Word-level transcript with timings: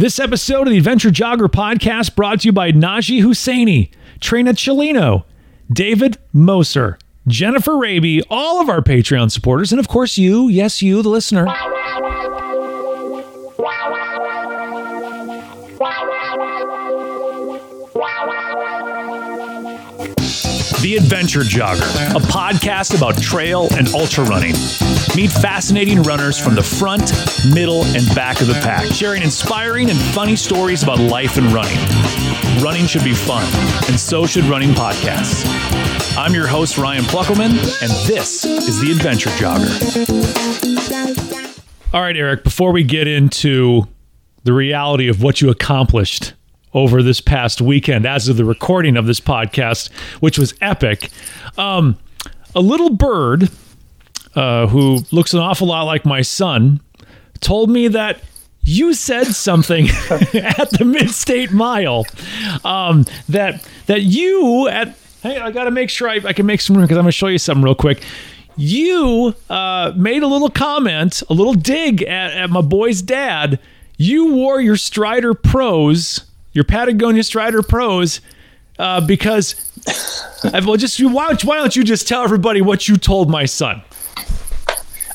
This 0.00 0.18
episode 0.18 0.66
of 0.66 0.70
the 0.70 0.78
Adventure 0.78 1.10
Jogger 1.10 1.46
podcast 1.46 2.16
brought 2.16 2.40
to 2.40 2.48
you 2.48 2.52
by 2.52 2.72
Naji 2.72 3.22
Husseini, 3.22 3.90
Trena 4.18 4.54
Chellino, 4.54 5.24
David 5.70 6.16
Moser, 6.32 6.98
Jennifer 7.26 7.76
Raby, 7.76 8.22
all 8.30 8.62
of 8.62 8.70
our 8.70 8.80
Patreon 8.80 9.30
supporters, 9.30 9.72
and 9.72 9.78
of 9.78 9.88
course 9.88 10.16
you, 10.16 10.48
yes, 10.48 10.80
you, 10.80 11.02
the 11.02 11.10
listener. 11.10 11.44
The 20.90 20.96
Adventure 20.96 21.42
Jogger, 21.42 22.16
a 22.16 22.18
podcast 22.18 22.96
about 22.96 23.16
trail 23.22 23.68
and 23.78 23.86
ultra 23.94 24.24
running. 24.24 24.54
Meet 25.14 25.30
fascinating 25.30 26.02
runners 26.02 26.36
from 26.36 26.56
the 26.56 26.64
front, 26.64 27.12
middle, 27.54 27.84
and 27.84 28.12
back 28.12 28.40
of 28.40 28.48
the 28.48 28.54
pack, 28.54 28.86
sharing 28.92 29.22
inspiring 29.22 29.88
and 29.88 29.96
funny 29.96 30.34
stories 30.34 30.82
about 30.82 30.98
life 30.98 31.36
and 31.36 31.46
running. 31.52 31.78
Running 32.60 32.86
should 32.86 33.04
be 33.04 33.14
fun, 33.14 33.44
and 33.86 34.00
so 34.00 34.26
should 34.26 34.42
running 34.46 34.70
podcasts. 34.70 35.44
I'm 36.18 36.34
your 36.34 36.48
host, 36.48 36.76
Ryan 36.76 37.04
Pluckelman, 37.04 37.52
and 37.52 38.08
this 38.08 38.44
is 38.44 38.80
The 38.80 38.90
Adventure 38.90 39.30
Jogger. 39.30 39.70
All 41.94 42.02
right, 42.02 42.16
Eric, 42.16 42.42
before 42.42 42.72
we 42.72 42.82
get 42.82 43.06
into 43.06 43.86
the 44.42 44.52
reality 44.52 45.06
of 45.06 45.22
what 45.22 45.40
you 45.40 45.50
accomplished 45.50 46.34
over 46.74 47.02
this 47.02 47.20
past 47.20 47.60
weekend 47.60 48.06
as 48.06 48.28
of 48.28 48.36
the 48.36 48.44
recording 48.44 48.96
of 48.96 49.06
this 49.06 49.20
podcast, 49.20 49.92
which 50.20 50.38
was 50.38 50.54
epic. 50.60 51.10
Um, 51.58 51.98
a 52.54 52.60
little 52.60 52.90
bird 52.90 53.50
uh, 54.34 54.66
who 54.68 55.00
looks 55.10 55.34
an 55.34 55.40
awful 55.40 55.68
lot 55.68 55.82
like 55.82 56.04
my 56.04 56.22
son 56.22 56.80
told 57.40 57.70
me 57.70 57.88
that 57.88 58.20
you 58.62 58.92
said 58.94 59.26
something 59.26 59.88
at 60.10 60.70
the 60.70 60.84
Mid-State 60.84 61.50
Mile 61.50 62.04
um, 62.64 63.06
that 63.28 63.66
that 63.86 64.02
you 64.02 64.68
at 64.68 64.96
hey 65.22 65.38
I 65.38 65.50
got 65.50 65.64
to 65.64 65.70
make 65.70 65.90
sure 65.90 66.08
I, 66.08 66.20
I 66.24 66.32
can 66.32 66.46
make 66.46 66.60
some 66.60 66.76
room 66.76 66.84
because 66.84 66.98
I'm 66.98 67.04
going 67.04 67.10
to 67.10 67.16
show 67.16 67.28
you 67.28 67.38
something 67.38 67.64
real 67.64 67.74
quick. 67.74 68.02
You 68.56 69.34
uh, 69.48 69.92
made 69.96 70.22
a 70.22 70.26
little 70.26 70.50
comment, 70.50 71.22
a 71.30 71.34
little 71.34 71.54
dig 71.54 72.02
at, 72.02 72.32
at 72.32 72.50
my 72.50 72.60
boy's 72.60 73.00
dad. 73.00 73.58
You 73.96 74.34
wore 74.34 74.60
your 74.60 74.76
Strider 74.76 75.34
Pros 75.34 76.24
your 76.52 76.64
Patagonia 76.64 77.22
Strider 77.22 77.62
Pros 77.62 78.20
uh, 78.78 79.00
because 79.00 79.54
well, 80.64 80.76
just 80.76 81.02
why 81.02 81.28
don't, 81.28 81.44
why 81.44 81.56
don't 81.56 81.74
you 81.76 81.84
just 81.84 82.08
tell 82.08 82.22
everybody 82.22 82.60
what 82.60 82.88
you 82.88 82.96
told 82.96 83.30
my 83.30 83.44
son? 83.44 83.82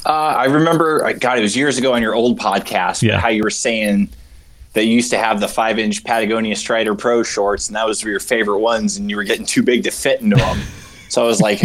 Uh, 0.06 0.10
I 0.10 0.46
remember, 0.46 1.14
God, 1.14 1.40
it 1.40 1.42
was 1.42 1.56
years 1.58 1.78
ago 1.80 1.94
on 1.94 2.02
your 2.02 2.14
old 2.14 2.40
podcast, 2.40 3.02
Yeah. 3.02 3.20
how 3.20 3.30
you 3.30 3.42
were 3.44 3.50
saying 3.50 4.10
that 4.74 4.86
you 4.86 4.94
used 4.94 5.10
to 5.12 5.18
have 5.18 5.40
the 5.40 5.48
five 5.48 5.80
inch 5.80 6.04
Patagonia 6.04 6.56
Strider 6.56 6.94
Pro 6.94 7.24
shorts, 7.24 7.68
and 7.68 7.76
that 7.76 7.88
was 7.88 8.04
your 8.04 8.20
favorite 8.20 8.60
ones, 8.60 8.98
and 8.98 9.10
you 9.10 9.16
were 9.16 9.24
getting 9.24 9.46
too 9.46 9.64
big 9.64 9.84
to 9.86 9.92
fit 9.92 10.22
into 10.22 10.36
them. 10.36 10.60
so 11.10 11.24
I 11.24 11.26
was 11.28 11.42
like, 11.42 11.62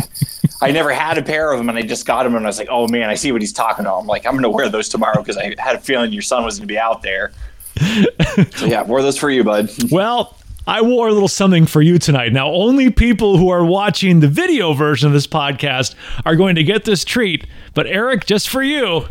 I 0.63 0.71
never 0.71 0.91
had 0.93 1.19
a 1.19 1.23
pair 1.23 1.53
of 1.53 1.59
them, 1.59 1.69
and 1.69 1.77
I 1.77 1.83
just 1.83 2.07
got 2.07 2.23
them, 2.23 2.35
and 2.35 2.47
I 2.47 2.49
was 2.49 2.59
like, 2.59 2.69
oh 2.71 2.89
man, 2.89 3.11
I 3.11 3.15
see 3.15 3.31
what 3.31 3.43
he's 3.43 3.53
talking 3.53 3.85
about. 3.85 3.99
I'm 4.01 4.07
like, 4.07 4.25
I'm 4.25 4.33
going 4.33 4.43
to 4.45 4.51
wear 4.51 4.71
those 4.71 4.89
tomorrow 4.89 5.21
because 5.21 5.37
I 5.37 5.55
had 5.59 5.77
a 5.77 5.81
feeling 5.81 6.13
your 6.13 6.23
son 6.23 6.43
was 6.45 6.59
going 6.59 6.67
to 6.69 6.73
be 6.73 6.79
out 6.79 7.03
there. 7.03 7.33
yeah, 8.67 8.83
wore 8.83 9.03
those 9.03 9.19
for 9.19 9.31
you, 9.31 9.45
bud. 9.45 9.71
Well, 9.91 10.37
I 10.67 10.83
wore 10.83 11.09
a 11.09 11.13
little 11.13 11.29
something 11.29 11.67
for 11.67 11.83
you 11.83 11.99
tonight. 11.99 12.33
Now, 12.33 12.51
only 12.51 12.91
people 12.91 13.39
who 13.39 13.49
are 13.49 13.65
watching 13.65 14.21
the 14.21 14.29
video 14.29 14.73
version 14.73 15.09
of 15.09 15.13
this 15.13 15.27
podcast 15.27 15.95
are 16.25 16.37
going 16.37 16.55
to 16.57 16.63
get 16.63 16.85
this 16.85 17.05
treat. 17.05 17.47
But 17.75 17.87
Eric, 17.87 18.27
just 18.27 18.49
for 18.49 18.63
you, 18.63 19.07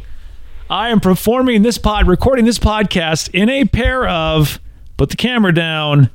I 0.69 0.89
am 0.89 0.99
performing 0.99 1.63
this 1.63 1.77
pod, 1.77 2.07
recording 2.07 2.45
this 2.45 2.59
podcast 2.59 3.29
in 3.33 3.49
a 3.49 3.65
pair 3.65 4.07
of, 4.07 4.59
put 4.97 5.09
the 5.09 5.17
camera 5.17 5.53
down, 5.53 6.09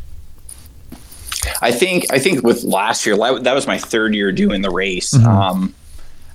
I 1.63 1.71
think 1.73 2.05
I 2.13 2.19
think 2.19 2.43
with 2.43 2.65
last 2.65 3.07
year 3.07 3.17
that 3.17 3.55
was 3.55 3.67
my 3.67 3.79
third 3.79 4.15
year 4.15 4.33
doing 4.33 4.61
the 4.63 4.71
race, 4.71 5.15
Mm-hmm. 5.15 5.27
um, 5.27 5.75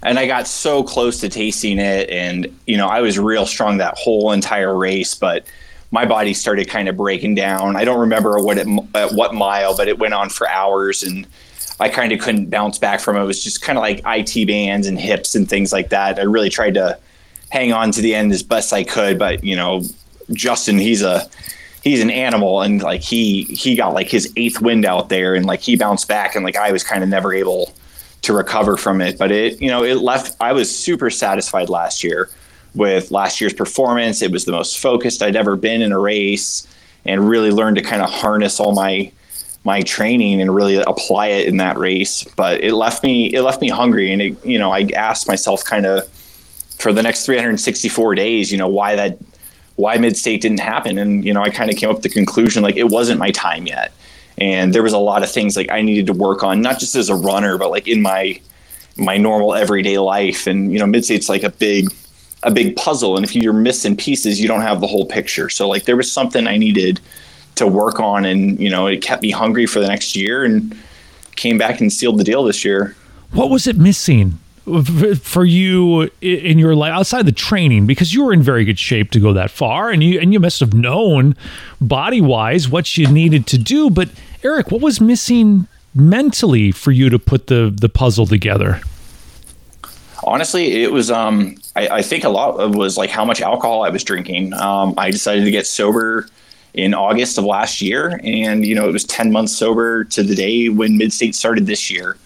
and 0.04 0.18
I 0.20 0.26
got 0.28 0.48
so 0.48 0.84
close 0.84 1.20
to 1.22 1.30
tasting 1.30 1.80
it, 1.80 2.10
and 2.10 2.48
you 2.66 2.78
know 2.78 2.88
I 2.88 3.02
was 3.02 3.20
real 3.20 3.46
strong 3.46 3.78
that 3.78 3.98
whole 3.98 4.32
entire 4.32 4.76
race, 4.76 5.14
but 5.16 5.46
my 5.92 6.06
body 6.06 6.34
started 6.34 6.68
kind 6.70 6.88
of 6.90 6.96
breaking 6.98 7.36
down. 7.36 7.76
I 7.76 7.84
don't 7.86 8.00
remember 8.00 8.40
what 8.40 8.58
it 8.58 8.68
at 8.96 9.12
what 9.14 9.34
mile, 9.36 9.76
but 9.76 9.88
it 9.88 10.00
went 10.00 10.14
on 10.14 10.30
for 10.30 10.48
hours, 10.50 11.04
and 11.04 11.28
I 11.80 11.90
kind 11.90 12.12
of 12.14 12.20
couldn't 12.20 12.50
bounce 12.50 12.78
back 12.78 13.00
from 13.00 13.18
it. 13.18 13.22
It 13.22 13.26
was 13.26 13.44
just 13.44 13.62
kind 13.62 13.78
of 13.78 13.82
like 13.82 14.02
IT 14.06 14.48
bands 14.48 14.88
and 14.88 15.00
hips 15.00 15.36
and 15.36 15.48
things 15.50 15.72
like 15.74 15.90
that. 15.90 16.20
I 16.20 16.24
really 16.24 16.50
tried 16.50 16.74
to 16.76 16.98
hang 17.50 17.72
on 17.74 17.92
to 17.92 18.02
the 18.02 18.14
end 18.16 18.32
as 18.32 18.44
best 18.44 18.74
I 18.74 18.84
could, 18.84 19.18
but 19.20 19.44
you 19.44 19.56
know, 19.56 19.84
Justin, 20.34 20.78
he's 20.78 21.02
a 21.02 21.28
he's 21.88 22.02
an 22.02 22.12
animal 22.12 22.62
and 22.62 22.82
like 22.82 23.02
he 23.02 23.44
he 23.44 23.76
got 23.76 23.94
like 23.94 24.10
his 24.10 24.32
eighth 24.36 24.62
wind 24.62 24.86
out 24.86 25.10
there 25.10 25.36
and 25.36 25.46
like 25.46 25.62
he 25.62 25.76
bounced 25.76 26.08
back 26.08 26.36
and 26.36 26.44
like 26.44 26.58
I 26.58 26.72
was 26.72 26.84
kind 26.84 27.04
of 27.04 27.10
never 27.10 27.34
able 27.34 27.74
to 28.24 28.34
recover 28.34 28.78
from 28.78 29.02
it. 29.02 29.18
But 29.18 29.32
it 29.32 29.62
you 29.62 29.70
know 29.70 29.84
it 29.84 29.96
left 29.96 30.36
I 30.42 30.54
was 30.54 30.74
super 30.74 31.10
satisfied 31.10 31.70
last 31.70 32.04
year 32.04 32.30
with 32.76 33.12
last 33.12 33.42
year's 33.42 33.54
performance. 33.54 34.22
It 34.22 34.32
was 34.32 34.46
the 34.46 34.52
most 34.52 34.80
focused 34.80 35.24
I'd 35.24 35.36
ever 35.36 35.56
been 35.56 35.82
in 35.82 35.92
a 35.92 36.00
race 36.00 36.68
and 37.06 37.28
really 37.30 37.52
learned 37.52 37.78
to 37.78 37.82
kind 37.82 38.02
of 38.02 38.10
harness 38.10 38.60
all 38.60 38.74
my 38.74 39.12
my 39.64 39.82
training 39.82 40.42
and 40.42 40.54
really 40.54 40.78
apply 40.78 41.28
it 41.28 41.48
in 41.48 41.58
that 41.58 41.78
race. 41.78 42.24
But 42.36 42.64
it 42.64 42.74
left 42.74 43.04
me 43.04 43.34
it 43.34 43.42
left 43.44 43.62
me 43.62 43.70
hungry 43.70 44.12
and 44.12 44.22
it 44.22 44.46
you 44.46 44.60
know 44.60 44.72
I 44.72 44.90
asked 44.96 45.28
myself 45.28 45.64
kind 45.64 45.86
of 45.86 46.08
for 46.80 46.94
the 46.94 47.02
next 47.02 47.26
364 47.26 48.14
days 48.14 48.52
you 48.52 48.58
know 48.58 48.68
why 48.68 48.96
that 48.96 49.18
why 49.78 49.98
mid 49.98 50.18
state 50.18 50.42
didn't 50.42 50.60
happen. 50.60 50.98
And, 50.98 51.24
you 51.24 51.34
know, 51.34 51.42
I 51.42 51.50
kind 51.50 51.72
of 51.72 51.78
came 51.78 51.90
up 51.90 51.98
with 51.98 52.04
the 52.04 52.10
conclusion 52.10 52.62
like 52.62 52.76
it 52.76 52.90
wasn't 52.90 53.20
my 53.20 53.32
time 53.32 53.66
yet. 53.66 53.94
And 54.38 54.74
there 54.74 54.84
was 54.84 54.94
a 54.94 55.00
lot 55.00 55.24
of 55.24 55.32
things 55.32 55.56
like 55.56 55.72
I 55.72 55.82
needed 55.82 56.08
to 56.08 56.14
work 56.14 56.44
on, 56.44 56.62
not 56.62 56.80
just 56.80 56.96
as 56.96 57.10
a 57.10 57.16
runner, 57.16 57.58
but 57.58 57.72
like 57.72 57.88
in 57.88 58.02
my 58.02 58.40
my 58.98 59.18
normal 59.18 59.54
everyday 59.54 60.00
life. 60.00 60.48
And, 60.48 60.74
you 60.74 60.80
know, 60.80 60.88
mid 60.88 61.06
state's 61.06 61.30
like 61.30 61.44
a 61.44 61.52
big 61.52 61.90
a 62.44 62.52
big 62.52 62.76
puzzle. 62.76 63.16
And 63.16 63.24
if 63.24 63.36
you're 63.36 63.54
missing 63.54 63.96
pieces, 63.96 64.42
you 64.42 64.48
don't 64.48 64.62
have 64.62 64.82
the 64.82 64.88
whole 64.88 65.06
picture. 65.06 65.50
So 65.50 65.68
like 65.68 65.86
there 65.86 65.96
was 65.96 66.12
something 66.12 66.48
I 66.48 66.58
needed 66.58 67.00
to 67.56 67.68
work 67.68 68.00
on 68.00 68.26
and, 68.26 68.60
you 68.60 68.70
know, 68.70 68.88
it 68.88 69.02
kept 69.02 69.22
me 69.22 69.32
hungry 69.32 69.66
for 69.66 69.80
the 69.80 69.88
next 69.88 70.16
year 70.16 70.44
and 70.44 70.76
came 71.36 71.58
back 71.58 71.82
and 71.82 71.94
sealed 71.94 72.20
the 72.20 72.24
deal 72.24 72.44
this 72.44 72.66
year. 72.66 72.96
What 73.32 73.50
was 73.50 73.68
it 73.68 73.78
missing? 73.78 74.40
For 75.22 75.46
you 75.46 76.10
in 76.20 76.60
your 76.60 76.76
life 76.76 76.92
outside 76.92 77.26
the 77.26 77.32
training 77.32 77.88
because 77.88 78.14
you 78.14 78.26
were 78.26 78.34
in 78.34 78.42
very 78.42 78.66
good 78.66 78.78
shape 78.78 79.12
to 79.12 79.20
go 79.20 79.32
that 79.32 79.50
far 79.50 79.90
and 79.90 80.04
you 80.04 80.20
and 80.20 80.34
you 80.34 80.40
must 80.40 80.60
have 80.60 80.74
known 80.74 81.36
body 81.80 82.20
wise 82.20 82.68
what 82.68 82.98
you 82.98 83.08
needed 83.08 83.48
to 83.48 83.58
do. 83.58 83.90
But 83.90 84.10
Eric 84.44 84.70
what 84.70 84.82
was 84.82 85.00
missing 85.00 85.68
mentally 85.96 86.72
for 86.72 86.92
you 86.92 87.10
to 87.10 87.18
put 87.18 87.48
the 87.48 87.74
the 87.74 87.88
puzzle 87.88 88.26
together? 88.26 88.82
Honestly 90.24 90.84
it 90.84 90.92
was 90.92 91.10
um 91.10 91.56
I, 91.78 91.88
I 91.88 92.02
think 92.02 92.26
a 92.26 92.30
lot 92.30 92.60
of 92.60 92.76
was 92.76 92.98
like 92.98 93.10
how 93.10 93.24
much 93.24 93.42
alcohol 93.42 93.84
I 93.84 93.90
was 93.90 94.04
drinking. 94.04 94.54
Um 94.54 94.94
I 94.98 95.12
decided 95.12 95.46
to 95.46 95.52
get 95.52 95.66
sober 95.66 96.28
in 96.74 96.94
August 96.94 97.38
of 97.38 97.46
last 97.46 97.82
year 97.82 98.20
and 98.22 98.66
you 98.66 98.76
know 98.76 98.90
it 98.90 98.92
was 98.92 99.06
10 99.06 99.32
months 99.32 99.56
sober 99.56 100.04
to 100.04 100.24
the 100.24 100.36
day 100.36 100.68
when 100.68 100.98
mid-state 100.98 101.36
started 101.36 101.68
this 101.68 101.90
year 101.90 102.18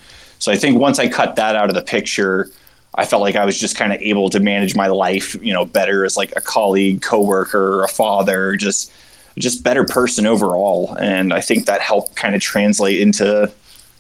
so 0.42 0.52
I 0.52 0.56
think 0.56 0.80
once 0.80 0.98
I 0.98 1.08
cut 1.08 1.36
that 1.36 1.56
out 1.56 1.70
of 1.70 1.76
the 1.76 1.84
picture, 1.84 2.50
I 2.96 3.06
felt 3.06 3.22
like 3.22 3.36
I 3.36 3.46
was 3.46 3.60
just 3.60 3.78
kind 3.78 3.94
of 3.94 4.02
able 4.02 4.32
to 4.32 4.40
manage 4.40 4.76
my 4.76 4.88
life, 4.88 5.36
you 5.36 5.54
know, 5.54 5.66
better 5.66 6.04
as 6.04 6.18
like 6.18 6.34
a 6.36 6.42
colleague, 6.42 7.04
coworker, 7.04 7.84
a 7.84 7.88
father, 7.88 8.56
just 8.56 8.92
just 9.38 9.64
better 9.64 9.86
person 9.86 10.26
overall. 10.26 10.96
And 11.00 11.32
I 11.32 11.42
think 11.42 11.68
that 11.68 11.80
helped 11.80 12.16
kind 12.16 12.34
of 12.34 12.42
translate 12.42 13.00
into, 13.00 13.52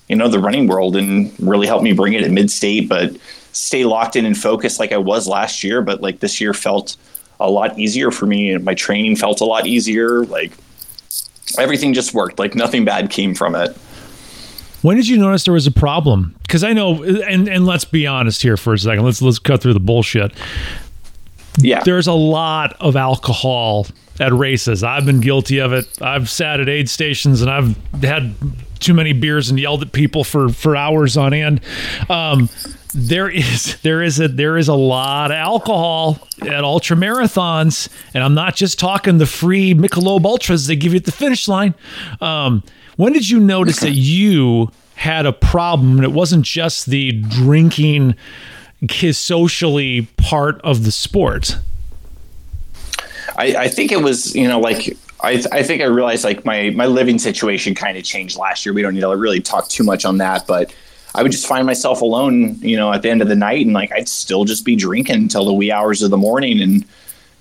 you 0.10 0.16
know, 0.16 0.28
the 0.28 0.40
running 0.40 0.66
world 0.66 0.96
and 0.96 1.32
really 1.40 1.68
helped 1.68 1.84
me 1.84 1.94
bring 1.94 2.14
it 2.14 2.24
at 2.24 2.32
mid 2.32 2.50
state, 2.50 2.90
but 2.90 3.16
stay 3.52 3.86
locked 3.86 4.16
in 4.16 4.26
and 4.26 4.36
focused 4.36 4.80
like 4.80 4.92
I 4.92 4.98
was 4.98 5.28
last 5.28 5.64
year. 5.64 5.84
But 5.84 6.02
like 6.02 6.22
this 6.22 6.42
year 6.42 6.56
felt 6.56 6.98
a 7.40 7.52
lot 7.52 7.78
easier 7.78 8.10
for 8.10 8.26
me 8.26 8.52
and 8.52 8.66
my 8.66 8.74
training 8.74 9.16
felt 9.16 9.42
a 9.42 9.46
lot 9.46 9.68
easier. 9.68 10.26
Like 10.26 10.54
everything 11.60 11.94
just 11.94 12.16
worked. 12.16 12.40
Like 12.40 12.56
nothing 12.56 12.84
bad 12.84 13.12
came 13.12 13.36
from 13.36 13.54
it. 13.54 13.78
When 14.81 14.98
did 14.98 15.07
you 15.07 15.18
notice 15.18 15.44
there 15.44 15.54
was 15.54 15.68
a 15.68 15.72
problem? 15.72 16.36
Because 16.42 16.63
I 16.63 16.74
know, 16.74 17.04
and 17.04 17.48
and 17.48 17.66
let's 17.66 17.86
be 17.86 18.07
honest 18.07 18.42
here 18.42 18.57
for 18.57 18.74
a 18.74 18.80
second. 18.80 19.06
Let's 19.06 19.22
let's 19.22 19.39
cut 19.39 19.62
through 19.62 19.74
the 19.74 19.80
bullshit. 19.80 20.33
Yeah, 21.57 21.83
there's 21.83 22.07
a 22.07 22.13
lot 22.13 22.75
of 22.80 22.95
alcohol 22.95 23.88
at 24.19 24.31
races. 24.33 24.83
I've 24.83 25.06
been 25.06 25.19
guilty 25.19 25.60
of 25.60 25.74
it. 25.74 26.01
I've 26.01 26.30
sat 26.30 26.60
at 26.60 26.69
aid 26.69 26.89
stations 26.89 27.42
and 27.42 27.50
I've 27.50 27.75
had 28.04 28.33
too 28.80 28.94
many 28.94 29.13
beers 29.13 29.50
and 29.50 29.60
yelled 29.60 29.81
at 29.81 29.92
people 29.92 30.24
for 30.24 30.50
for 30.50 30.75
hours 30.75 31.18
on 31.18 31.34
end. 31.34 31.62
Um, 32.10 32.50
there 32.94 33.30
is 33.30 33.80
there 33.81 34.01
is 34.01 34.19
a 34.19 34.27
there 34.27 34.57
is 34.57 34.68
a 34.68 34.74
lot 34.74 35.31
of 35.31 35.38
alcohol 35.38 36.27
at 36.42 36.63
ultra 36.63 36.98
marathons, 36.98 37.89
and 38.13 38.24
I'm 38.24 38.34
not 38.34 38.56
just 38.56 38.80
talking 38.80 39.18
the 39.18 39.25
free 39.25 39.74
Michelob 39.74 40.25
Ultras 40.25 40.68
they 40.68 40.75
give 40.75 40.94
you 40.94 40.98
at 40.98 41.06
the 41.06 41.12
finish 41.12 41.48
line. 41.48 41.74
Um, 42.19 42.63
when 42.98 43.14
did 43.14 43.30
you 43.30 43.40
notice 43.40 43.80
that 43.80 43.94
you 43.94 44.72
had 44.96 45.26
a 45.26 45.34
problem 45.34 45.96
and 45.98 46.04
it 46.04 46.12
wasn't 46.12 46.46
just 46.46 46.88
the 46.88 47.12
drinking 47.12 48.16
his 48.82 49.18
socially 49.18 50.08
part 50.18 50.62
of 50.62 50.84
the 50.84 50.92
sport? 50.92 51.58
I, 53.38 53.56
I 53.56 53.68
think 53.68 53.92
it 53.92 54.02
was, 54.02 54.36
you 54.36 54.48
know, 54.48 54.60
like 54.60 54.98
I, 55.24 55.44
I 55.52 55.64
think 55.64 55.82
I 55.82 55.86
realized 55.86 56.24
like 56.24 56.46
my 56.46 56.72
my 56.72 56.86
living 56.86 57.20
situation 57.20 57.76
kind 57.76 57.98
of 57.98 58.04
changed 58.04 58.38
last 58.38 58.66
year. 58.66 58.74
We 58.74 58.82
don't 58.82 58.94
need 58.94 59.02
to 59.02 59.16
really 59.16 59.40
talk 59.40 59.68
too 59.70 59.84
much 59.84 60.06
on 60.06 60.18
that, 60.18 60.48
but 60.48 60.74
I 61.14 61.24
would 61.24 61.32
just 61.32 61.48
find 61.48 61.66
myself 61.66 62.02
alone, 62.02 62.56
you 62.60 62.78
know, 62.78 62.92
at 62.92 63.02
the 63.02 63.10
end 63.10 63.22
of 63.22 63.28
the 63.28 63.36
night, 63.36 63.66
and 63.66 63.74
like 63.74 63.92
I'd 63.92 64.08
still 64.08 64.46
just 64.46 64.66
be 64.66 64.76
drinking 64.76 65.16
until 65.16 65.46
the 65.46 65.54
wee 65.54 65.72
hours 65.72 66.02
of 66.02 66.10
the 66.10 66.18
morning, 66.18 66.62
and 66.62 66.86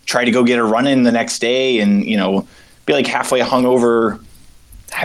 try 0.07 0.25
to 0.25 0.31
go 0.31 0.45
get 0.45 0.59
a 0.59 0.65
run 0.65 0.87
in 0.87 1.05
the 1.05 1.13
next 1.13 1.39
day, 1.39 1.79
and 1.79 2.05
you 2.05 2.17
know, 2.17 2.47
be 2.87 2.93
like 2.93 3.07
halfway 3.07 3.41
hungover 3.41 4.23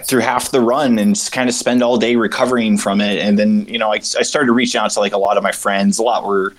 through 0.05 0.21
half 0.21 0.51
the 0.51 0.61
run 0.61 0.99
and 0.99 1.15
just 1.15 1.31
kind 1.31 1.49
of 1.49 1.55
spend 1.55 1.83
all 1.83 1.97
day 1.97 2.15
recovering 2.15 2.77
from 2.77 3.01
it. 3.01 3.19
And 3.19 3.37
then, 3.37 3.65
you 3.67 3.77
know, 3.77 3.91
I, 3.91 3.95
I 3.95 4.23
started 4.23 4.51
reaching 4.51 4.79
out 4.79 4.91
to 4.91 4.99
like 4.99 5.13
a 5.13 5.17
lot 5.17 5.37
of 5.37 5.43
my 5.43 5.51
friends. 5.51 5.99
A 5.99 6.03
lot 6.03 6.25
were, 6.25 6.53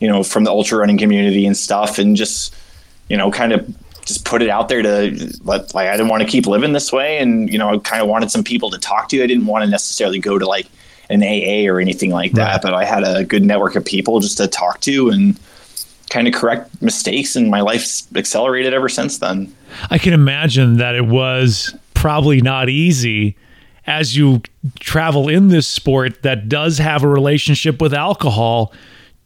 you 0.00 0.08
know, 0.08 0.22
from 0.22 0.44
the 0.44 0.50
ultra 0.50 0.78
running 0.78 0.98
community 0.98 1.46
and 1.46 1.56
stuff, 1.56 1.98
and 1.98 2.16
just, 2.16 2.54
you 3.08 3.16
know, 3.16 3.30
kind 3.30 3.52
of 3.52 3.74
just 4.04 4.24
put 4.24 4.42
it 4.42 4.48
out 4.48 4.68
there 4.68 4.82
to 4.82 5.32
let, 5.44 5.74
like, 5.74 5.88
I 5.88 5.92
didn't 5.92 6.08
want 6.08 6.22
to 6.22 6.28
keep 6.28 6.46
living 6.46 6.72
this 6.72 6.92
way. 6.92 7.18
And, 7.18 7.52
you 7.52 7.58
know, 7.58 7.70
I 7.70 7.78
kind 7.78 8.02
of 8.02 8.08
wanted 8.08 8.30
some 8.30 8.42
people 8.42 8.70
to 8.70 8.78
talk 8.78 9.08
to. 9.10 9.22
I 9.22 9.26
didn't 9.26 9.46
want 9.46 9.64
to 9.64 9.70
necessarily 9.70 10.18
go 10.18 10.38
to 10.38 10.46
like 10.46 10.66
an 11.08 11.22
AA 11.22 11.70
or 11.70 11.80
anything 11.80 12.10
like 12.10 12.32
that, 12.32 12.52
right. 12.52 12.62
but 12.62 12.74
I 12.74 12.84
had 12.84 13.04
a 13.04 13.24
good 13.24 13.44
network 13.44 13.76
of 13.76 13.84
people 13.84 14.18
just 14.18 14.38
to 14.38 14.48
talk 14.48 14.80
to 14.80 15.10
and, 15.10 15.38
kind 16.12 16.28
of 16.28 16.34
correct 16.34 16.82
mistakes 16.82 17.36
and 17.36 17.50
my 17.50 17.62
life's 17.62 18.06
accelerated 18.14 18.74
ever 18.74 18.88
since 18.88 19.16
then. 19.16 19.52
I 19.90 19.96
can 19.96 20.12
imagine 20.12 20.76
that 20.76 20.94
it 20.94 21.06
was 21.06 21.74
probably 22.02 22.40
not 22.40 22.68
easy 22.68 23.36
as 23.86 24.16
you 24.16 24.42
travel 24.80 25.28
in 25.28 25.50
this 25.50 25.68
sport 25.68 26.22
that 26.22 26.48
does 26.48 26.78
have 26.78 27.04
a 27.04 27.08
relationship 27.08 27.80
with 27.80 27.94
alcohol 27.94 28.72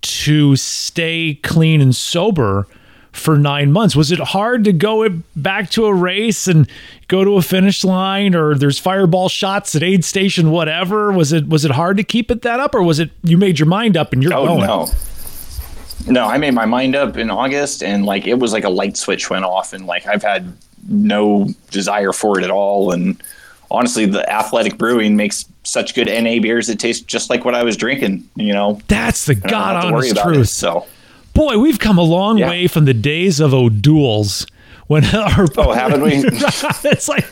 to 0.02 0.54
stay 0.56 1.40
clean 1.42 1.80
and 1.80 1.96
sober 1.96 2.66
for 3.12 3.38
nine 3.38 3.72
months. 3.72 3.96
Was 3.96 4.12
it 4.12 4.18
hard 4.18 4.62
to 4.64 4.74
go 4.74 5.08
back 5.34 5.70
to 5.70 5.86
a 5.86 5.94
race 5.94 6.46
and 6.46 6.68
go 7.08 7.24
to 7.24 7.36
a 7.36 7.42
finish 7.42 7.82
line, 7.82 8.34
or 8.34 8.54
there's 8.54 8.78
fireball 8.78 9.30
shots 9.30 9.74
at 9.74 9.82
aid 9.82 10.04
station, 10.04 10.50
whatever? 10.50 11.10
Was 11.10 11.32
it 11.32 11.48
was 11.48 11.64
it 11.64 11.70
hard 11.70 11.96
to 11.96 12.04
keep 12.04 12.30
it 12.30 12.42
that 12.42 12.60
up, 12.60 12.74
or 12.74 12.82
was 12.82 12.98
it 12.98 13.10
you 13.22 13.38
made 13.38 13.58
your 13.58 13.68
mind 13.68 13.96
up 13.96 14.12
and 14.12 14.22
you're 14.22 14.34
oh, 14.34 14.46
going? 14.46 14.66
No. 14.66 14.86
No, 16.08 16.26
I 16.26 16.36
made 16.36 16.52
my 16.52 16.66
mind 16.66 16.94
up 16.94 17.16
in 17.16 17.30
August, 17.30 17.82
and 17.82 18.04
like 18.04 18.26
it 18.26 18.38
was 18.38 18.52
like 18.52 18.64
a 18.64 18.68
light 18.68 18.98
switch 18.98 19.30
went 19.30 19.46
off, 19.46 19.72
and 19.72 19.86
like 19.86 20.06
I've 20.06 20.22
had 20.22 20.52
no 20.88 21.48
desire 21.70 22.12
for 22.12 22.38
it 22.38 22.44
at 22.44 22.50
all. 22.50 22.92
And 22.92 23.22
honestly, 23.70 24.06
the 24.06 24.28
athletic 24.30 24.78
brewing 24.78 25.16
makes 25.16 25.46
such 25.64 25.94
good 25.94 26.06
NA 26.06 26.40
beers 26.40 26.66
that 26.68 26.78
taste 26.78 27.06
just 27.06 27.30
like 27.30 27.44
what 27.44 27.54
I 27.54 27.64
was 27.64 27.76
drinking, 27.76 28.28
you 28.36 28.52
know? 28.52 28.80
That's 28.88 29.26
the 29.26 29.34
god 29.34 29.84
honest 29.84 30.16
truth. 30.16 30.38
It, 30.38 30.46
so, 30.46 30.86
boy, 31.34 31.58
we've 31.58 31.78
come 31.78 31.98
a 31.98 32.02
long 32.02 32.38
yeah. 32.38 32.48
way 32.48 32.66
from 32.66 32.84
the 32.84 32.94
days 32.94 33.40
of 33.40 33.52
O'Doul's 33.52 34.46
when 34.86 35.04
our 35.14 35.46
oh 35.56 35.72
haven't 35.72 36.02
we 36.02 36.12
it's 36.24 37.08
like 37.08 37.26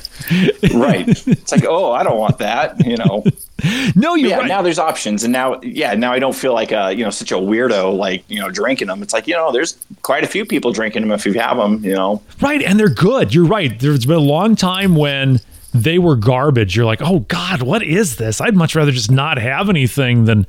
right 0.75 1.09
it's 1.27 1.53
like 1.53 1.65
oh 1.65 1.93
i 1.93 2.03
don't 2.03 2.19
want 2.19 2.39
that 2.39 2.85
you 2.85 2.97
know 2.97 3.25
no 3.95 4.15
you 4.15 4.29
yeah 4.29 4.39
right. 4.39 4.49
now 4.49 4.63
there's 4.63 4.79
options 4.79 5.25
and 5.25 5.33
now 5.33 5.61
yeah 5.63 5.95
now 5.95 6.13
i 6.13 6.19
don't 6.19 6.35
feel 6.35 6.53
like 6.53 6.73
a 6.73 6.93
you 6.93 7.05
know 7.05 7.11
such 7.11 7.33
a 7.33 7.37
weirdo 7.37 7.97
like 7.97 8.25
you 8.29 8.41
know 8.41 8.51
drinking 8.51 8.89
them 8.89 9.03
it's 9.03 9.13
like 9.13 9.27
you 9.27 9.35
know 9.35 9.53
there's 9.53 9.77
quite 10.03 10.25
a 10.25 10.27
few 10.27 10.45
people 10.45 10.73
drinking 10.73 11.03
them 11.03 11.13
if 11.13 11.25
you 11.27 11.33
have 11.35 11.57
them 11.57 11.83
you 11.85 11.93
know 11.93 12.23
right 12.41 12.63
and 12.63 12.79
they're 12.79 12.89
good 12.89 13.35
you're 13.35 13.47
right 13.47 13.81
there's 13.81 14.07
been 14.07 14.17
a 14.17 14.21
long 14.21 14.57
time 14.57 14.95
when 14.95 15.41
they 15.73 15.99
were 15.99 16.17
garbage 16.17 16.77
you're 16.77 16.87
like 16.87 17.03
oh 17.03 17.21
god 17.21 17.63
what 17.63 17.83
is 17.83 18.17
this 18.17 18.41
i'd 18.41 18.57
much 18.57 18.75
rather 18.75 18.93
just 18.93 19.11
not 19.11 19.39
have 19.39 19.69
anything 19.69 20.25
than 20.25 20.47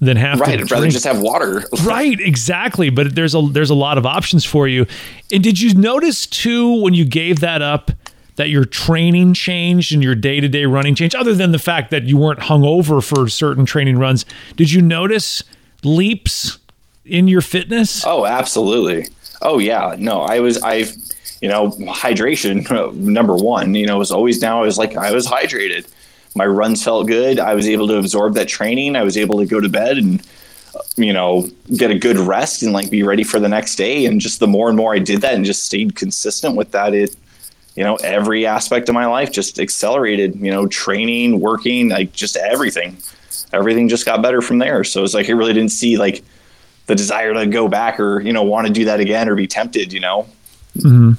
than 0.00 0.16
have 0.16 0.40
right, 0.40 0.60
I'd 0.60 0.70
rather 0.70 0.88
just 0.88 1.04
have 1.04 1.20
water. 1.20 1.62
right, 1.84 2.18
exactly. 2.20 2.90
But 2.90 3.14
there's 3.14 3.34
a 3.34 3.40
there's 3.40 3.70
a 3.70 3.74
lot 3.74 3.96
of 3.96 4.06
options 4.06 4.44
for 4.44 4.68
you. 4.68 4.86
And 5.32 5.42
did 5.42 5.60
you 5.60 5.74
notice 5.74 6.26
too 6.26 6.82
when 6.82 6.94
you 6.94 7.04
gave 7.04 7.40
that 7.40 7.62
up 7.62 7.90
that 8.36 8.50
your 8.50 8.64
training 8.64 9.34
changed 9.34 9.92
and 9.92 10.02
your 10.02 10.14
day 10.14 10.40
to 10.40 10.48
day 10.48 10.64
running 10.64 10.94
changed? 10.94 11.14
Other 11.14 11.34
than 11.34 11.52
the 11.52 11.58
fact 11.58 11.90
that 11.90 12.04
you 12.04 12.16
weren't 12.16 12.40
hungover 12.40 13.02
for 13.02 13.28
certain 13.28 13.66
training 13.66 13.98
runs, 13.98 14.24
did 14.56 14.72
you 14.72 14.82
notice 14.82 15.42
leaps 15.82 16.58
in 17.04 17.28
your 17.28 17.40
fitness? 17.40 18.04
Oh, 18.06 18.26
absolutely. 18.26 19.08
Oh 19.42 19.58
yeah. 19.58 19.96
No, 19.98 20.22
I 20.22 20.40
was 20.40 20.62
I 20.62 20.86
you 21.40 21.48
know, 21.48 21.70
hydration 21.70 22.94
number 22.94 23.34
one, 23.36 23.74
you 23.74 23.86
know, 23.86 23.98
was 23.98 24.10
always 24.10 24.40
now 24.40 24.62
I 24.62 24.66
was 24.66 24.78
like 24.78 24.96
I 24.96 25.12
was 25.12 25.26
hydrated 25.26 25.86
my 26.34 26.46
runs 26.46 26.82
felt 26.82 27.06
good. 27.06 27.38
I 27.38 27.54
was 27.54 27.68
able 27.68 27.86
to 27.88 27.96
absorb 27.96 28.34
that 28.34 28.48
training. 28.48 28.96
I 28.96 29.02
was 29.02 29.16
able 29.16 29.38
to 29.38 29.46
go 29.46 29.60
to 29.60 29.68
bed 29.68 29.98
and 29.98 30.22
you 30.96 31.12
know 31.12 31.48
get 31.76 31.92
a 31.92 31.98
good 31.98 32.18
rest 32.18 32.62
and 32.62 32.72
like 32.72 32.90
be 32.90 33.02
ready 33.02 33.22
for 33.22 33.38
the 33.38 33.48
next 33.48 33.76
day. 33.76 34.06
And 34.06 34.20
just 34.20 34.40
the 34.40 34.46
more 34.46 34.68
and 34.68 34.76
more 34.76 34.94
I 34.94 34.98
did 34.98 35.20
that 35.20 35.34
and 35.34 35.44
just 35.44 35.64
stayed 35.64 35.96
consistent 35.96 36.56
with 36.56 36.72
that, 36.72 36.94
it 36.94 37.16
you 37.74 37.82
know 37.82 37.96
every 37.96 38.46
aspect 38.46 38.88
of 38.88 38.94
my 38.94 39.06
life 39.06 39.32
just 39.32 39.58
accelerated. 39.58 40.36
You 40.36 40.50
know, 40.50 40.66
training, 40.66 41.40
working, 41.40 41.88
like 41.88 42.12
just 42.12 42.36
everything. 42.36 42.96
Everything 43.52 43.88
just 43.88 44.06
got 44.06 44.22
better 44.22 44.40
from 44.40 44.58
there. 44.58 44.84
So 44.84 45.02
it's 45.04 45.14
like 45.14 45.28
I 45.28 45.32
really 45.32 45.52
didn't 45.52 45.72
see 45.72 45.96
like 45.96 46.24
the 46.86 46.94
desire 46.94 47.32
to 47.34 47.46
go 47.46 47.68
back 47.68 47.98
or 47.98 48.20
you 48.20 48.32
know 48.32 48.42
want 48.42 48.66
to 48.66 48.72
do 48.72 48.84
that 48.86 49.00
again 49.00 49.28
or 49.28 49.34
be 49.34 49.46
tempted. 49.46 49.92
You 49.92 50.00
know. 50.00 50.28
Mm-hmm. 50.78 51.12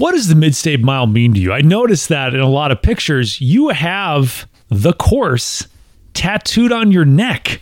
What 0.00 0.12
does 0.12 0.28
the 0.28 0.34
mid-state 0.34 0.82
mile 0.82 1.06
mean 1.06 1.32
to 1.34 1.40
you? 1.40 1.52
I 1.52 1.62
noticed 1.62 2.10
that 2.10 2.34
in 2.34 2.40
a 2.40 2.48
lot 2.48 2.70
of 2.70 2.82
pictures, 2.82 3.40
you 3.40 3.70
have 3.70 4.46
the 4.68 4.92
course 4.92 5.66
tattooed 6.12 6.70
on 6.70 6.92
your 6.92 7.06
neck. 7.06 7.60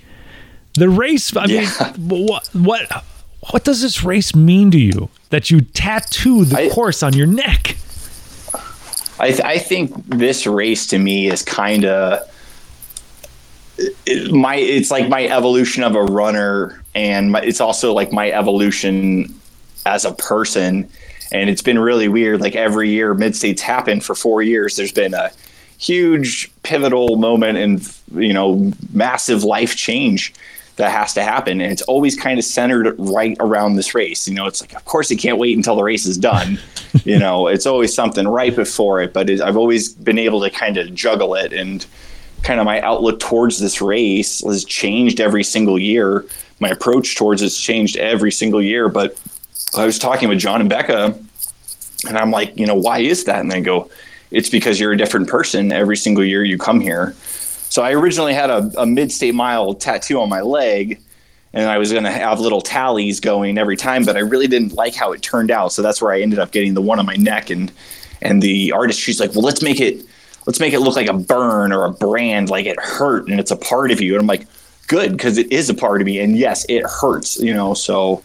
The 0.75 0.89
race, 0.89 1.37
I 1.37 1.47
mean, 1.47 1.69
what 1.99 2.49
what 2.53 3.05
what 3.51 3.65
does 3.65 3.83
this 3.83 4.03
race 4.03 4.35
mean 4.35 4.71
to 4.73 4.79
you 4.79 5.11
that 5.31 5.51
you 5.51 5.61
tattoo 5.61 6.45
the 6.45 6.59
I, 6.59 6.69
course 6.71 7.03
on 7.03 7.13
your 7.13 7.27
neck? 7.27 7.77
I, 9.19 9.29
th- 9.29 9.41
I 9.41 9.59
think 9.59 9.93
this 10.07 10.47
race 10.47 10.87
to 10.89 10.99
me 10.99 11.29
is 11.29 11.43
kind 11.43 11.85
of 11.85 12.21
it, 13.79 14.33
my 14.33 14.57
it's 14.57 14.91
like 14.91 15.09
my 15.09 15.27
evolution 15.27 15.83
of 15.83 15.95
a 15.95 16.03
runner 16.03 16.83
and 16.95 17.33
my, 17.33 17.41
it's 17.41 17.61
also 17.61 17.93
like 17.93 18.13
my 18.13 18.31
evolution 18.31 19.35
as 19.87 20.05
a 20.05 20.13
person 20.13 20.89
and 21.33 21.51
it's 21.51 21.63
been 21.63 21.79
really 21.79 22.09
weird. 22.09 22.41
Like 22.41 22.55
every 22.55 22.91
year, 22.91 23.15
mid 23.15 23.35
states 23.35 23.61
happen 23.61 24.01
for 24.01 24.15
four 24.15 24.43
years. 24.43 24.77
There's 24.77 24.93
been 24.93 25.15
a 25.15 25.31
huge 25.79 26.51
pivotal 26.63 27.17
moment 27.17 27.59
and 27.59 27.99
you 28.15 28.33
know 28.33 28.73
massive 28.93 29.43
life 29.43 29.77
change 29.77 30.33
that 30.77 30.91
has 30.91 31.15
to 31.15 31.23
happen. 31.23 31.61
And 31.61 31.71
it's 31.71 31.83
always 31.83 32.17
kind 32.17 32.39
of 32.39 32.45
centered 32.45 32.95
right 32.99 33.37
around 33.41 33.77
this 33.77 33.95
race. 33.95 34.27
You 34.27 34.35
know, 34.35 34.47
it's 34.47 34.61
like, 34.61 34.75
of 34.75 34.85
course, 34.85 35.11
you 35.11 35.17
can't 35.17 35.39
wait 35.39 35.57
until 35.57 35.77
the 35.77 35.85
race 35.85 36.07
is 36.07 36.19
done. 36.19 36.59
you 37.05 37.19
know, 37.19 37.47
it's 37.47 37.67
always 37.67 37.95
something 37.95 38.27
right 38.27 38.55
before 38.55 39.01
it, 39.01 39.13
but 39.13 39.31
it, 39.31 39.41
I've 39.41 39.57
always 39.57 39.93
been 39.93 40.19
able 40.19 40.41
to 40.43 40.51
kind 40.51 40.77
of 40.77 40.93
juggle 40.95 41.35
it. 41.35 41.53
And 41.53 41.87
kind 42.43 42.61
of 42.61 42.67
my 42.67 42.81
outlook 42.81 43.21
towards 43.21 43.59
this 43.59 43.81
race 43.81 44.45
has 44.45 44.65
changed 44.65 45.21
every 45.21 45.45
single 45.45 45.79
year. 45.79 46.27
My 46.61 46.69
approach 46.69 47.17
towards 47.17 47.43
it's 47.43 47.61
changed 47.61 47.97
every 47.97 48.31
single 48.33 48.63
year. 48.63 48.89
But 48.89 49.19
I 49.77 49.87
was 49.87 49.99
talking 49.99 50.29
with 50.29 50.39
John 50.39 50.61
and 50.61 50.69
Becca, 50.71 51.19
and 52.07 52.19
I'm 52.19 52.31
like, 52.31 52.57
you 52.57 52.67
know, 52.67 52.75
why 52.75 52.99
is 52.99 53.25
that? 53.25 53.41
And 53.41 53.51
they 53.51 53.61
go, 53.61 53.91
it's 54.31 54.51
because 54.51 54.79
you're 54.79 54.93
a 54.93 54.97
different 54.97 55.29
person 55.29 55.73
every 55.73 55.97
single 55.97 56.25
year 56.25 56.45
you 56.45 56.59
come 56.59 56.81
here. 56.81 57.15
So 57.75 57.83
I 57.83 57.91
originally 57.91 58.35
had 58.35 58.51
a, 58.51 58.71
a 58.79 58.87
mid-state 58.87 59.35
mile 59.35 59.75
tattoo 59.75 60.21
on 60.21 60.29
my 60.29 60.43
leg, 60.43 61.01
and 61.53 61.69
I 61.69 61.79
was 61.79 61.91
going 61.91 62.05
to 62.05 62.11
have 62.13 62.39
little 62.39 62.61
tallies 62.61 63.19
going 63.19 63.59
every 63.59 63.77
time, 63.77 64.05
but 64.05 64.17
I 64.17 64.21
really 64.21 64.47
didn't 64.47 64.75
like 64.75 64.95
how 64.95 65.11
it 65.11 65.23
turned 65.23 65.51
out. 65.51 65.73
So 65.73 65.83
that's 65.83 66.01
where 66.01 66.13
I 66.13 66.21
ended 66.21 66.39
up 66.39 66.53
getting 66.53 66.75
the 66.75 66.81
one 66.81 67.01
on 67.01 67.07
my 67.07 67.17
neck. 67.17 67.51
And 67.51 67.73
and 68.23 68.41
the 68.41 68.71
artist, 68.71 69.01
she's 69.01 69.19
like, 69.19 69.33
well, 69.33 69.43
let's 69.43 69.61
make 69.61 69.81
it 69.81 70.07
let's 70.47 70.61
make 70.61 70.73
it 70.73 70.79
look 70.83 70.95
like 70.95 71.09
a 71.09 71.15
burn 71.15 71.73
or 71.73 71.85
a 71.85 71.91
brand, 71.91 72.49
like 72.49 72.67
it 72.67 72.79
hurt 72.79 73.27
and 73.27 73.41
it's 73.41 73.51
a 73.51 73.57
part 73.57 73.91
of 73.91 74.01
you. 74.01 74.13
And 74.13 74.21
I'm 74.21 74.29
like, 74.29 74.47
good, 74.87 75.11
because 75.11 75.37
it 75.37 75.51
is 75.51 75.69
a 75.69 75.75
part 75.75 76.01
of 76.01 76.05
me. 76.07 76.21
And 76.21 76.37
yes, 76.37 76.65
it 76.69 76.85
hurts, 76.87 77.41
you 77.41 77.53
know. 77.53 77.75
So 77.75 78.23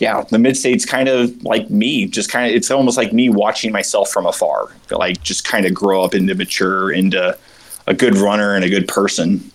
yeah, 0.00 0.24
the 0.28 0.40
mid 0.40 0.56
state's 0.56 0.84
kind 0.84 1.08
of 1.08 1.40
like 1.44 1.70
me, 1.70 2.06
just 2.06 2.32
kind 2.32 2.50
of 2.50 2.56
it's 2.56 2.68
almost 2.68 2.96
like 2.96 3.12
me 3.12 3.28
watching 3.28 3.70
myself 3.70 4.10
from 4.10 4.26
afar, 4.26 4.72
like 4.90 5.22
just 5.22 5.44
kind 5.44 5.66
of 5.66 5.72
grow 5.72 6.02
up 6.02 6.16
into 6.16 6.34
mature 6.34 6.90
into 6.90 7.38
a 7.88 7.94
good 7.94 8.16
runner 8.16 8.54
and 8.54 8.64
a 8.64 8.68
good 8.68 8.86
person. 8.86 9.50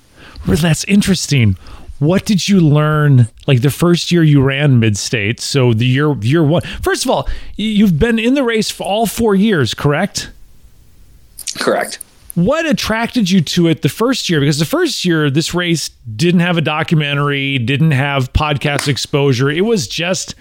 Well, 0.46 0.58
that's 0.58 0.84
interesting. 0.86 1.56
What 2.00 2.26
did 2.26 2.50
you 2.50 2.60
learn 2.60 3.30
like 3.48 3.62
the 3.62 3.70
first 3.70 4.12
year 4.12 4.24
you 4.24 4.42
ran 4.42 4.80
mid 4.80 4.98
state? 4.98 5.40
So 5.40 5.74
the 5.74 5.86
year 5.86 6.14
year 6.16 6.44
one. 6.44 6.64
First 6.82 7.06
of 7.06 7.12
all, 7.12 7.30
you've 7.56 7.98
been 7.98 8.20
in 8.20 8.34
the 8.34 8.44
race 8.44 8.70
for 8.70 8.84
all 8.84 9.06
four 9.06 9.36
years, 9.36 9.74
correct? 9.74 10.32
Correct. 11.60 12.00
What 12.36 12.66
attracted 12.66 13.30
you 13.30 13.42
to 13.42 13.68
it 13.68 13.84
the 13.84 13.90
first 13.90 14.28
year? 14.28 14.40
Because 14.40 14.58
the 14.58 14.66
first 14.66 15.06
year, 15.06 15.30
this 15.30 15.54
race 15.54 15.90
didn't 16.16 16.40
have 16.40 16.58
a 16.58 16.62
documentary, 16.62 17.60
didn't 17.60 17.92
have 17.92 18.34
podcast 18.34 18.88
exposure. 18.88 19.52
It 19.52 19.62
was 19.62 19.88
just 19.88 20.34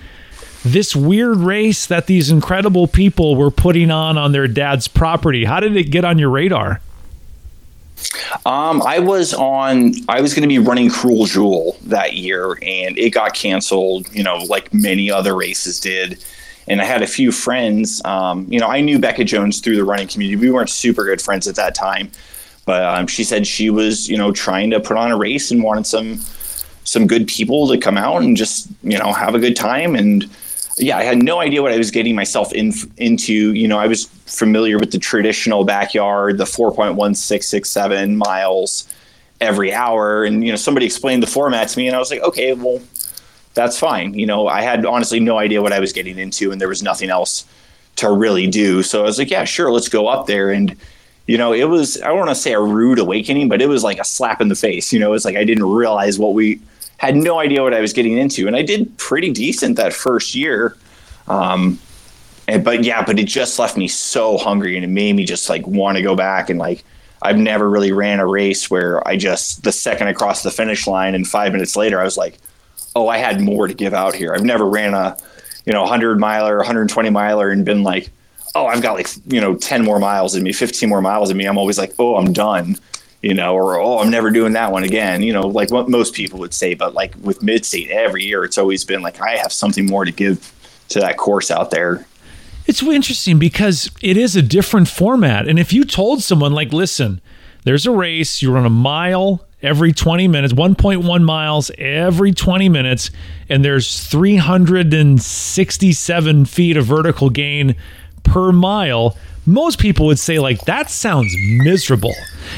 this 0.64 0.96
weird 0.96 1.36
race 1.36 1.86
that 1.86 2.06
these 2.06 2.30
incredible 2.30 2.86
people 2.86 3.36
were 3.36 3.50
putting 3.50 3.90
on 3.90 4.16
on 4.16 4.32
their 4.32 4.48
dad's 4.48 4.88
property. 4.88 5.44
How 5.44 5.60
did 5.60 5.76
it 5.76 5.90
get 5.90 6.04
on 6.04 6.18
your 6.18 6.30
radar? 6.30 6.80
Um, 8.46 8.82
I 8.82 8.98
was 8.98 9.34
on. 9.34 9.94
I 10.08 10.20
was 10.20 10.34
going 10.34 10.42
to 10.42 10.48
be 10.48 10.58
running 10.58 10.90
Cruel 10.90 11.26
Jewel 11.26 11.76
that 11.82 12.14
year, 12.14 12.58
and 12.62 12.98
it 12.98 13.10
got 13.10 13.34
canceled. 13.34 14.12
You 14.14 14.22
know, 14.22 14.38
like 14.48 14.72
many 14.72 15.10
other 15.10 15.34
races 15.34 15.80
did. 15.80 16.24
And 16.68 16.80
I 16.80 16.84
had 16.84 17.02
a 17.02 17.08
few 17.08 17.32
friends. 17.32 18.00
Um, 18.04 18.46
you 18.48 18.60
know, 18.60 18.68
I 18.68 18.80
knew 18.80 18.98
Becca 18.98 19.24
Jones 19.24 19.60
through 19.60 19.76
the 19.76 19.84
running 19.84 20.06
community. 20.06 20.40
We 20.40 20.50
weren't 20.50 20.70
super 20.70 21.04
good 21.04 21.20
friends 21.20 21.48
at 21.48 21.56
that 21.56 21.74
time, 21.74 22.10
but 22.64 22.84
um, 22.84 23.08
she 23.08 23.24
said 23.24 23.46
she 23.46 23.68
was, 23.68 24.08
you 24.08 24.16
know, 24.16 24.30
trying 24.30 24.70
to 24.70 24.78
put 24.78 24.96
on 24.96 25.10
a 25.10 25.16
race 25.16 25.50
and 25.50 25.62
wanted 25.62 25.86
some 25.86 26.20
some 26.84 27.06
good 27.06 27.26
people 27.26 27.68
to 27.68 27.78
come 27.78 27.96
out 27.96 28.22
and 28.22 28.36
just, 28.36 28.68
you 28.82 28.98
know, 28.98 29.12
have 29.12 29.34
a 29.34 29.38
good 29.38 29.56
time 29.56 29.94
and 29.94 30.28
yeah, 30.78 30.96
I 30.96 31.02
had 31.02 31.22
no 31.22 31.40
idea 31.40 31.62
what 31.62 31.72
I 31.72 31.78
was 31.78 31.90
getting 31.90 32.14
myself 32.14 32.52
in, 32.52 32.72
into. 32.96 33.52
You 33.52 33.68
know, 33.68 33.78
I 33.78 33.86
was 33.86 34.06
familiar 34.26 34.78
with 34.78 34.92
the 34.92 34.98
traditional 34.98 35.64
backyard, 35.64 36.38
the 36.38 36.44
4.1667 36.44 38.16
miles 38.16 38.88
every 39.40 39.72
hour. 39.72 40.24
And, 40.24 40.44
you 40.44 40.50
know, 40.50 40.56
somebody 40.56 40.86
explained 40.86 41.22
the 41.22 41.26
format 41.26 41.68
to 41.68 41.78
me, 41.78 41.86
and 41.86 41.96
I 41.96 41.98
was 41.98 42.10
like, 42.10 42.22
okay, 42.22 42.54
well, 42.54 42.80
that's 43.54 43.78
fine. 43.78 44.14
You 44.14 44.26
know, 44.26 44.48
I 44.48 44.62
had 44.62 44.86
honestly 44.86 45.20
no 45.20 45.38
idea 45.38 45.60
what 45.60 45.72
I 45.72 45.80
was 45.80 45.92
getting 45.92 46.18
into, 46.18 46.52
and 46.52 46.60
there 46.60 46.68
was 46.68 46.82
nothing 46.82 47.10
else 47.10 47.44
to 47.96 48.10
really 48.10 48.46
do. 48.46 48.82
So 48.82 49.00
I 49.00 49.04
was 49.04 49.18
like, 49.18 49.30
yeah, 49.30 49.44
sure, 49.44 49.70
let's 49.70 49.88
go 49.88 50.06
up 50.06 50.26
there. 50.26 50.50
And, 50.50 50.74
you 51.26 51.36
know, 51.36 51.52
it 51.52 51.64
was, 51.64 52.00
I 52.00 52.08
don't 52.08 52.18
want 52.18 52.30
to 52.30 52.34
say 52.34 52.54
a 52.54 52.60
rude 52.60 52.98
awakening, 52.98 53.48
but 53.48 53.60
it 53.60 53.66
was 53.68 53.84
like 53.84 53.98
a 53.98 54.04
slap 54.04 54.40
in 54.40 54.48
the 54.48 54.54
face. 54.54 54.92
You 54.92 55.00
know, 55.00 55.12
it's 55.12 55.24
like 55.24 55.36
I 55.36 55.44
didn't 55.44 55.64
realize 55.64 56.18
what 56.18 56.32
we, 56.32 56.60
had 57.06 57.16
no 57.16 57.40
idea 57.40 57.62
what 57.62 57.74
I 57.74 57.80
was 57.80 57.92
getting 57.92 58.16
into, 58.16 58.46
and 58.46 58.54
I 58.54 58.62
did 58.62 58.96
pretty 58.96 59.30
decent 59.30 59.76
that 59.76 59.92
first 59.92 60.34
year. 60.34 60.76
Um, 61.26 61.78
and, 62.46 62.64
but 62.64 62.84
yeah, 62.84 63.04
but 63.04 63.18
it 63.18 63.26
just 63.26 63.58
left 63.58 63.76
me 63.76 63.88
so 63.88 64.38
hungry, 64.38 64.76
and 64.76 64.84
it 64.84 64.88
made 64.88 65.14
me 65.14 65.24
just 65.24 65.48
like 65.48 65.66
want 65.66 65.96
to 65.96 66.02
go 66.02 66.14
back 66.14 66.48
and 66.48 66.58
like 66.58 66.84
I've 67.20 67.38
never 67.38 67.68
really 67.68 67.92
ran 67.92 68.20
a 68.20 68.26
race 68.26 68.70
where 68.70 69.06
I 69.06 69.16
just 69.16 69.64
the 69.64 69.72
second 69.72 70.08
I 70.08 70.12
crossed 70.12 70.44
the 70.44 70.50
finish 70.50 70.86
line 70.86 71.14
and 71.14 71.26
five 71.26 71.52
minutes 71.52 71.76
later 71.76 72.00
I 72.00 72.04
was 72.04 72.16
like, 72.16 72.38
oh, 72.96 73.08
I 73.08 73.18
had 73.18 73.40
more 73.40 73.68
to 73.68 73.74
give 73.74 73.94
out 73.94 74.14
here. 74.14 74.34
I've 74.34 74.44
never 74.44 74.68
ran 74.68 74.94
a 74.94 75.16
you 75.66 75.72
know 75.72 75.82
100 75.82 76.18
miler, 76.18 76.56
120 76.56 77.10
miler, 77.10 77.50
and 77.50 77.64
been 77.64 77.82
like, 77.82 78.10
oh, 78.54 78.66
I've 78.66 78.82
got 78.82 78.94
like 78.94 79.08
you 79.26 79.40
know 79.40 79.56
10 79.56 79.84
more 79.84 79.98
miles 79.98 80.34
in 80.34 80.42
me, 80.42 80.52
15 80.52 80.88
more 80.88 81.00
miles 81.00 81.30
in 81.30 81.36
me. 81.36 81.46
I'm 81.46 81.58
always 81.58 81.78
like, 81.78 81.94
oh, 81.98 82.16
I'm 82.16 82.32
done 82.32 82.76
you 83.22 83.34
know, 83.34 83.54
or 83.54 83.80
oh, 83.80 84.00
I'm 84.00 84.10
never 84.10 84.30
doing 84.30 84.52
that 84.54 84.72
one 84.72 84.82
again, 84.82 85.22
you 85.22 85.32
know, 85.32 85.46
like 85.46 85.70
what 85.70 85.88
most 85.88 86.12
people 86.12 86.40
would 86.40 86.52
say. 86.52 86.74
But 86.74 86.94
like 86.94 87.14
with 87.20 87.42
mid 87.42 87.64
state, 87.64 87.90
every 87.90 88.24
year 88.24 88.44
it's 88.44 88.58
always 88.58 88.84
been 88.84 89.00
like 89.00 89.20
I 89.20 89.36
have 89.36 89.52
something 89.52 89.86
more 89.86 90.04
to 90.04 90.12
give 90.12 90.52
to 90.88 91.00
that 91.00 91.16
course 91.16 91.50
out 91.50 91.70
there. 91.70 92.06
It's 92.66 92.82
interesting 92.82 93.38
because 93.38 93.90
it 94.02 94.16
is 94.16 94.36
a 94.36 94.42
different 94.42 94.88
format. 94.88 95.48
And 95.48 95.58
if 95.58 95.72
you 95.72 95.84
told 95.84 96.22
someone, 96.22 96.52
like, 96.52 96.72
listen, 96.72 97.20
there's 97.64 97.86
a 97.86 97.90
race, 97.90 98.40
you 98.40 98.52
run 98.52 98.64
a 98.64 98.70
mile 98.70 99.44
every 99.62 99.92
20 99.92 100.28
minutes, 100.28 100.52
1.1 100.52 101.24
miles 101.24 101.72
every 101.78 102.30
20 102.32 102.68
minutes, 102.68 103.10
and 103.48 103.64
there's 103.64 104.06
367 104.06 106.44
feet 106.44 106.76
of 106.76 106.86
vertical 106.86 107.30
gain 107.30 107.74
per 108.22 108.52
mile 108.52 109.16
most 109.46 109.78
people 109.78 110.06
would 110.06 110.18
say 110.18 110.38
like 110.38 110.60
that 110.66 110.90
sounds 110.90 111.34
miserable. 111.38 112.14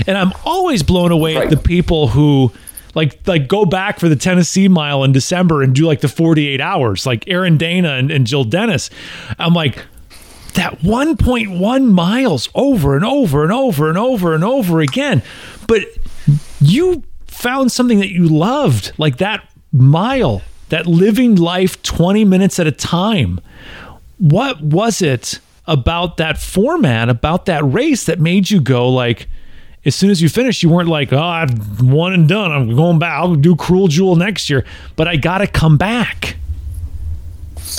And 0.06 0.16
i'm 0.18 0.32
always 0.44 0.82
blown 0.82 1.12
away 1.12 1.36
right. 1.36 1.44
at 1.44 1.50
the 1.50 1.56
people 1.56 2.08
who 2.08 2.52
like 2.94 3.26
like 3.26 3.48
go 3.48 3.64
back 3.64 3.98
for 3.98 4.08
the 4.08 4.16
tennessee 4.16 4.68
mile 4.68 5.04
in 5.04 5.12
december 5.12 5.62
and 5.62 5.74
do 5.74 5.86
like 5.86 6.00
the 6.00 6.08
48 6.08 6.60
hours 6.60 7.06
like 7.06 7.28
aaron 7.28 7.56
dana 7.56 7.90
and, 7.92 8.10
and 8.10 8.26
jill 8.26 8.44
dennis. 8.44 8.90
I'm 9.38 9.54
like 9.54 9.84
that 10.54 10.78
1.1 10.80 11.90
miles 11.90 12.48
over 12.54 12.96
and 12.96 13.04
over 13.04 13.42
and 13.42 13.52
over 13.52 13.88
and 13.88 13.98
over 13.98 14.34
and 14.34 14.44
over 14.44 14.80
again. 14.80 15.22
But 15.66 15.82
you 16.60 17.02
found 17.26 17.72
something 17.72 17.98
that 17.98 18.10
you 18.10 18.28
loved 18.28 18.92
like 18.96 19.18
that 19.18 19.48
mile 19.72 20.42
that 20.68 20.86
living 20.86 21.36
life 21.36 21.82
20 21.82 22.24
minutes 22.24 22.58
at 22.58 22.66
a 22.66 22.72
time. 22.72 23.40
What 24.18 24.60
was 24.62 25.02
it 25.02 25.40
about 25.66 26.18
that 26.18 26.38
format, 26.38 27.08
about 27.08 27.46
that 27.46 27.64
race 27.64 28.04
that 28.04 28.20
made 28.20 28.50
you 28.50 28.60
go 28.60 28.88
like, 28.88 29.28
as 29.84 29.94
soon 29.94 30.10
as 30.10 30.22
you 30.22 30.28
finished, 30.28 30.62
you 30.62 30.68
weren't 30.68 30.88
like, 30.88 31.12
oh, 31.12 31.18
I've 31.18 31.82
one 31.82 32.12
and 32.12 32.28
done. 32.28 32.50
I'm 32.52 32.74
going 32.74 32.98
back. 32.98 33.20
I'll 33.20 33.34
do 33.34 33.54
Cruel 33.54 33.88
Jewel 33.88 34.16
next 34.16 34.48
year, 34.48 34.64
but 34.96 35.06
I 35.06 35.16
got 35.16 35.38
to 35.38 35.46
come 35.46 35.76
back. 35.76 36.36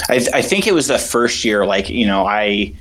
I, 0.09 0.19
th- 0.19 0.29
I 0.33 0.41
think 0.41 0.67
it 0.67 0.73
was 0.73 0.87
the 0.87 0.99
first 0.99 1.43
year, 1.45 1.65
like, 1.65 1.89
you 1.89 2.05
know, 2.05 2.25
I, 2.25 2.73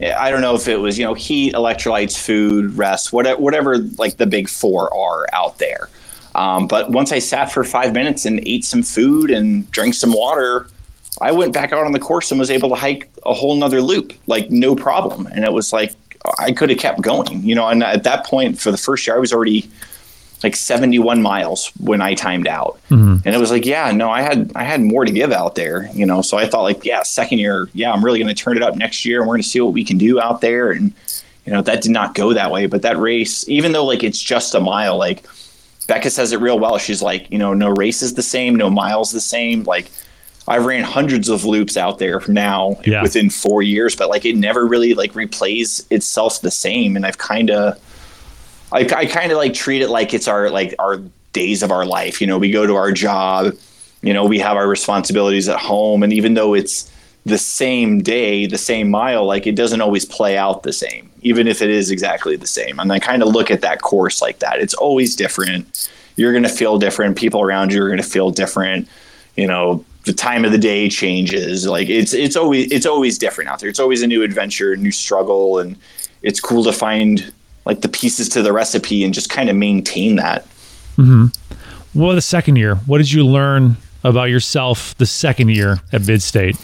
I 0.00 0.30
don't 0.30 0.40
know 0.40 0.54
if 0.54 0.68
it 0.68 0.76
was, 0.76 0.98
you 0.98 1.04
know, 1.04 1.14
heat, 1.14 1.54
electrolytes, 1.54 2.18
food, 2.18 2.74
rest, 2.74 3.12
whatever, 3.12 3.40
whatever 3.40 3.78
like 3.78 4.16
the 4.16 4.26
big 4.26 4.48
four 4.48 4.92
are 4.94 5.26
out 5.32 5.58
there. 5.58 5.88
Um, 6.34 6.66
but 6.66 6.90
once 6.90 7.12
I 7.12 7.18
sat 7.18 7.52
for 7.52 7.64
five 7.64 7.92
minutes 7.92 8.24
and 8.24 8.40
ate 8.46 8.64
some 8.64 8.82
food 8.82 9.30
and 9.30 9.70
drank 9.70 9.94
some 9.94 10.12
water, 10.12 10.68
I 11.20 11.32
went 11.32 11.52
back 11.52 11.72
out 11.72 11.84
on 11.84 11.92
the 11.92 12.00
course 12.00 12.30
and 12.30 12.40
was 12.40 12.50
able 12.50 12.68
to 12.70 12.74
hike 12.74 13.08
a 13.24 13.34
whole 13.34 13.54
nother 13.54 13.80
loop, 13.80 14.12
like 14.26 14.50
no 14.50 14.74
problem. 14.74 15.26
And 15.26 15.44
it 15.44 15.52
was 15.52 15.72
like 15.72 15.94
I 16.38 16.52
could 16.52 16.70
have 16.70 16.78
kept 16.78 17.00
going, 17.02 17.42
you 17.42 17.54
know. 17.54 17.68
And 17.68 17.82
at 17.82 18.04
that 18.04 18.26
point, 18.26 18.58
for 18.60 18.70
the 18.70 18.78
first 18.78 19.06
year, 19.06 19.16
I 19.16 19.18
was 19.18 19.32
already 19.32 19.68
like 20.42 20.56
71 20.56 21.22
miles 21.22 21.70
when 21.80 22.00
I 22.00 22.14
timed 22.14 22.46
out, 22.46 22.78
mm-hmm. 22.90 23.16
and 23.24 23.34
it 23.34 23.38
was 23.38 23.50
like, 23.50 23.64
yeah, 23.64 23.90
no, 23.92 24.10
I 24.10 24.22
had 24.22 24.50
I 24.54 24.64
had 24.64 24.80
more 24.80 25.04
to 25.04 25.12
give 25.12 25.32
out 25.32 25.54
there, 25.54 25.88
you 25.92 26.04
know. 26.06 26.22
So 26.22 26.36
I 26.36 26.46
thought 26.46 26.62
like, 26.62 26.84
yeah, 26.84 27.02
second 27.02 27.38
year, 27.38 27.68
yeah, 27.74 27.92
I'm 27.92 28.04
really 28.04 28.18
going 28.18 28.34
to 28.34 28.42
turn 28.42 28.56
it 28.56 28.62
up 28.62 28.74
next 28.74 29.04
year, 29.04 29.20
and 29.20 29.28
we're 29.28 29.34
going 29.34 29.42
to 29.42 29.48
see 29.48 29.60
what 29.60 29.72
we 29.72 29.84
can 29.84 29.98
do 29.98 30.20
out 30.20 30.40
there. 30.40 30.70
And 30.70 30.92
you 31.46 31.52
know, 31.52 31.62
that 31.62 31.82
did 31.82 31.92
not 31.92 32.14
go 32.14 32.32
that 32.32 32.50
way. 32.50 32.66
But 32.66 32.82
that 32.82 32.98
race, 32.98 33.48
even 33.48 33.72
though 33.72 33.84
like 33.84 34.02
it's 34.02 34.20
just 34.20 34.54
a 34.54 34.60
mile, 34.60 34.96
like 34.96 35.26
Becca 35.86 36.10
says 36.10 36.32
it 36.32 36.40
real 36.40 36.58
well. 36.58 36.78
She's 36.78 37.02
like, 37.02 37.30
you 37.30 37.38
know, 37.38 37.52
no 37.52 37.68
race 37.68 38.02
is 38.02 38.14
the 38.14 38.22
same, 38.22 38.56
no 38.56 38.70
miles 38.70 39.12
the 39.12 39.20
same, 39.20 39.64
like 39.64 39.90
I 40.46 40.58
ran 40.58 40.84
hundreds 40.84 41.28
of 41.28 41.44
loops 41.44 41.76
out 41.76 41.98
there 41.98 42.20
now 42.28 42.78
yeah. 42.84 43.02
within 43.02 43.30
four 43.30 43.62
years, 43.62 43.96
but 43.96 44.08
like 44.08 44.24
it 44.24 44.36
never 44.36 44.66
really 44.66 44.94
like 44.94 45.12
replays 45.12 45.86
itself 45.90 46.40
the 46.40 46.50
same. 46.50 46.96
And 46.96 47.06
I've 47.06 47.18
kind 47.18 47.50
of, 47.50 47.78
I, 48.72 48.80
I 48.80 49.06
kind 49.06 49.32
of 49.32 49.38
like 49.38 49.54
treat 49.54 49.80
it 49.82 49.88
like 49.88 50.12
it's 50.12 50.28
our 50.28 50.50
like 50.50 50.74
our 50.78 51.00
days 51.32 51.62
of 51.62 51.70
our 51.70 51.86
life. 51.86 52.20
You 52.20 52.26
know, 52.26 52.38
we 52.38 52.50
go 52.50 52.66
to 52.66 52.74
our 52.74 52.92
job, 52.92 53.54
you 54.02 54.12
know, 54.12 54.24
we 54.24 54.38
have 54.38 54.56
our 54.56 54.68
responsibilities 54.68 55.48
at 55.48 55.58
home, 55.58 56.02
and 56.02 56.12
even 56.12 56.34
though 56.34 56.54
it's 56.54 56.90
the 57.24 57.38
same 57.38 58.02
day, 58.02 58.44
the 58.44 58.58
same 58.58 58.90
mile, 58.90 59.24
like 59.24 59.46
it 59.46 59.56
doesn't 59.56 59.80
always 59.80 60.04
play 60.04 60.36
out 60.36 60.62
the 60.62 60.74
same, 60.74 61.10
even 61.22 61.48
if 61.48 61.62
it 61.62 61.70
is 61.70 61.90
exactly 61.90 62.36
the 62.36 62.46
same. 62.46 62.78
And 62.78 62.92
I 62.92 62.98
kind 62.98 63.22
of 63.22 63.28
look 63.28 63.50
at 63.50 63.62
that 63.62 63.80
course 63.80 64.20
like 64.20 64.40
that. 64.40 64.60
It's 64.60 64.74
always 64.74 65.16
different 65.16 65.88
you're 66.16 66.32
going 66.32 66.44
to 66.44 66.48
feel 66.48 66.78
different. 66.78 67.16
People 67.16 67.40
around 67.40 67.72
you 67.72 67.82
are 67.82 67.88
going 67.88 67.98
to 67.98 68.08
feel 68.08 68.30
different. 68.30 68.88
You 69.36 69.46
know, 69.46 69.84
the 70.04 70.12
time 70.12 70.44
of 70.44 70.52
the 70.52 70.58
day 70.58 70.88
changes. 70.88 71.66
Like 71.66 71.88
it's 71.88 72.12
it's 72.12 72.36
always 72.36 72.70
it's 72.70 72.86
always 72.86 73.18
different 73.18 73.50
out 73.50 73.60
there. 73.60 73.68
It's 73.68 73.80
always 73.80 74.02
a 74.02 74.06
new 74.06 74.22
adventure, 74.22 74.72
a 74.72 74.76
new 74.76 74.92
struggle, 74.92 75.58
and 75.58 75.76
it's 76.22 76.40
cool 76.40 76.64
to 76.64 76.72
find 76.72 77.32
like 77.64 77.80
the 77.80 77.88
pieces 77.88 78.28
to 78.30 78.42
the 78.42 78.52
recipe 78.52 79.04
and 79.04 79.14
just 79.14 79.30
kind 79.30 79.48
of 79.48 79.56
maintain 79.56 80.16
that. 80.16 80.44
Mm-hmm. 80.96 81.26
Well, 81.94 82.14
the 82.14 82.20
second 82.20 82.56
year, 82.56 82.76
what 82.86 82.98
did 82.98 83.10
you 83.10 83.24
learn 83.24 83.76
about 84.02 84.24
yourself 84.28 84.94
the 84.98 85.06
second 85.06 85.50
year 85.50 85.80
at 85.92 86.06
Mid 86.06 86.22
State? 86.22 86.56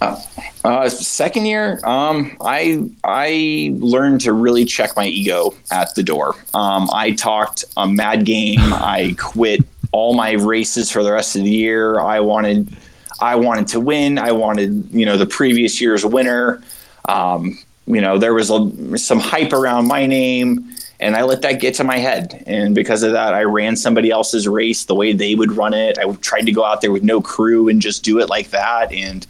Uh, 0.00 0.18
uh, 0.64 0.88
second 0.88 1.46
year, 1.46 1.80
um, 1.84 2.36
I 2.40 2.88
I 3.04 3.74
learned 3.78 4.22
to 4.22 4.32
really 4.32 4.64
check 4.64 4.96
my 4.96 5.06
ego 5.06 5.54
at 5.70 5.94
the 5.94 6.02
door. 6.02 6.36
Um, 6.54 6.88
I 6.92 7.12
talked 7.12 7.64
a 7.76 7.86
mad 7.86 8.24
game. 8.24 8.60
I 8.60 9.14
quit 9.18 9.60
all 9.92 10.14
my 10.14 10.32
races 10.32 10.90
for 10.90 11.02
the 11.02 11.12
rest 11.12 11.36
of 11.36 11.44
the 11.44 11.50
year. 11.50 12.00
I 12.00 12.20
wanted 12.20 12.76
I 13.20 13.36
wanted 13.36 13.68
to 13.68 13.80
win. 13.80 14.18
I 14.18 14.32
wanted 14.32 14.90
you 14.92 15.06
know 15.06 15.16
the 15.16 15.26
previous 15.26 15.80
year's 15.80 16.04
winner. 16.04 16.62
Um, 17.08 17.58
you 17.86 18.00
know 18.00 18.18
there 18.18 18.34
was 18.34 18.50
a, 18.50 18.98
some 18.98 19.20
hype 19.20 19.52
around 19.52 19.88
my 19.88 20.06
name 20.06 20.70
and 21.00 21.16
I 21.16 21.22
let 21.22 21.40
that 21.42 21.60
get 21.60 21.74
to 21.76 21.84
my 21.84 21.96
head. 21.96 22.44
And 22.46 22.74
because 22.74 23.02
of 23.02 23.12
that, 23.12 23.32
I 23.32 23.42
ran 23.44 23.74
somebody 23.74 24.10
else's 24.10 24.46
race 24.46 24.84
the 24.84 24.94
way 24.94 25.14
they 25.14 25.34
would 25.34 25.52
run 25.52 25.72
it. 25.72 25.98
I 25.98 26.12
tried 26.16 26.42
to 26.42 26.52
go 26.52 26.64
out 26.64 26.82
there 26.82 26.92
with 26.92 27.02
no 27.02 27.22
crew 27.22 27.68
and 27.68 27.80
just 27.80 28.04
do 28.04 28.20
it 28.20 28.28
like 28.28 28.50
that. 28.50 28.92
And 28.92 29.26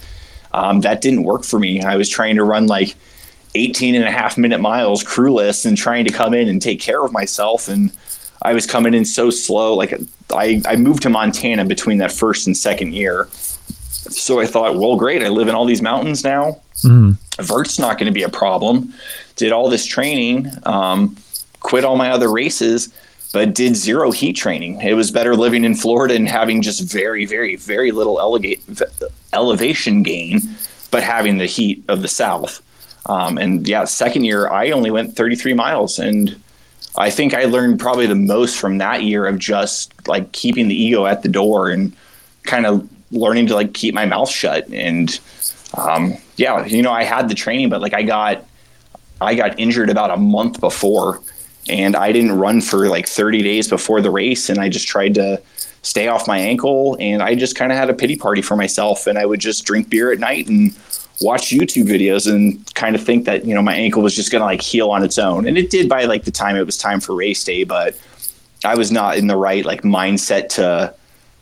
um, 0.52 0.81
that 0.81 1.00
didn't 1.00 1.23
work 1.23 1.45
for 1.45 1.61
me. 1.61 1.81
I 1.81 1.97
was 1.97 2.09
trying 2.09 2.35
to 2.37 2.45
run 2.45 2.67
like 2.67 2.97
18 3.55 3.95
and 3.95 4.05
a 4.05 4.11
half 4.11 4.37
minute 4.37 4.61
miles 4.61 5.05
crewless 5.05 5.64
and 5.64 5.76
trying 5.76 6.05
to 6.07 6.12
come 6.12 6.35
in 6.35 6.49
and 6.49 6.61
take 6.61 6.81
care 6.81 7.05
of 7.05 7.12
myself. 7.12 7.69
And 7.69 7.93
I 8.43 8.55
was 8.55 8.67
coming 8.67 8.95
in 8.95 9.05
so 9.05 9.31
slow. 9.31 9.75
Like 9.75 9.95
I, 10.31 10.63
I 10.67 10.77
moved 10.77 11.03
to 11.03 11.11
Montana 11.11 11.65
between 11.65 11.99
that 11.99 12.13
first 12.13 12.47
and 12.47 12.57
second 12.57 12.95
year. 12.95 13.29
So 13.31 14.41
I 14.41 14.47
thought, 14.47 14.77
well, 14.77 14.97
great. 14.97 15.23
I 15.23 15.29
live 15.29 15.49
in 15.49 15.55
all 15.55 15.67
these 15.67 15.83
mountains 15.83 16.25
now. 16.25 16.61
Mm. 16.83 17.17
Vert's 17.39 17.79
not 17.79 17.99
going 17.99 18.07
to 18.07 18.13
be 18.13 18.23
a 18.23 18.29
problem. 18.29 18.95
Did 19.37 19.53
all 19.53 19.69
this 19.69 19.85
training. 19.85 20.51
Um, 20.65 21.17
quit 21.61 21.85
all 21.85 21.97
my 21.97 22.11
other 22.11 22.31
races, 22.33 22.93
but 23.33 23.55
did 23.55 23.77
zero 23.77 24.11
heat 24.11 24.33
training. 24.33 24.81
It 24.81 24.95
was 24.95 25.11
better 25.11 25.37
living 25.37 25.65
in 25.65 25.75
Florida 25.75 26.15
and 26.15 26.29
having 26.29 26.63
just 26.63 26.81
very, 26.91 27.27
very, 27.27 27.57
very 27.57 27.93
little 27.93 28.19
elevation 29.33 30.03
gain, 30.03 30.41
but 30.91 31.03
having 31.03 31.39
the 31.39 31.47
heat 31.47 31.85
of 31.89 32.03
the 32.03 32.09
South. 32.09 32.63
Um, 33.07 33.39
and 33.39 33.67
yeah, 33.69 33.85
second 33.85 34.25
year, 34.25 34.49
I 34.49 34.71
only 34.71 34.91
went 34.91 35.17
33 35.17 35.55
miles. 35.55 35.99
And 35.99 36.41
I 36.97 37.11
think 37.11 37.35
I 37.35 37.45
learned 37.45 37.79
probably 37.79 38.07
the 38.07 38.15
most 38.15 38.59
from 38.59 38.79
that 38.79 39.03
year 39.03 39.27
of 39.27 39.39
just 39.39 39.93
like 40.09 40.33
keeping 40.33 40.69
the 40.69 40.75
ego 40.75 41.07
at 41.07 41.23
the 41.23 41.29
door 41.29 41.71
and 41.71 41.95
kind 42.43 42.67
of 42.67 42.89
learning 43.13 43.47
to 43.49 43.55
like 43.55 43.75
keep 43.75 43.95
my 43.95 44.07
mouth 44.07 44.31
shut. 44.31 44.69
And 44.69 45.19
um, 45.75 46.15
yeah, 46.37 46.65
you 46.65 46.83
know, 46.83 46.93
I 46.93 47.05
had 47.05 47.29
the 47.29 47.35
training, 47.35 47.69
but 47.69 47.81
like 47.81 47.95
I 47.95 48.03
got, 48.03 48.45
I 49.21 49.35
got 49.35 49.59
injured 49.59 49.91
about 49.91 50.11
a 50.11 50.17
month 50.17 50.61
before. 50.61 51.21
And 51.69 51.95
I 51.95 52.11
didn't 52.11 52.33
run 52.33 52.61
for 52.61 52.89
like 52.89 53.07
30 53.07 53.43
days 53.43 53.69
before 53.69 54.01
the 54.01 54.11
race. 54.11 54.49
And 54.49 54.59
I 54.59 54.69
just 54.69 54.89
tried 54.89 55.15
to 55.15 55.41
stay 55.83 56.09
off 56.09 56.27
my 56.27 56.39
ankle. 56.39 56.97
And 56.99 57.23
I 57.23 57.35
just 57.35 57.55
kind 57.55 57.71
of 57.71 57.79
had 57.79 57.91
a 57.91 57.95
pity 57.95 58.17
party 58.17 58.43
for 58.43 58.57
myself. 58.57 59.07
And 59.07 59.19
I 59.19 59.27
would 59.27 59.41
just 59.41 59.65
drink 59.65 59.89
beer 59.91 60.11
at 60.11 60.19
night 60.19 60.49
and 60.49 60.75
watch 61.21 61.50
YouTube 61.50 61.87
videos 61.87 62.31
and 62.31 62.75
kind 62.75 62.95
of 62.95 63.03
think 63.03 63.25
that 63.27 63.45
you 63.45 63.55
know 63.55 63.62
my 63.62 63.75
ankle 63.75 64.03
was 64.03 64.15
just 64.15 64.31
going 64.33 64.41
to 64.41 64.47
like 64.47 64.62
heal 64.62 64.91
on 64.91 65.03
its 65.03 65.19
own 65.19 65.47
and 65.47 65.59
it 65.59 65.71
did 65.71 65.89
by 65.89 66.05
like 66.05 66.25
the 66.25 66.31
time 66.31 66.57
it 66.57 66.65
was 66.65 66.79
time 66.79 67.00
for 67.00 67.15
race 67.15 67.45
day 67.45 67.65
but 67.65 67.99
I 68.65 68.75
was 68.75 68.91
not 68.91 69.17
in 69.17 69.27
the 69.27 69.37
right 69.37 69.65
like 69.65 69.83
mindset 69.83 70.49
to 70.50 70.95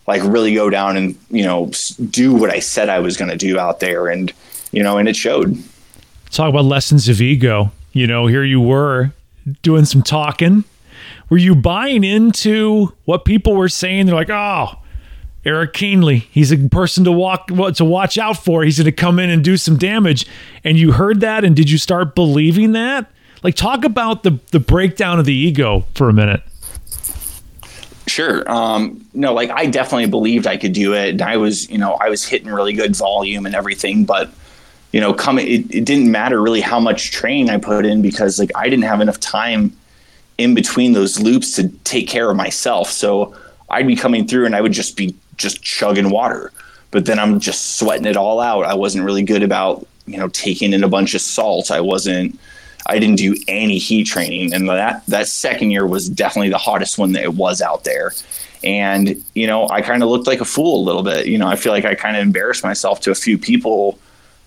like 0.06 0.22
really 0.24 0.54
go 0.54 0.70
down 0.70 0.96
and 0.96 1.16
you 1.30 1.44
know 1.44 1.70
do 2.10 2.34
what 2.34 2.50
I 2.50 2.58
said 2.58 2.88
I 2.88 2.98
was 2.98 3.16
going 3.16 3.30
to 3.30 3.36
do 3.36 3.58
out 3.58 3.80
there 3.80 4.08
and 4.08 4.32
you 4.72 4.82
know 4.82 4.98
and 4.98 5.08
it 5.08 5.16
showed 5.16 5.62
talk 6.30 6.48
about 6.48 6.64
lessons 6.64 7.08
of 7.08 7.20
ego 7.20 7.70
you 7.92 8.06
know 8.06 8.26
here 8.26 8.44
you 8.44 8.60
were 8.60 9.12
doing 9.62 9.84
some 9.84 10.02
talking? 10.02 10.64
Were 11.30 11.38
you 11.38 11.54
buying 11.54 12.04
into 12.04 12.92
what 13.04 13.24
people 13.24 13.54
were 13.54 13.68
saying? 13.68 14.06
They're 14.06 14.14
like, 14.14 14.30
oh, 14.30 14.78
Eric 15.44 15.72
Kienle, 15.72 16.22
he's 16.30 16.52
a 16.52 16.58
person 16.68 17.04
to 17.04 17.12
walk 17.12 17.46
to 17.46 17.84
watch 17.84 18.18
out 18.18 18.36
for. 18.36 18.64
He's 18.64 18.78
going 18.78 18.86
to 18.86 18.92
come 18.92 19.18
in 19.18 19.30
and 19.30 19.42
do 19.42 19.56
some 19.56 19.76
damage. 19.76 20.26
And 20.64 20.78
you 20.78 20.92
heard 20.92 21.20
that, 21.20 21.44
and 21.44 21.54
did 21.54 21.70
you 21.70 21.78
start 21.78 22.14
believing 22.14 22.72
that? 22.72 23.10
Like, 23.42 23.54
talk 23.54 23.84
about 23.84 24.24
the 24.24 24.40
the 24.50 24.60
breakdown 24.60 25.18
of 25.18 25.24
the 25.24 25.34
ego 25.34 25.86
for 25.94 26.08
a 26.08 26.12
minute. 26.12 26.42
Sure. 28.08 28.50
Um, 28.50 29.06
no, 29.12 29.32
like 29.34 29.50
I 29.50 29.66
definitely 29.66 30.06
believed 30.06 30.46
I 30.46 30.56
could 30.56 30.72
do 30.72 30.94
it, 30.94 31.10
and 31.10 31.22
I 31.22 31.36
was, 31.36 31.70
you 31.70 31.78
know, 31.78 31.94
I 31.94 32.08
was 32.08 32.24
hitting 32.24 32.48
really 32.48 32.72
good 32.72 32.96
volume 32.96 33.46
and 33.46 33.54
everything, 33.54 34.04
but 34.04 34.30
you 34.92 35.00
know, 35.00 35.12
coming, 35.12 35.46
it, 35.46 35.74
it 35.74 35.84
didn't 35.84 36.10
matter 36.10 36.40
really 36.40 36.62
how 36.62 36.80
much 36.80 37.10
training 37.10 37.50
I 37.50 37.58
put 37.58 37.84
in 37.84 38.00
because 38.00 38.38
like 38.38 38.50
I 38.54 38.68
didn't 38.68 38.84
have 38.84 39.00
enough 39.00 39.20
time 39.20 39.76
in 40.38 40.54
between 40.54 40.92
those 40.92 41.20
loops 41.20 41.52
to 41.56 41.68
take 41.84 42.08
care 42.08 42.30
of 42.30 42.36
myself. 42.36 42.90
So 42.90 43.36
I'd 43.68 43.86
be 43.86 43.96
coming 43.96 44.26
through 44.26 44.46
and 44.46 44.56
I 44.56 44.60
would 44.60 44.72
just 44.72 44.96
be 44.96 45.14
just 45.38 45.62
chugging 45.62 46.10
water, 46.10 46.52
but 46.90 47.06
then 47.06 47.18
I'm 47.18 47.40
just 47.40 47.78
sweating 47.78 48.06
it 48.06 48.16
all 48.16 48.40
out. 48.40 48.64
I 48.64 48.74
wasn't 48.74 49.04
really 49.04 49.22
good 49.22 49.42
about, 49.42 49.86
you 50.06 50.18
know, 50.18 50.28
taking 50.28 50.72
in 50.72 50.84
a 50.84 50.88
bunch 50.88 51.14
of 51.14 51.20
salt. 51.20 51.70
I 51.70 51.80
wasn't, 51.80 52.38
I 52.86 52.98
didn't 52.98 53.16
do 53.16 53.36
any 53.48 53.78
heat 53.78 54.04
training. 54.04 54.52
And 54.52 54.68
that, 54.68 55.06
that 55.06 55.28
second 55.28 55.70
year 55.70 55.86
was 55.86 56.08
definitely 56.08 56.50
the 56.50 56.58
hottest 56.58 56.98
one 56.98 57.12
that 57.12 57.22
it 57.22 57.34
was 57.34 57.62
out 57.62 57.84
there. 57.84 58.12
And, 58.64 59.22
you 59.34 59.46
know, 59.46 59.68
I 59.68 59.82
kind 59.82 60.02
of 60.02 60.08
looked 60.08 60.26
like 60.26 60.40
a 60.40 60.44
fool 60.44 60.82
a 60.82 60.84
little 60.84 61.02
bit. 61.02 61.26
You 61.26 61.38
know, 61.38 61.46
I 61.46 61.56
feel 61.56 61.72
like 61.72 61.84
I 61.84 61.94
kind 61.94 62.16
of 62.16 62.22
embarrassed 62.22 62.64
myself 62.64 63.00
to 63.02 63.10
a 63.10 63.14
few 63.14 63.38
people 63.38 63.98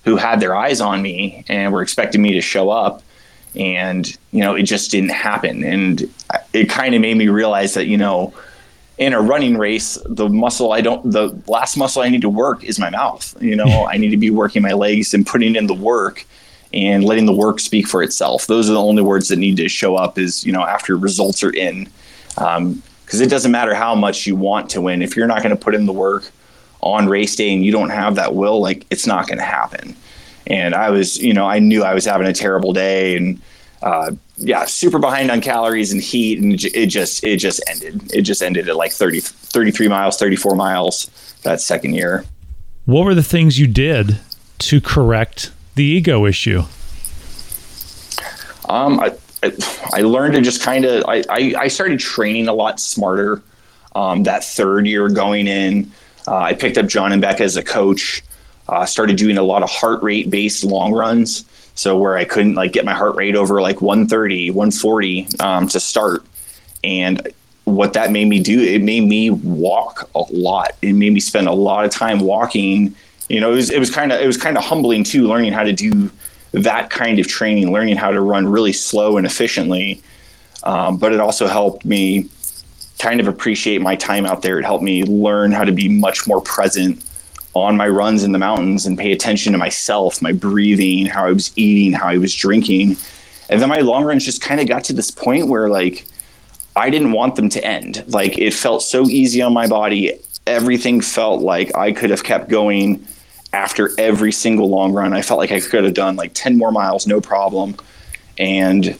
who 0.04 0.17
had 0.17 0.39
their 0.39 0.56
eyes 0.56 0.82
on 0.82 1.01
me 1.01 1.45
and 1.47 1.71
were 1.71 1.82
expecting 1.82 2.21
me 2.21 2.34
to 2.34 2.41
show 2.41 2.69
up 2.69 3.04
and 3.56 4.17
you 4.32 4.39
know 4.39 4.56
it 4.56 4.63
just 4.63 4.91
didn't 4.91 5.10
happen 5.10 5.63
and 5.63 6.10
it 6.54 6.69
kind 6.69 6.95
of 6.95 7.01
made 7.01 7.17
me 7.17 7.27
realize 7.27 7.73
that 7.73 7.88
you 7.88 7.97
know 7.97 8.34
in 9.02 9.14
a 9.14 9.22
running 9.22 9.58
race 9.58 9.98
the 10.06 10.30
muscle 10.30 10.74
i 10.74 10.80
don't 10.80 11.12
the 11.12 11.28
last 11.48 11.76
muscle 11.76 12.02
i 12.02 12.10
need 12.10 12.22
to 12.22 12.30
work 12.30 12.64
is 12.64 12.78
my 12.78 12.90
mouth. 12.90 13.36
You 13.42 13.56
know 13.56 13.86
i 13.94 13.98
need 13.98 14.12
to 14.12 14.18
be 14.18 14.30
working 14.30 14.62
my 14.62 14.74
legs 14.74 15.14
and 15.14 15.26
putting 15.26 15.56
in 15.56 15.68
the 15.68 15.74
work 15.74 16.26
and 16.74 17.04
letting 17.04 17.26
the 17.26 17.34
work 17.34 17.60
speak 17.60 17.88
for 17.88 18.02
itself. 18.02 18.48
Those 18.48 18.70
are 18.70 18.74
the 18.74 18.82
only 18.82 19.04
words 19.04 19.28
that 19.28 19.38
need 19.38 19.58
to 19.58 19.68
show 19.68 19.96
up 19.96 20.18
is 20.18 20.46
you 20.46 20.52
know 20.52 20.62
after 20.62 20.96
results 20.96 21.44
are 21.44 21.54
in. 21.54 21.90
Because 22.36 22.58
um, 22.58 22.82
it 23.22 23.30
doesn't 23.30 23.52
matter 23.52 23.76
how 23.76 23.94
much 23.94 24.26
you 24.26 24.36
want 24.36 24.70
to 24.72 24.82
win. 24.82 25.02
If 25.02 25.16
you're 25.16 25.28
not 25.28 25.44
going 25.44 25.56
to 25.56 25.62
put 25.62 25.76
in 25.76 25.86
the 25.86 25.94
work 25.94 26.32
on 26.80 27.08
race 27.08 27.36
day 27.36 27.54
and 27.54 27.64
you 27.64 27.72
don't 27.72 27.90
have 27.90 28.16
that 28.16 28.36
will, 28.36 28.62
like 28.62 28.86
it's 28.90 29.06
not 29.06 29.28
going 29.28 29.38
to 29.38 29.44
happen. 29.44 29.96
And 30.48 30.74
I 30.74 30.90
was, 30.90 31.18
you 31.18 31.34
know, 31.34 31.46
I 31.46 31.60
knew 31.60 31.84
I 31.84 31.94
was 31.94 32.06
having 32.06 32.26
a 32.26 32.34
terrible 32.34 32.74
day 32.74 33.18
and, 33.18 33.42
uh, 33.82 34.12
yeah, 34.41 34.65
super 34.65 34.99
behind 34.99 35.32
on 35.32 35.39
calories 35.39 35.91
and 35.91 36.01
heat. 36.01 36.39
And 36.39 36.54
it 36.54 36.88
just, 36.88 37.23
it 37.23 37.38
just 37.38 37.62
ended. 37.67 38.12
It 38.13 38.21
just 38.23 38.41
ended 38.41 38.67
at 38.67 38.75
like 38.75 38.91
30, 38.91 39.19
33 39.19 39.88
miles, 39.88 40.17
34 40.17 40.56
miles 40.56 41.10
that 41.43 41.62
second 41.62 41.93
year. 41.93 42.25
What 42.86 43.06
were 43.06 43.15
the 43.15 43.23
things 43.23 43.60
you 43.60 43.67
did 43.67 44.19
to 44.60 44.82
correct 44.82 45.51
the 45.75 45.84
ego 45.84 46.25
issue? 46.25 46.63
Um, 48.67 48.99
I, 48.99 49.15
I, 49.43 49.51
I 49.93 50.01
learned 50.01 50.34
to 50.36 50.41
just 50.41 50.62
kind 50.62 50.86
of, 50.86 51.04
I, 51.08 51.23
I, 51.30 51.54
I, 51.58 51.67
started 51.67 51.99
training 51.99 52.47
a 52.47 52.54
lot 52.54 52.80
smarter 52.80 53.41
um, 53.95 54.23
that 54.23 54.43
third 54.43 54.88
year 54.88 55.10
going 55.10 55.47
in. 55.47 55.91
Uh, 56.27 56.38
I 56.38 56.54
picked 56.54 56.77
up 56.77 56.88
John 56.88 57.12
and 57.12 57.21
Becca 57.21 57.43
as 57.43 57.58
a 57.58 57.63
coach. 57.63 58.23
Uh, 58.69 58.86
started 58.86 59.17
doing 59.17 59.38
a 59.38 59.43
lot 59.43 59.63
of 59.63 59.69
heart 59.69 60.01
rate 60.01 60.30
based 60.30 60.63
long 60.63 60.93
runs. 60.93 61.43
So 61.82 61.98
where 61.98 62.15
I 62.15 62.26
couldn't 62.26 62.54
like 62.54 62.74
get 62.74 62.86
my 62.86 62.94
heart 62.94 63.15
rate 63.15 63.36
over 63.36 63.60
like 63.60 63.82
130, 63.82 64.52
140 64.52 65.28
um, 65.39 65.67
to 65.70 65.80
start. 65.80 66.24
And 66.84 67.28
what 67.63 67.94
that 67.94 68.12
made 68.12 68.26
me 68.26 68.39
do, 68.39 68.62
it 68.62 68.84
made 68.84 69.10
me 69.10 69.32
walk 69.32 70.08
a 70.13 70.22
lot. 70.32 70.74
It 70.84 70.94
made 70.94 71.12
me 71.12 71.20
spend 71.20 71.48
a 71.48 71.52
lot 71.52 71.84
of 71.84 71.89
time 71.89 72.20
walking. 72.20 72.96
You 73.30 73.39
know, 73.39 73.52
it 73.54 73.56
was 73.56 73.72
it 73.72 73.80
was 73.80 73.89
kind 73.89 74.12
of 74.12 74.22
it 74.22 74.28
was 74.28 74.38
kind 74.38 74.60
of 74.60 74.63
humbling 74.63 75.04
too, 75.04 75.28
learning 75.28 75.54
how 75.54 75.63
to 75.63 75.74
do 75.74 76.12
that 76.52 76.91
kind 76.91 77.17
of 77.17 77.28
training, 77.28 77.74
learning 77.74 77.96
how 77.96 78.12
to 78.12 78.22
run 78.22 78.48
really 78.48 78.74
slow 78.74 79.17
and 79.17 79.26
efficiently. 79.26 80.04
Um, 80.62 80.98
but 80.98 81.13
it 81.13 81.20
also 81.20 81.48
helped 81.48 81.84
me 81.84 82.30
kind 83.00 83.20
of 83.20 83.28
appreciate 83.28 83.82
my 83.82 83.96
time 83.96 84.28
out 84.28 84.44
there. 84.44 84.60
It 84.60 84.65
helped 84.65 84.84
me 84.84 85.04
learn 85.04 85.52
how 85.52 85.63
to 85.63 85.72
be 85.72 85.89
much 85.89 86.28
more 86.28 86.41
present 86.41 87.04
on 87.54 87.76
my 87.76 87.88
runs 87.88 88.24
in 88.24 88.32
the 88.32 88.40
mountains 88.40 88.86
and 88.86 88.98
pay 88.98 89.12
attention 89.12 89.52
to 89.52 89.58
myself, 89.58 90.22
my 90.22 90.32
breathing, 90.32 91.06
how 91.06 91.26
I 91.26 91.34
was 91.34 91.52
eating, 91.58 91.94
how 91.94 92.08
I 92.08 92.18
was 92.18 92.34
drinking. 92.34 92.96
And 93.50 93.62
then 93.62 93.68
my 93.68 93.80
long 93.80 94.06
runs 94.06 94.24
just 94.24 94.42
kind 94.42 94.62
of 94.62 94.68
got 94.68 94.86
to 94.86 94.94
this 94.94 95.12
point 95.12 95.48
where 95.48 95.68
like 95.68 96.06
I 96.76 96.90
didn't 96.90 97.12
want 97.12 97.36
them 97.36 97.50
to 97.50 97.64
end. 97.64 98.04
Like 98.08 98.38
it 98.38 98.54
felt 98.54 98.84
so 98.84 99.08
easy 99.08 99.42
on 99.42 99.54
my 99.54 99.68
body. 99.68 100.14
Everything 100.48 101.02
felt 101.02 101.42
like 101.42 101.76
I 101.76 101.92
could 101.92 102.10
have 102.10 102.24
kept 102.24 102.50
going 102.50 103.06
after 103.54 103.92
every 104.00 104.32
single 104.32 104.70
long 104.70 104.94
run. 104.94 105.14
I 105.14 105.22
felt 105.22 105.38
like 105.38 105.52
I 105.52 105.60
could 105.60 105.84
have 105.84 105.94
done 105.94 106.16
like 106.16 106.32
10 106.34 106.58
more 106.58 106.72
miles, 106.72 107.06
no 107.06 107.20
problem. 107.20 107.76
And 108.38 108.98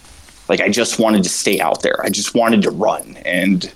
like 0.50 0.60
I 0.60 0.68
just 0.68 1.00
wanted 1.00 1.24
to 1.24 1.30
stay 1.30 1.62
out 1.62 1.82
there. 1.82 2.04
I 2.04 2.10
just 2.10 2.36
wanted 2.36 2.62
to 2.64 2.72
run. 2.72 3.16
And 3.26 3.72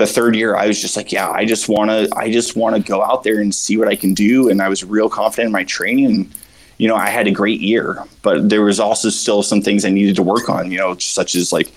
the 0.00 0.06
third 0.06 0.34
year, 0.34 0.56
I 0.56 0.66
was 0.66 0.80
just 0.80 0.96
like, 0.96 1.12
yeah, 1.12 1.30
I 1.30 1.44
just 1.44 1.68
want 1.68 1.90
to, 1.90 2.08
I 2.16 2.32
just 2.32 2.56
want 2.56 2.74
to 2.74 2.82
go 2.82 3.02
out 3.02 3.22
there 3.22 3.40
and 3.40 3.54
see 3.54 3.76
what 3.76 3.88
I 3.88 3.94
can 3.94 4.14
do. 4.14 4.48
And 4.48 4.60
I 4.60 4.68
was 4.68 4.82
real 4.82 5.08
confident 5.08 5.46
in 5.46 5.52
my 5.52 5.64
training. 5.64 6.32
You 6.78 6.88
know, 6.88 6.96
I 6.96 7.10
had 7.10 7.26
a 7.26 7.30
great 7.30 7.60
year, 7.60 8.04
but 8.22 8.48
there 8.48 8.62
was 8.62 8.80
also 8.80 9.10
still 9.10 9.42
some 9.42 9.60
things 9.62 9.84
I 9.84 9.90
needed 9.90 10.16
to 10.16 10.22
work 10.22 10.48
on, 10.48 10.70
you 10.72 10.78
know, 10.78 10.96
such 10.96 11.34
as 11.34 11.52
like, 11.52 11.72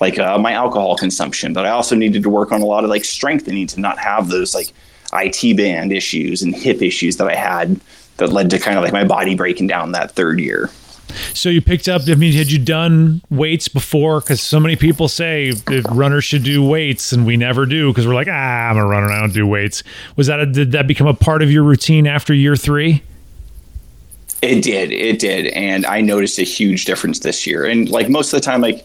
like 0.00 0.18
uh, 0.18 0.36
my 0.38 0.52
alcohol 0.52 0.96
consumption, 0.96 1.52
but 1.52 1.64
I 1.64 1.70
also 1.70 1.94
needed 1.94 2.24
to 2.24 2.30
work 2.30 2.50
on 2.50 2.60
a 2.60 2.66
lot 2.66 2.82
of 2.82 2.90
like 2.90 3.04
strengthening 3.04 3.68
to 3.68 3.80
not 3.80 3.98
have 3.98 4.28
those 4.28 4.54
like 4.54 4.72
IT 5.12 5.56
band 5.56 5.92
issues 5.92 6.42
and 6.42 6.54
hip 6.54 6.82
issues 6.82 7.16
that 7.18 7.28
I 7.28 7.36
had 7.36 7.80
that 8.16 8.32
led 8.32 8.50
to 8.50 8.58
kind 8.58 8.76
of 8.76 8.84
like 8.84 8.92
my 8.92 9.04
body 9.04 9.36
breaking 9.36 9.68
down 9.68 9.92
that 9.92 10.12
third 10.12 10.40
year. 10.40 10.70
So 11.34 11.48
you 11.48 11.60
picked 11.60 11.88
up. 11.88 12.02
I 12.08 12.14
mean, 12.14 12.32
had 12.32 12.50
you 12.50 12.58
done 12.58 13.22
weights 13.30 13.68
before? 13.68 14.20
Because 14.20 14.40
so 14.40 14.60
many 14.60 14.76
people 14.76 15.08
say 15.08 15.50
that 15.50 15.86
runners 15.90 16.24
should 16.24 16.44
do 16.44 16.66
weights, 16.66 17.12
and 17.12 17.26
we 17.26 17.36
never 17.36 17.66
do 17.66 17.90
because 17.90 18.06
we're 18.06 18.14
like, 18.14 18.28
ah, 18.30 18.70
I'm 18.70 18.76
a 18.76 18.86
runner, 18.86 19.10
I 19.10 19.20
don't 19.20 19.32
do 19.32 19.46
weights. 19.46 19.82
Was 20.16 20.26
that 20.26 20.40
a, 20.40 20.46
did 20.46 20.72
that 20.72 20.86
become 20.86 21.06
a 21.06 21.14
part 21.14 21.42
of 21.42 21.50
your 21.50 21.62
routine 21.62 22.06
after 22.06 22.34
year 22.34 22.56
three? 22.56 23.02
It 24.42 24.62
did, 24.62 24.90
it 24.90 25.20
did, 25.20 25.46
and 25.48 25.86
I 25.86 26.00
noticed 26.00 26.38
a 26.38 26.42
huge 26.42 26.84
difference 26.84 27.20
this 27.20 27.46
year. 27.46 27.64
And 27.64 27.88
like 27.88 28.08
most 28.08 28.32
of 28.32 28.40
the 28.40 28.44
time, 28.44 28.60
like 28.60 28.84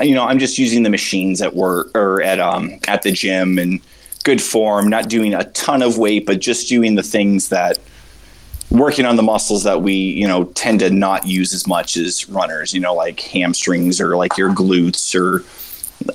you 0.00 0.14
know, 0.14 0.24
I'm 0.24 0.38
just 0.38 0.58
using 0.58 0.82
the 0.82 0.90
machines 0.90 1.42
at 1.42 1.54
work 1.54 1.94
or 1.96 2.22
at 2.22 2.40
um 2.40 2.78
at 2.86 3.02
the 3.02 3.12
gym 3.12 3.58
and 3.58 3.80
good 4.24 4.40
form, 4.40 4.88
not 4.88 5.08
doing 5.08 5.34
a 5.34 5.44
ton 5.52 5.82
of 5.82 5.98
weight, 5.98 6.26
but 6.26 6.40
just 6.40 6.68
doing 6.68 6.94
the 6.94 7.02
things 7.02 7.48
that 7.48 7.78
working 8.70 9.06
on 9.06 9.16
the 9.16 9.22
muscles 9.22 9.64
that 9.64 9.82
we 9.82 9.94
you 9.94 10.26
know 10.26 10.44
tend 10.44 10.80
to 10.80 10.90
not 10.90 11.26
use 11.26 11.54
as 11.54 11.66
much 11.66 11.96
as 11.96 12.28
runners 12.28 12.74
you 12.74 12.80
know 12.80 12.94
like 12.94 13.20
hamstrings 13.20 14.00
or 14.00 14.16
like 14.16 14.36
your 14.36 14.50
glutes 14.50 15.14
or 15.14 15.44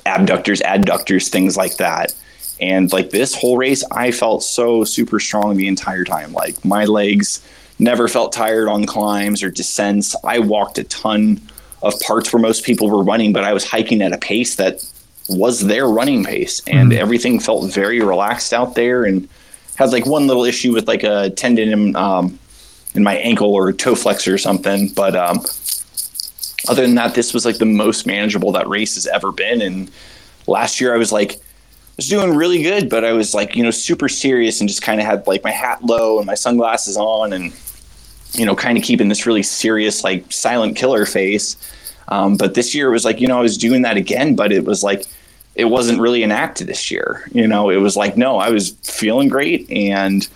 abductors 0.06 0.60
adductors 0.60 1.28
things 1.28 1.56
like 1.56 1.76
that. 1.76 2.14
And 2.60 2.92
like 2.92 3.10
this 3.10 3.34
whole 3.34 3.58
race 3.58 3.84
i 3.90 4.10
felt 4.10 4.42
so 4.42 4.84
super 4.84 5.18
strong 5.20 5.56
the 5.56 5.68
entire 5.68 6.04
time. 6.04 6.32
Like 6.32 6.64
my 6.64 6.84
legs 6.84 7.42
never 7.78 8.06
felt 8.06 8.32
tired 8.32 8.68
on 8.68 8.86
climbs 8.86 9.42
or 9.42 9.50
descents. 9.50 10.14
I 10.24 10.38
walked 10.38 10.78
a 10.78 10.84
ton 10.84 11.40
of 11.82 11.98
parts 12.00 12.32
where 12.32 12.40
most 12.40 12.64
people 12.64 12.88
were 12.88 13.02
running 13.02 13.32
but 13.32 13.44
i 13.44 13.52
was 13.52 13.62
hiking 13.62 14.00
at 14.00 14.12
a 14.12 14.16
pace 14.16 14.54
that 14.56 14.82
was 15.28 15.60
their 15.66 15.88
running 15.88 16.24
pace. 16.24 16.62
And 16.66 16.92
mm-hmm. 16.92 17.00
everything 17.00 17.40
felt 17.40 17.72
very 17.72 18.00
relaxed 18.00 18.52
out 18.52 18.74
there 18.74 19.04
and 19.04 19.28
had 19.76 19.90
like 19.90 20.06
one 20.06 20.26
little 20.26 20.44
issue 20.44 20.72
with 20.72 20.86
like 20.86 21.02
a 21.02 21.30
tendon 21.30 21.96
um, 21.96 22.38
in 22.94 23.02
my 23.02 23.16
ankle 23.16 23.52
or 23.52 23.72
toe 23.72 23.94
flexor 23.94 24.34
or 24.34 24.38
something. 24.38 24.88
But 24.88 25.16
um, 25.16 25.44
other 26.68 26.82
than 26.82 26.94
that, 26.94 27.14
this 27.14 27.34
was 27.34 27.44
like 27.44 27.58
the 27.58 27.66
most 27.66 28.06
manageable 28.06 28.52
that 28.52 28.68
race 28.68 28.94
has 28.94 29.06
ever 29.06 29.32
been. 29.32 29.60
And 29.60 29.90
last 30.46 30.80
year 30.80 30.94
I 30.94 30.98
was 30.98 31.12
like, 31.12 31.32
I 31.32 31.96
was 31.96 32.08
doing 32.08 32.34
really 32.34 32.62
good, 32.62 32.88
but 32.88 33.04
I 33.04 33.12
was 33.12 33.34
like, 33.34 33.54
you 33.54 33.62
know, 33.62 33.70
super 33.70 34.08
serious 34.08 34.60
and 34.60 34.68
just 34.68 34.82
kind 34.82 35.00
of 35.00 35.06
had 35.06 35.26
like 35.26 35.44
my 35.44 35.50
hat 35.50 35.84
low 35.84 36.18
and 36.18 36.26
my 36.26 36.34
sunglasses 36.34 36.96
on 36.96 37.32
and, 37.32 37.52
you 38.32 38.46
know, 38.46 38.56
kind 38.56 38.78
of 38.78 38.84
keeping 38.84 39.08
this 39.08 39.26
really 39.26 39.42
serious, 39.42 40.02
like 40.02 40.32
silent 40.32 40.76
killer 40.76 41.06
face. 41.06 41.56
Um, 42.08 42.36
but 42.36 42.54
this 42.54 42.74
year 42.74 42.88
it 42.88 42.92
was 42.92 43.04
like, 43.04 43.20
you 43.20 43.28
know, 43.28 43.38
I 43.38 43.42
was 43.42 43.56
doing 43.56 43.82
that 43.82 43.96
again, 43.96 44.34
but 44.34 44.52
it 44.52 44.64
was 44.64 44.82
like, 44.82 45.04
it 45.54 45.66
wasn't 45.66 46.00
really 46.00 46.24
an 46.24 46.32
act 46.32 46.66
this 46.66 46.90
year. 46.90 47.28
You 47.32 47.46
know, 47.46 47.70
it 47.70 47.76
was 47.76 47.96
like, 47.96 48.16
no, 48.16 48.38
I 48.38 48.50
was 48.50 48.70
feeling 48.82 49.28
great 49.28 49.70
and, 49.70 50.28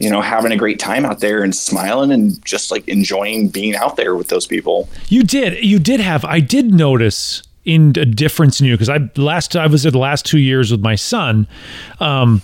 you 0.00 0.10
know, 0.10 0.22
having 0.22 0.50
a 0.50 0.56
great 0.56 0.78
time 0.78 1.04
out 1.04 1.20
there 1.20 1.44
and 1.44 1.54
smiling 1.54 2.10
and 2.10 2.42
just 2.44 2.70
like 2.70 2.86
enjoying 2.88 3.48
being 3.48 3.76
out 3.76 3.96
there 3.96 4.16
with 4.16 4.28
those 4.28 4.46
people. 4.46 4.88
You 5.08 5.22
did, 5.22 5.62
you 5.62 5.78
did 5.78 6.00
have, 6.00 6.24
I 6.24 6.40
did 6.40 6.72
notice 6.72 7.42
in 7.64 7.92
a 7.96 8.06
difference 8.06 8.60
in 8.60 8.66
you 8.66 8.74
because 8.74 8.88
I 8.88 9.10
last 9.16 9.54
I 9.54 9.66
was 9.66 9.82
there 9.82 9.92
the 9.92 9.98
last 9.98 10.24
two 10.24 10.38
years 10.38 10.70
with 10.70 10.80
my 10.80 10.94
son. 10.94 11.46
Um, 12.00 12.42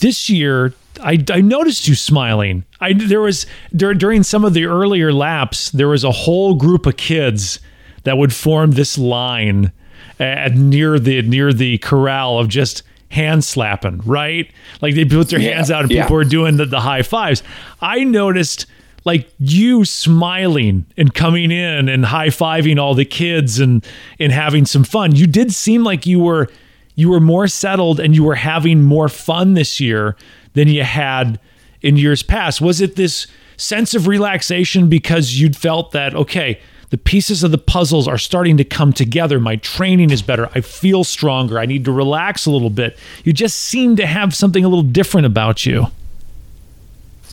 this 0.00 0.28
year, 0.28 0.74
I, 1.02 1.24
I 1.30 1.40
noticed 1.40 1.88
you 1.88 1.94
smiling. 1.94 2.64
I 2.80 2.92
there 2.92 3.22
was 3.22 3.46
dur- 3.74 3.94
during 3.94 4.22
some 4.22 4.44
of 4.44 4.52
the 4.52 4.66
earlier 4.66 5.12
laps, 5.12 5.70
there 5.70 5.88
was 5.88 6.04
a 6.04 6.10
whole 6.10 6.54
group 6.54 6.84
of 6.84 6.96
kids 6.98 7.60
that 8.04 8.18
would 8.18 8.34
form 8.34 8.72
this 8.72 8.98
line 8.98 9.72
at 10.18 10.54
near 10.54 10.98
the 10.98 11.22
near 11.22 11.52
the 11.52 11.78
corral 11.78 12.38
of 12.38 12.48
just 12.48 12.82
hand 13.10 13.44
slapping, 13.44 13.98
right? 14.04 14.50
Like 14.80 14.94
they 14.94 15.04
put 15.04 15.28
their 15.28 15.40
yeah, 15.40 15.56
hands 15.56 15.70
out 15.70 15.82
and 15.82 15.90
people 15.90 16.06
yeah. 16.06 16.12
were 16.12 16.24
doing 16.24 16.56
the, 16.56 16.64
the 16.64 16.80
high 16.80 17.02
fives. 17.02 17.42
I 17.80 18.04
noticed 18.04 18.66
like 19.04 19.30
you 19.38 19.84
smiling 19.84 20.86
and 20.96 21.12
coming 21.12 21.50
in 21.50 21.88
and 21.88 22.04
high 22.04 22.28
fiving 22.28 22.78
all 22.78 22.94
the 22.94 23.04
kids 23.04 23.58
and 23.58 23.84
and 24.18 24.32
having 24.32 24.64
some 24.64 24.84
fun. 24.84 25.14
You 25.14 25.26
did 25.26 25.52
seem 25.52 25.84
like 25.84 26.06
you 26.06 26.20
were 26.20 26.48
you 26.94 27.10
were 27.10 27.20
more 27.20 27.48
settled 27.48 27.98
and 27.98 28.14
you 28.14 28.24
were 28.24 28.34
having 28.36 28.82
more 28.82 29.08
fun 29.08 29.54
this 29.54 29.80
year 29.80 30.16
than 30.52 30.68
you 30.68 30.84
had 30.84 31.40
in 31.82 31.96
years 31.96 32.22
past. 32.22 32.60
Was 32.60 32.80
it 32.80 32.96
this 32.96 33.26
sense 33.56 33.94
of 33.94 34.06
relaxation 34.06 34.88
because 34.88 35.40
you'd 35.40 35.56
felt 35.56 35.92
that 35.92 36.14
okay, 36.14 36.60
the 36.90 36.98
pieces 36.98 37.42
of 37.42 37.52
the 37.52 37.58
puzzles 37.58 38.06
are 38.06 38.18
starting 38.18 38.56
to 38.56 38.64
come 38.64 38.92
together. 38.92 39.40
My 39.40 39.56
training 39.56 40.10
is 40.10 40.22
better. 40.22 40.50
I 40.54 40.60
feel 40.60 41.04
stronger. 41.04 41.58
I 41.58 41.66
need 41.66 41.84
to 41.84 41.92
relax 41.92 42.46
a 42.46 42.50
little 42.50 42.70
bit. 42.70 42.98
You 43.24 43.32
just 43.32 43.56
seem 43.56 43.96
to 43.96 44.06
have 44.06 44.34
something 44.34 44.64
a 44.64 44.68
little 44.68 44.82
different 44.82 45.26
about 45.26 45.64
you. 45.64 45.86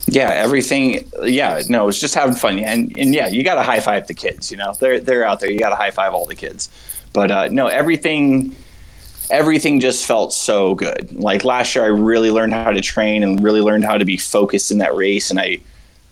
Yeah, 0.06 0.30
everything. 0.30 1.10
Yeah, 1.22 1.60
no, 1.68 1.88
it's 1.88 2.00
just 2.00 2.14
having 2.14 2.34
fun. 2.34 2.58
And 2.60 2.96
and 2.96 3.14
yeah, 3.14 3.28
you 3.28 3.44
got 3.44 3.56
to 3.56 3.62
high 3.62 3.80
five 3.80 4.06
the 4.06 4.14
kids. 4.14 4.50
You 4.50 4.56
know, 4.56 4.72
they're 4.80 5.00
they're 5.00 5.24
out 5.24 5.40
there. 5.40 5.50
You 5.50 5.58
got 5.58 5.70
to 5.70 5.76
high 5.76 5.90
five 5.90 6.14
all 6.14 6.24
the 6.24 6.34
kids. 6.34 6.70
But 7.12 7.30
uh, 7.30 7.48
no, 7.48 7.66
everything 7.66 8.56
everything 9.30 9.80
just 9.80 10.06
felt 10.06 10.32
so 10.32 10.74
good. 10.74 11.12
Like 11.12 11.44
last 11.44 11.74
year, 11.74 11.84
I 11.84 11.88
really 11.88 12.30
learned 12.30 12.54
how 12.54 12.70
to 12.70 12.80
train 12.80 13.22
and 13.22 13.42
really 13.42 13.60
learned 13.60 13.84
how 13.84 13.98
to 13.98 14.04
be 14.04 14.16
focused 14.16 14.70
in 14.70 14.78
that 14.78 14.94
race. 14.94 15.30
And 15.30 15.38
I 15.38 15.58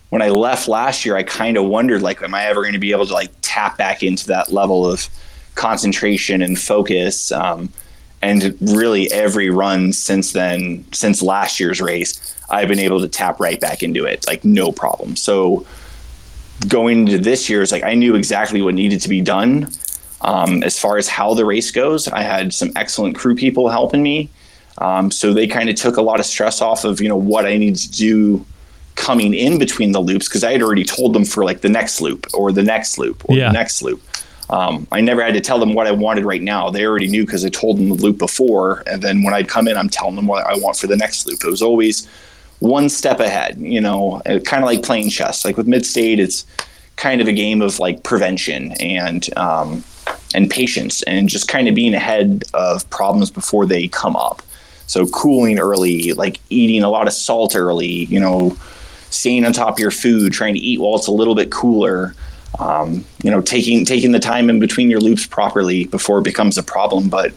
when 0.09 0.21
I 0.21 0.29
left 0.29 0.67
last 0.67 1.05
year, 1.05 1.15
I 1.17 1.23
kind 1.23 1.57
of 1.57 1.65
wondered 1.65 2.01
like, 2.01 2.21
am 2.21 2.33
I 2.33 2.45
ever 2.45 2.61
going 2.61 2.73
to 2.73 2.79
be 2.79 2.91
able 2.91 3.05
to 3.07 3.13
like 3.13 3.31
tap 3.41 3.77
back 3.77 4.03
into 4.03 4.27
that 4.27 4.51
level 4.51 4.89
of 4.89 5.07
concentration 5.55 6.41
and 6.41 6.57
focus? 6.57 7.31
Um, 7.31 7.69
and 8.21 8.57
really, 8.61 9.11
every 9.11 9.49
run 9.49 9.93
since 9.93 10.31
then, 10.31 10.85
since 10.91 11.21
last 11.21 11.59
year's 11.59 11.81
race, 11.81 12.35
I've 12.49 12.67
been 12.67 12.79
able 12.79 13.01
to 13.01 13.07
tap 13.07 13.39
right 13.39 13.59
back 13.59 13.83
into 13.83 14.05
it, 14.05 14.25
like 14.27 14.43
no 14.43 14.71
problem. 14.71 15.15
So 15.15 15.65
going 16.67 16.99
into 16.99 17.19
this 17.19 17.49
year, 17.49 17.61
it's 17.61 17.71
like 17.71 17.83
I 17.83 17.93
knew 17.93 18.15
exactly 18.15 18.61
what 18.61 18.73
needed 18.73 19.01
to 19.01 19.09
be 19.09 19.21
done. 19.21 19.69
Um, 20.21 20.63
as 20.63 20.79
far 20.79 20.97
as 20.97 21.07
how 21.07 21.35
the 21.35 21.45
race 21.45 21.69
goes, 21.69 22.07
I 22.07 22.23
had 22.23 22.53
some 22.53 22.71
excellent 22.75 23.15
crew 23.15 23.35
people 23.35 23.69
helping 23.69 24.01
me. 24.01 24.29
Um, 24.79 25.11
so 25.11 25.33
they 25.33 25.45
kind 25.45 25.69
of 25.69 25.75
took 25.75 25.97
a 25.97 26.01
lot 26.01 26.19
of 26.19 26.25
stress 26.25 26.61
off 26.61 26.85
of 26.85 27.01
you 27.01 27.09
know 27.09 27.17
what 27.17 27.45
I 27.45 27.57
need 27.57 27.75
to 27.75 27.91
do 27.91 28.45
coming 28.97 29.33
in 29.33 29.57
between 29.57 29.93
the 29.93 30.01
loops 30.01 30.27
because 30.27 30.43
I 30.43 30.51
had 30.51 30.61
already 30.61 30.83
told 30.83 31.13
them 31.13 31.23
for 31.23 31.45
like 31.45 31.61
the 31.61 31.69
next 31.69 32.01
loop 32.01 32.27
or 32.33 32.51
the 32.51 32.63
next 32.63 32.97
loop 32.97 33.23
or 33.29 33.37
yeah. 33.37 33.47
the 33.47 33.53
next 33.53 33.81
loop. 33.81 34.01
Um, 34.49 34.87
I 34.91 35.01
never 35.01 35.23
had 35.23 35.33
to 35.33 35.41
tell 35.41 35.59
them 35.59 35.73
what 35.73 35.87
I 35.87 35.91
wanted 35.91 36.25
right 36.25 36.41
now. 36.41 36.69
They 36.69 36.85
already 36.85 37.07
knew 37.07 37.25
because 37.25 37.45
I 37.45 37.49
told 37.49 37.77
them 37.77 37.89
the 37.89 37.95
loop 37.95 38.17
before. 38.17 38.83
And 38.87 39.01
then 39.01 39.23
when 39.23 39.33
I'd 39.33 39.47
come 39.47 39.67
in, 39.67 39.77
I'm 39.77 39.89
telling 39.89 40.15
them 40.15 40.27
what 40.27 40.45
I 40.45 40.55
want 40.57 40.77
for 40.77 40.87
the 40.87 40.97
next 40.97 41.25
loop. 41.25 41.43
It 41.43 41.49
was 41.49 41.61
always 41.61 42.07
one 42.59 42.89
step 42.89 43.19
ahead, 43.19 43.57
you 43.59 43.79
know, 43.79 44.21
kind 44.25 44.63
of 44.63 44.65
like 44.65 44.83
playing 44.83 45.09
chess. 45.09 45.45
Like 45.45 45.57
with 45.57 45.67
mid 45.67 45.85
state, 45.85 46.19
it's 46.19 46.45
kind 46.95 47.21
of 47.21 47.27
a 47.27 47.33
game 47.33 47.61
of 47.61 47.79
like 47.79 48.03
prevention 48.03 48.71
and, 48.79 49.29
um, 49.37 49.83
and 50.33 50.49
patience 50.49 51.03
and 51.03 51.29
just 51.29 51.47
kind 51.47 51.67
of 51.67 51.75
being 51.75 51.93
ahead 51.93 52.43
of 52.53 52.89
problems 52.89 53.29
before 53.29 53.65
they 53.65 53.87
come 53.89 54.15
up. 54.15 54.41
So 54.87 55.05
cooling 55.07 55.59
early, 55.59 56.13
like 56.13 56.39
eating 56.49 56.83
a 56.83 56.89
lot 56.89 57.07
of 57.07 57.13
salt 57.13 57.55
early, 57.55 58.05
you 58.05 58.19
know, 58.19 58.57
staying 59.09 59.45
on 59.45 59.53
top 59.53 59.73
of 59.73 59.79
your 59.79 59.91
food, 59.91 60.33
trying 60.33 60.53
to 60.53 60.59
eat 60.59 60.79
while 60.79 60.95
it's 60.95 61.07
a 61.07 61.11
little 61.11 61.35
bit 61.35 61.51
cooler. 61.51 62.15
Um, 62.59 63.05
you 63.23 63.29
know, 63.29 63.41
taking 63.41 63.85
taking 63.85 64.11
the 64.11 64.19
time 64.19 64.49
in 64.49 64.59
between 64.59 64.89
your 64.89 64.99
loops 64.99 65.25
properly 65.27 65.85
before 65.85 66.19
it 66.19 66.23
becomes 66.23 66.57
a 66.57 66.63
problem. 66.63 67.09
But 67.09 67.33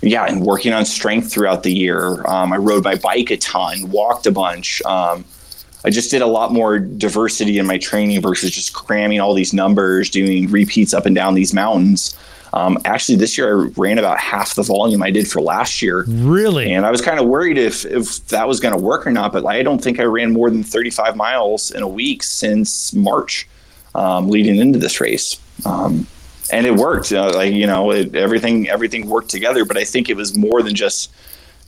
yeah, 0.00 0.24
and 0.24 0.44
working 0.44 0.72
on 0.72 0.84
strength 0.84 1.30
throughout 1.30 1.62
the 1.62 1.72
year. 1.72 2.24
Um, 2.26 2.52
I 2.52 2.56
rode 2.56 2.84
my 2.84 2.96
bike 2.96 3.30
a 3.30 3.36
ton, 3.36 3.90
walked 3.90 4.26
a 4.26 4.32
bunch. 4.32 4.82
Um, 4.82 5.24
I 5.84 5.90
just 5.90 6.10
did 6.10 6.22
a 6.22 6.26
lot 6.26 6.52
more 6.52 6.78
diversity 6.78 7.58
in 7.58 7.66
my 7.66 7.78
training 7.78 8.20
versus 8.20 8.50
just 8.50 8.74
cramming 8.74 9.20
all 9.20 9.34
these 9.34 9.52
numbers, 9.52 10.10
doing 10.10 10.50
repeats 10.50 10.92
up 10.92 11.06
and 11.06 11.14
down 11.14 11.34
these 11.34 11.54
mountains. 11.54 12.16
Um, 12.52 12.78
actually, 12.84 13.16
this 13.16 13.36
year 13.36 13.48
I 13.48 13.68
ran 13.76 13.98
about 13.98 14.18
half 14.18 14.54
the 14.54 14.62
volume 14.62 15.02
I 15.02 15.10
did 15.10 15.28
for 15.28 15.40
last 15.40 15.82
year. 15.82 16.04
Really? 16.06 16.72
And 16.72 16.86
I 16.86 16.90
was 16.90 17.00
kind 17.00 17.20
of 17.20 17.26
worried 17.26 17.58
if 17.58 17.84
if 17.84 18.26
that 18.28 18.48
was 18.48 18.60
going 18.60 18.74
to 18.74 18.80
work 18.80 19.06
or 19.06 19.10
not. 19.10 19.32
But 19.32 19.44
I 19.46 19.62
don't 19.62 19.82
think 19.82 20.00
I 20.00 20.04
ran 20.04 20.32
more 20.32 20.50
than 20.50 20.62
35 20.62 21.16
miles 21.16 21.70
in 21.70 21.82
a 21.82 21.88
week 21.88 22.22
since 22.22 22.92
March, 22.94 23.48
um, 23.94 24.28
leading 24.28 24.56
into 24.56 24.78
this 24.78 25.00
race. 25.00 25.38
Um, 25.64 26.06
and 26.50 26.66
it 26.66 26.74
worked. 26.74 27.12
Uh, 27.12 27.32
like 27.34 27.52
you 27.52 27.66
know, 27.66 27.90
it, 27.90 28.14
everything 28.14 28.68
everything 28.68 29.08
worked 29.08 29.30
together. 29.30 29.64
But 29.64 29.76
I 29.76 29.84
think 29.84 30.08
it 30.08 30.16
was 30.16 30.36
more 30.36 30.62
than 30.62 30.74
just 30.74 31.12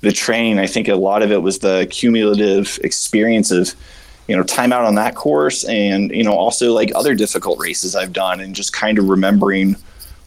the 0.01 0.12
training. 0.12 0.59
I 0.59 0.66
think 0.66 0.88
a 0.88 0.95
lot 0.95 1.23
of 1.23 1.31
it 1.31 1.43
was 1.43 1.59
the 1.59 1.87
cumulative 1.90 2.79
experience 2.83 3.51
of 3.51 3.75
you 4.29 4.37
know 4.37 4.43
time 4.43 4.73
out 4.73 4.85
on 4.85 4.95
that 4.95 5.14
course 5.14 5.64
and 5.64 6.11
you 6.12 6.23
know 6.23 6.33
also 6.33 6.73
like 6.73 6.93
other 6.95 7.14
difficult 7.14 7.59
races 7.59 7.97
I've 7.97 8.12
done 8.12 8.40
and 8.40 8.55
just 8.55 8.73
kind 8.73 8.99
of 8.99 9.09
remembering 9.09 9.77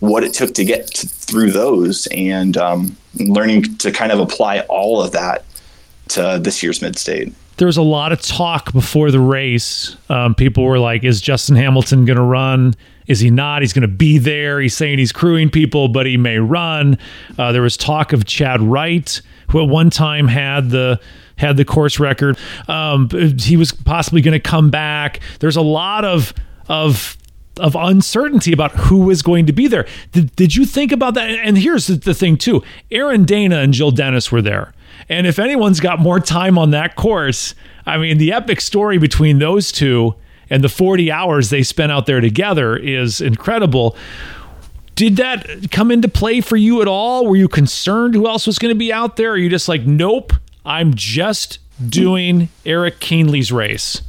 what 0.04 0.22
it 0.22 0.34
took 0.34 0.54
to 0.54 0.66
get 0.66 0.88
to, 0.88 1.08
through 1.08 1.50
those 1.50 2.08
and 2.08 2.58
um, 2.58 2.98
learning 3.16 3.64
to 3.78 3.90
kind 3.90 4.12
of 4.12 4.20
apply 4.20 4.60
all 4.62 5.02
of 5.02 5.14
that 5.14 5.46
to 6.10 6.40
this 6.44 6.62
year's 6.62 6.82
mid 6.82 6.98
state. 6.98 7.34
There 7.56 7.68
was 7.68 7.78
a 7.78 7.84
lot 7.84 8.12
of 8.12 8.22
talk 8.22 8.74
before 8.74 9.12
the 9.12 9.22
race. 9.22 9.96
Um, 10.10 10.36
people 10.36 10.66
were 10.66 10.80
like, 10.80 11.06
"Is 11.06 11.22
Justin 11.22 11.56
Hamilton 11.56 12.04
going 12.04 12.18
to 12.18 12.24
run? 12.24 12.74
Is 13.08 13.22
he 13.22 13.30
not? 13.30 13.62
He's 13.62 13.72
going 13.72 13.84
to 13.84 13.88
be 13.88 14.18
there. 14.18 14.60
He's 14.60 14.76
saying 14.76 15.00
he's 15.00 15.14
crewing 15.14 15.50
people, 15.50 15.88
but 15.88 16.06
he 16.06 16.18
may 16.18 16.38
run." 16.38 16.98
Uh, 17.38 17.54
there 17.54 17.62
was 17.62 17.78
talk 17.78 18.12
of 18.12 18.26
Chad 18.26 18.62
Wright, 18.62 19.22
who 19.52 19.64
at 19.64 19.70
one 19.70 19.90
time 19.90 20.28
had 20.28 20.70
the 20.70 21.00
had 21.38 21.56
the 21.56 21.64
course 21.64 21.98
record. 21.98 22.38
Um, 22.68 23.10
he 23.40 23.56
was 23.56 23.72
possibly 23.72 24.22
going 24.22 24.34
to 24.34 24.40
come 24.40 24.70
back. 24.70 25.22
There's 25.40 25.56
a 25.56 25.62
lot 25.62 26.04
of 26.04 26.34
of 26.68 27.18
of 27.60 27.76
uncertainty 27.76 28.52
about 28.52 28.72
who 28.72 29.00
was 29.00 29.22
going 29.22 29.46
to 29.46 29.54
be 29.54 29.68
there. 29.68 29.86
Did, 30.12 30.36
did 30.36 30.56
you 30.56 30.66
think 30.66 30.92
about 30.92 31.14
that? 31.14 31.30
And 31.30 31.58
here's 31.58 31.88
the, 31.88 31.96
the 31.96 32.14
thing 32.14 32.38
too: 32.38 32.64
Aaron 32.92 33.26
Dana 33.26 33.58
and 33.58 33.74
Jill 33.74 33.92
Dennis 33.92 34.32
were 34.32 34.42
there. 34.42 34.74
And 35.10 35.28
if 35.28 35.40
anyone's 35.40 35.80
got 35.80 36.00
more 36.00 36.20
time 36.20 36.58
on 36.58 36.72
that 36.72 36.96
course, 36.96 37.56
I 37.86 37.98
mean, 37.98 38.18
the 38.18 38.32
epic 38.32 38.62
story 38.62 38.98
between 38.98 39.40
those 39.40 39.72
two 39.72 40.16
and 40.50 40.64
the 40.64 40.70
40 40.70 41.12
hours 41.12 41.50
they 41.50 41.64
spent 41.64 41.92
out 41.92 42.06
there 42.06 42.22
together 42.22 42.76
is 42.76 43.22
incredible. 43.22 43.96
Did 44.96 45.16
that 45.18 45.72
come 45.72 45.92
into 45.92 46.08
play 46.08 46.42
for 46.42 46.56
you 46.56 46.82
at 46.82 46.88
all? 46.88 47.28
Were 47.28 47.36
you 47.36 47.48
concerned 47.48 48.14
who 48.14 48.28
else 48.28 48.46
was 48.46 48.60
going 48.60 48.74
to 48.74 48.78
be 48.78 48.94
out 48.94 49.16
there? 49.16 49.32
Are 49.32 49.38
you 49.38 49.50
just 49.50 49.68
like, 49.68 49.86
nope, 49.86 50.34
I'm 50.66 50.94
just 50.94 51.60
doing 51.90 52.50
Eric 52.66 53.00
Kienle's 53.00 53.52
race? 53.52 54.02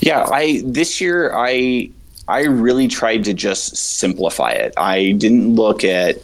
Yeah, 0.00 0.24
I 0.30 0.62
this 0.64 1.00
year 1.00 1.32
I 1.34 1.90
I 2.26 2.44
really 2.44 2.88
tried 2.88 3.24
to 3.24 3.34
just 3.34 3.76
simplify 3.76 4.50
it. 4.50 4.72
I 4.76 5.12
didn't 5.12 5.54
look 5.54 5.84
at 5.84 6.16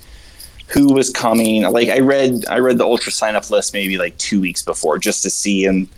who 0.68 0.92
was 0.92 1.10
coming. 1.10 1.62
Like 1.62 1.88
I 1.88 1.98
read 1.98 2.46
I 2.48 2.58
read 2.58 2.78
the 2.78 2.84
ultra 2.84 3.12
sign 3.12 3.36
up 3.36 3.50
list 3.50 3.74
maybe 3.74 3.98
like 3.98 4.16
two 4.18 4.40
weeks 4.40 4.62
before 4.62 4.98
just 4.98 5.22
to 5.24 5.30
see 5.30 5.66
and 5.66 5.88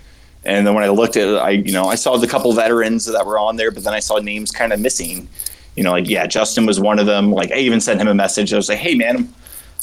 and 0.44 0.66
then 0.66 0.74
when 0.74 0.82
I 0.82 0.88
looked 0.88 1.16
at 1.16 1.28
it, 1.28 1.36
I 1.36 1.50
you 1.50 1.72
know 1.72 1.84
I 1.84 1.94
saw 1.94 2.16
the 2.16 2.26
couple 2.26 2.52
veterans 2.52 3.04
that 3.04 3.24
were 3.24 3.38
on 3.38 3.56
there, 3.56 3.70
but 3.70 3.84
then 3.84 3.94
I 3.94 4.00
saw 4.00 4.18
names 4.18 4.50
kind 4.50 4.72
of 4.72 4.80
missing. 4.80 5.28
You 5.76 5.84
know, 5.84 5.92
like 5.92 6.08
yeah, 6.08 6.26
Justin 6.26 6.66
was 6.66 6.80
one 6.80 6.98
of 6.98 7.06
them. 7.06 7.30
Like 7.30 7.52
I 7.52 7.56
even 7.58 7.80
sent 7.80 8.00
him 8.00 8.08
a 8.08 8.14
message. 8.14 8.52
I 8.52 8.56
was 8.56 8.68
like, 8.68 8.78
hey 8.78 8.94
man, 8.94 9.16
I'm, 9.16 9.22
I'm 9.22 9.32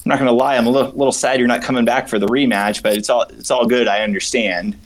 not 0.05 0.19
gonna 0.19 0.33
lie, 0.33 0.57
I'm 0.57 0.67
a 0.67 0.69
little, 0.69 0.91
little 0.91 1.11
sad 1.13 1.39
you're 1.39 1.47
not 1.47 1.61
coming 1.61 1.85
back 1.85 2.09
for 2.09 2.19
the 2.19 2.27
rematch, 2.27 2.83
but 2.83 2.97
it's 2.97 3.09
all 3.09 3.21
it's 3.29 3.51
all 3.51 3.65
good. 3.67 3.87
I 3.87 4.01
understand. 4.01 4.77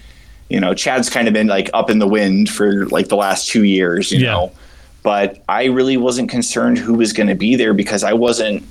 You 0.50 0.60
know, 0.60 0.76
Chad's 0.76 1.10
kind 1.10 1.28
of 1.28 1.34
been 1.34 1.48
like 1.48 1.70
up 1.74 1.90
in 1.90 1.98
the 1.98 2.08
wind 2.08 2.50
for 2.50 2.86
like 2.88 3.08
the 3.08 3.16
last 3.16 3.48
two 3.48 3.64
years. 3.64 4.12
You 4.12 4.20
yeah. 4.20 4.32
know, 4.32 4.52
but 5.04 5.44
I 5.48 5.66
really 5.66 5.98
wasn't 5.98 6.30
concerned 6.30 6.78
who 6.78 6.96
was 6.96 7.14
going 7.14 7.28
to 7.28 7.36
be 7.36 7.56
there 7.56 7.74
because 7.74 8.04
I 8.04 8.14
wasn't 8.14 8.64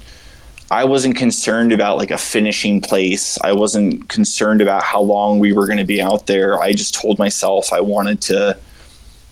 I 0.70 0.84
wasn't 0.84 1.16
concerned 1.16 1.70
about 1.72 1.98
like 1.98 2.10
a 2.10 2.16
finishing 2.16 2.80
place. 2.80 3.38
I 3.42 3.52
wasn't 3.52 4.08
concerned 4.08 4.62
about 4.62 4.82
how 4.82 5.02
long 5.02 5.38
we 5.38 5.52
were 5.52 5.66
going 5.66 5.78
to 5.78 5.84
be 5.84 6.00
out 6.00 6.26
there. 6.26 6.60
I 6.62 6.72
just 6.72 6.94
told 6.94 7.18
myself 7.18 7.74
I 7.74 7.82
wanted 7.82 8.22
to 8.22 8.58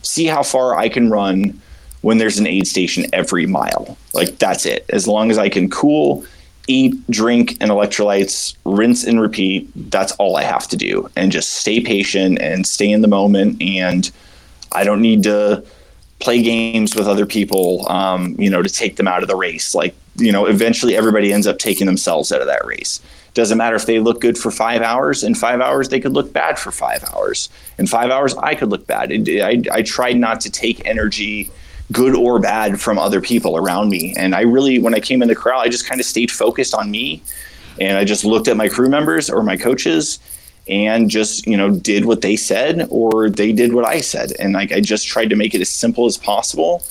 see 0.03 0.27
how 0.27 0.43
far 0.43 0.77
I 0.77 0.91
can 0.91 1.09
run 1.11 1.59
when 2.03 2.19
there's 2.19 2.39
an 2.39 2.47
aid 2.47 2.67
station 2.67 3.07
every 3.15 3.47
mile. 3.47 3.97
Like 4.13 4.39
that's 4.39 4.67
it. 4.67 4.85
As 4.91 5.09
long 5.09 5.31
as 5.31 5.39
I 5.39 5.49
can 5.49 5.71
cool, 5.71 6.27
eat, 6.67 6.95
drink, 7.11 7.57
and 7.61 7.71
electrolytes, 7.71 8.55
rinse 8.67 9.05
and 9.05 9.19
repeat, 9.19 9.71
that's 9.91 10.13
all 10.13 10.37
I 10.37 10.43
have 10.43 10.69
to 10.69 10.77
do. 10.77 11.09
And 11.17 11.33
just 11.33 11.53
stay 11.53 11.81
patient 11.81 12.39
and 12.41 12.67
stay 12.67 12.91
in 12.91 13.01
the 13.01 13.09
moment. 13.09 13.63
And 13.63 14.11
I 14.73 14.85
don't 14.85 15.01
need 15.01 15.23
to 15.23 15.65
play 16.21 16.43
games 16.43 16.95
with 16.95 17.09
other 17.09 17.27
people, 17.27 17.91
um, 17.91 18.37
you 18.39 18.51
know, 18.51 18.63
to 18.63 18.69
take 18.69 18.97
them 18.97 19.09
out 19.09 19.23
of 19.23 19.29
the 19.29 19.37
race. 19.37 19.75
Like 19.75 19.95
you 20.17 20.33
know, 20.33 20.47
eventually 20.47 20.97
everybody 20.97 21.33
ends 21.33 21.47
up 21.47 21.59
taking 21.59 21.87
themselves 21.87 22.33
out 22.33 22.41
of 22.41 22.47
that 22.47 22.65
race. 22.65 23.01
Doesn't 23.33 23.59
matter 23.59 23.77
if 23.77 23.87
they 23.87 24.01
look 24.01 24.21
good 24.21 24.37
for 24.37 24.51
five 24.51 24.83
hours. 24.83 25.23
In 25.23 25.35
five 25.35 25.61
hours, 25.61 25.89
they 25.89 26.01
could 26.01 26.13
look 26.13 26.33
bad 26.33 26.59
for 26.59 26.73
five 26.73 27.05
hours. 27.15 27.49
In 27.79 27.87
five 27.87 28.11
hours, 28.11 28.35
I 28.37 28.55
could 28.55 28.71
look 28.71 28.87
bad. 28.87 29.13
I, 29.13 29.63
I 29.73 29.83
tried 29.83 30.17
not 30.17 30.41
to 30.43 30.51
take 30.51 30.85
energy, 30.85 31.51
good 31.93 32.17
or 32.17 32.41
bad, 32.41 32.81
from 32.81 32.99
other 32.99 33.21
people 33.21 33.57
around 33.57 33.89
me. 33.89 34.15
And 34.17 34.35
I 34.35 34.41
really, 34.43 34.81
when 34.81 34.95
I 34.95 35.01
came 35.01 35.23
in 35.23 35.29
the 35.29 35.37
corral, 35.37 35.61
I 35.61 35.69
just 35.69 35.89
kind 35.89 36.01
of 36.01 36.07
stayed 36.07 36.31
focused 36.31 36.75
on 36.75 36.91
me. 36.91 37.23
And 37.81 37.97
I 37.97 38.05
just 38.05 38.25
looked 38.25 38.49
at 38.49 38.57
my 38.57 38.69
crew 38.69 38.89
members 38.89 39.31
or 39.31 39.45
my 39.45 39.57
coaches 39.57 40.19
and 40.71 41.11
just, 41.11 41.47
you 41.47 41.57
know, 41.57 41.71
did 41.71 42.05
what 42.05 42.21
they 42.21 42.37
said 42.37 42.87
or 42.91 43.29
they 43.29 43.53
did 43.53 43.75
what 43.75 43.85
I 43.85 44.01
said. 44.01 44.33
And 44.39 44.55
like, 44.55 44.71
I 44.73 44.81
just 44.81 45.07
tried 45.07 45.29
to 45.31 45.37
make 45.37 45.53
it 45.53 45.61
as 45.61 45.69
simple 45.69 46.07
as 46.07 46.17
possible 46.17 46.85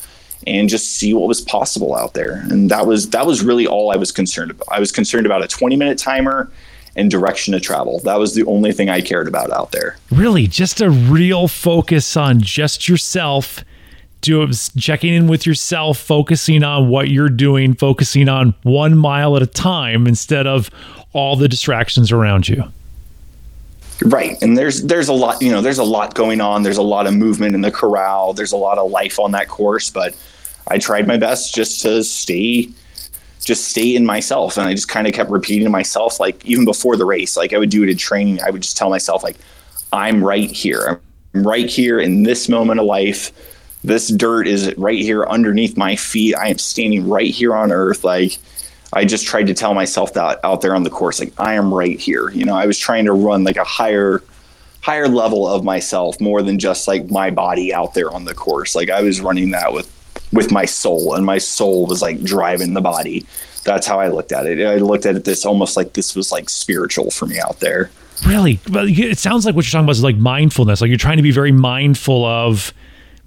and 0.46 0.68
just 0.68 0.98
see 0.98 1.14
what 1.14 1.28
was 1.28 1.42
possible 1.42 1.96
out 1.96 2.14
there. 2.14 2.44
And 2.50 2.70
that 2.70 2.86
was 2.86 3.10
that 3.12 3.26
was 3.26 3.44
really 3.44 3.66
all 3.66 3.92
I 3.92 3.96
was 3.96 4.12
concerned 4.12 4.52
about. 4.52 4.68
I 4.70 4.80
was 4.80 4.92
concerned 4.92 5.26
about 5.26 5.44
a 5.44 5.48
20 5.48 5.78
minute 5.78 5.98
timer 5.98 6.52
and 6.96 7.10
direction 7.10 7.54
to 7.54 7.60
travel. 7.60 8.00
That 8.00 8.20
was 8.20 8.36
the 8.36 8.46
only 8.46 8.74
thing 8.74 8.90
I 8.90 9.00
cared 9.00 9.28
about 9.28 9.52
out 9.52 9.72
there. 9.72 9.98
Really, 10.12 10.48
just 10.48 10.82
a 10.82 10.90
real 10.90 11.48
focus 11.48 12.18
on 12.18 12.42
just 12.42 12.90
yourself. 12.90 13.64
Do 14.22 14.52
checking 14.78 15.14
in 15.14 15.28
with 15.28 15.46
yourself, 15.46 15.98
focusing 15.98 16.62
on 16.62 16.90
what 16.90 17.08
you're 17.08 17.30
doing, 17.30 17.74
focusing 17.74 18.28
on 18.28 18.54
one 18.64 18.98
mile 18.98 19.38
at 19.38 19.42
a 19.42 19.48
time 19.48 20.08
instead 20.08 20.46
of 20.46 20.70
all 21.14 21.38
the 21.38 21.48
distractions 21.48 22.12
around 22.12 22.50
you. 22.50 22.66
Right. 24.04 24.42
And 24.42 24.58
there's 24.58 24.84
there's 24.84 25.10
a 25.10 25.14
lot, 25.14 25.42
you 25.42 25.52
know, 25.52 25.62
there's 25.62 25.78
a 25.78 25.84
lot 25.84 26.16
going 26.16 26.40
on. 26.40 26.64
There's 26.64 26.78
a 26.78 26.82
lot 26.82 27.06
of 27.06 27.14
movement 27.14 27.54
in 27.54 27.62
the 27.62 27.72
corral. 27.72 28.34
There's 28.34 28.54
a 28.54 28.58
lot 28.58 28.78
of 28.78 28.92
life 28.92 29.20
on 29.20 29.32
that 29.32 29.50
course, 29.50 29.90
but 29.90 30.16
I 30.68 30.78
tried 30.78 31.08
my 31.08 31.18
best 31.18 31.54
just 31.54 31.82
to 31.82 32.04
stay 32.04 32.70
just 33.44 33.70
stay 33.70 33.96
in 33.96 34.06
myself 34.06 34.58
and 34.58 34.68
I 34.68 34.74
just 34.74 34.90
kind 34.90 35.08
of 35.08 35.14
kept 35.14 35.30
repeating 35.30 35.64
to 35.64 35.70
myself 35.70 36.20
like 36.20 36.46
even 36.46 36.66
before 36.66 36.98
the 36.98 37.06
race 37.06 37.38
like 37.38 37.54
I 37.54 37.58
would 37.58 37.70
do 37.70 37.84
it 37.84 37.90
in 37.90 37.98
training 37.98 38.40
I 38.42 38.50
would 38.50 38.62
just 38.62 38.78
tell 38.78 38.90
myself 38.90 39.24
like 39.24 39.38
I'm 39.94 40.24
right 40.24 40.52
here 40.52 41.02
I'm 41.34 41.44
right 41.48 41.68
here 41.68 42.00
in 42.00 42.24
this 42.24 42.50
moment 42.50 42.80
of 42.80 42.86
life 42.86 43.32
this 43.84 44.10
dirt 44.10 44.46
is 44.46 44.76
right 44.78 45.00
here 45.00 45.26
underneath 45.26 45.78
my 45.78 45.96
feet 45.96 46.36
I 46.36 46.50
am 46.50 46.58
standing 46.58 47.08
right 47.08 47.34
here 47.34 47.56
on 47.56 47.72
earth 47.72 48.04
like 48.04 48.38
I 48.94 49.06
just 49.06 49.28
tried 49.28 49.48
to 49.48 49.54
tell 49.54 49.74
myself 49.74 50.14
that 50.14 50.40
out 50.44 50.62
there 50.62 50.76
on 50.76 50.84
the 50.84 50.90
course 50.90 51.20
like 51.20 51.34
I 51.38 51.54
am 51.54 51.74
right 51.74 52.00
here 52.00 52.30
you 52.32 52.46
know 52.46 52.56
I 52.56 52.66
was 52.66 52.78
trying 52.78 53.06
to 53.06 53.14
run 53.14 53.44
like 53.44 53.58
a 53.58 53.64
higher 53.64 54.24
higher 54.82 55.08
level 55.08 55.48
of 55.48 55.64
myself 55.64 56.20
more 56.22 56.42
than 56.42 56.58
just 56.58 56.88
like 56.88 57.10
my 57.10 57.30
body 57.30 57.74
out 57.74 57.94
there 57.94 58.12
on 58.12 58.26
the 58.26 58.34
course 58.34 58.76
like 58.76 58.90
I 58.90 59.02
was 59.02 59.22
running 59.22 59.52
that 59.52 59.74
with 59.74 59.94
with 60.32 60.52
my 60.52 60.66
soul, 60.66 61.16
and 61.16 61.26
my 61.26 61.38
soul 61.38 61.86
was 61.86 62.02
like 62.02 62.22
driving 62.24 62.74
the 62.74 62.82
body. 62.82 63.26
That's 63.64 63.88
how 63.88 64.00
I 64.00 64.08
looked 64.08 64.32
at 64.32 64.46
it. 64.46 64.66
I 64.66 64.78
looked 64.78 65.06
at 65.06 65.16
it 65.16 65.26
this 65.26 65.46
almost 65.46 65.76
like 65.76 65.94
this 65.94 66.16
was 66.16 66.32
like 66.32 66.50
spiritual 66.50 67.12
for 67.12 67.26
me 67.26 67.40
out 67.40 67.60
there. 67.60 67.92
Really, 68.26 68.60
but 68.70 68.90
it 68.90 69.18
sounds 69.18 69.46
like 69.46 69.56
what 69.56 69.66
you're 69.66 69.72
talking 69.72 69.86
about 69.86 69.92
is 69.92 70.04
like 70.04 70.18
mindfulness. 70.18 70.82
Like 70.82 70.90
you're 70.90 70.98
trying 70.98 71.18
to 71.18 71.24
be 71.24 71.32
very 71.32 71.52
mindful 71.52 72.26
of 72.26 72.74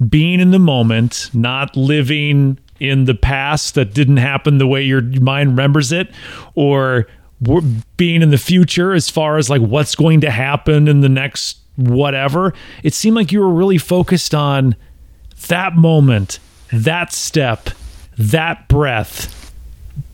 being 0.09 0.41
in 0.41 0.51
the 0.51 0.59
moment, 0.59 1.31
not 1.33 1.77
living 1.77 2.59
in 2.91 3.05
the 3.05 3.15
past 3.15 3.75
that 3.75 3.95
didn't 3.95 4.17
happen 4.19 4.59
the 4.59 4.67
way 4.67 4.83
your 4.83 5.03
mind 5.03 5.51
remembers 5.51 5.93
it, 5.93 6.13
or 6.55 7.07
being 7.97 8.23
in 8.23 8.31
the 8.31 8.39
future 8.39 8.93
as 8.93 9.11
far 9.11 9.37
as 9.37 9.51
like 9.51 9.61
what's 9.61 9.95
going 9.95 10.21
to 10.21 10.31
happen 10.31 10.89
in 10.89 11.01
the 11.01 11.09
next 11.09 11.59
whatever. 11.77 12.53
It 12.83 12.95
seemed 12.95 13.17
like 13.17 13.33
you 13.33 13.41
were 13.41 13.53
really 13.53 13.79
focused 13.79 14.35
on 14.35 14.77
that 15.49 15.75
moment 15.75 16.39
that 16.73 17.13
step, 17.13 17.71
that 18.17 18.67
breath, 18.69 19.53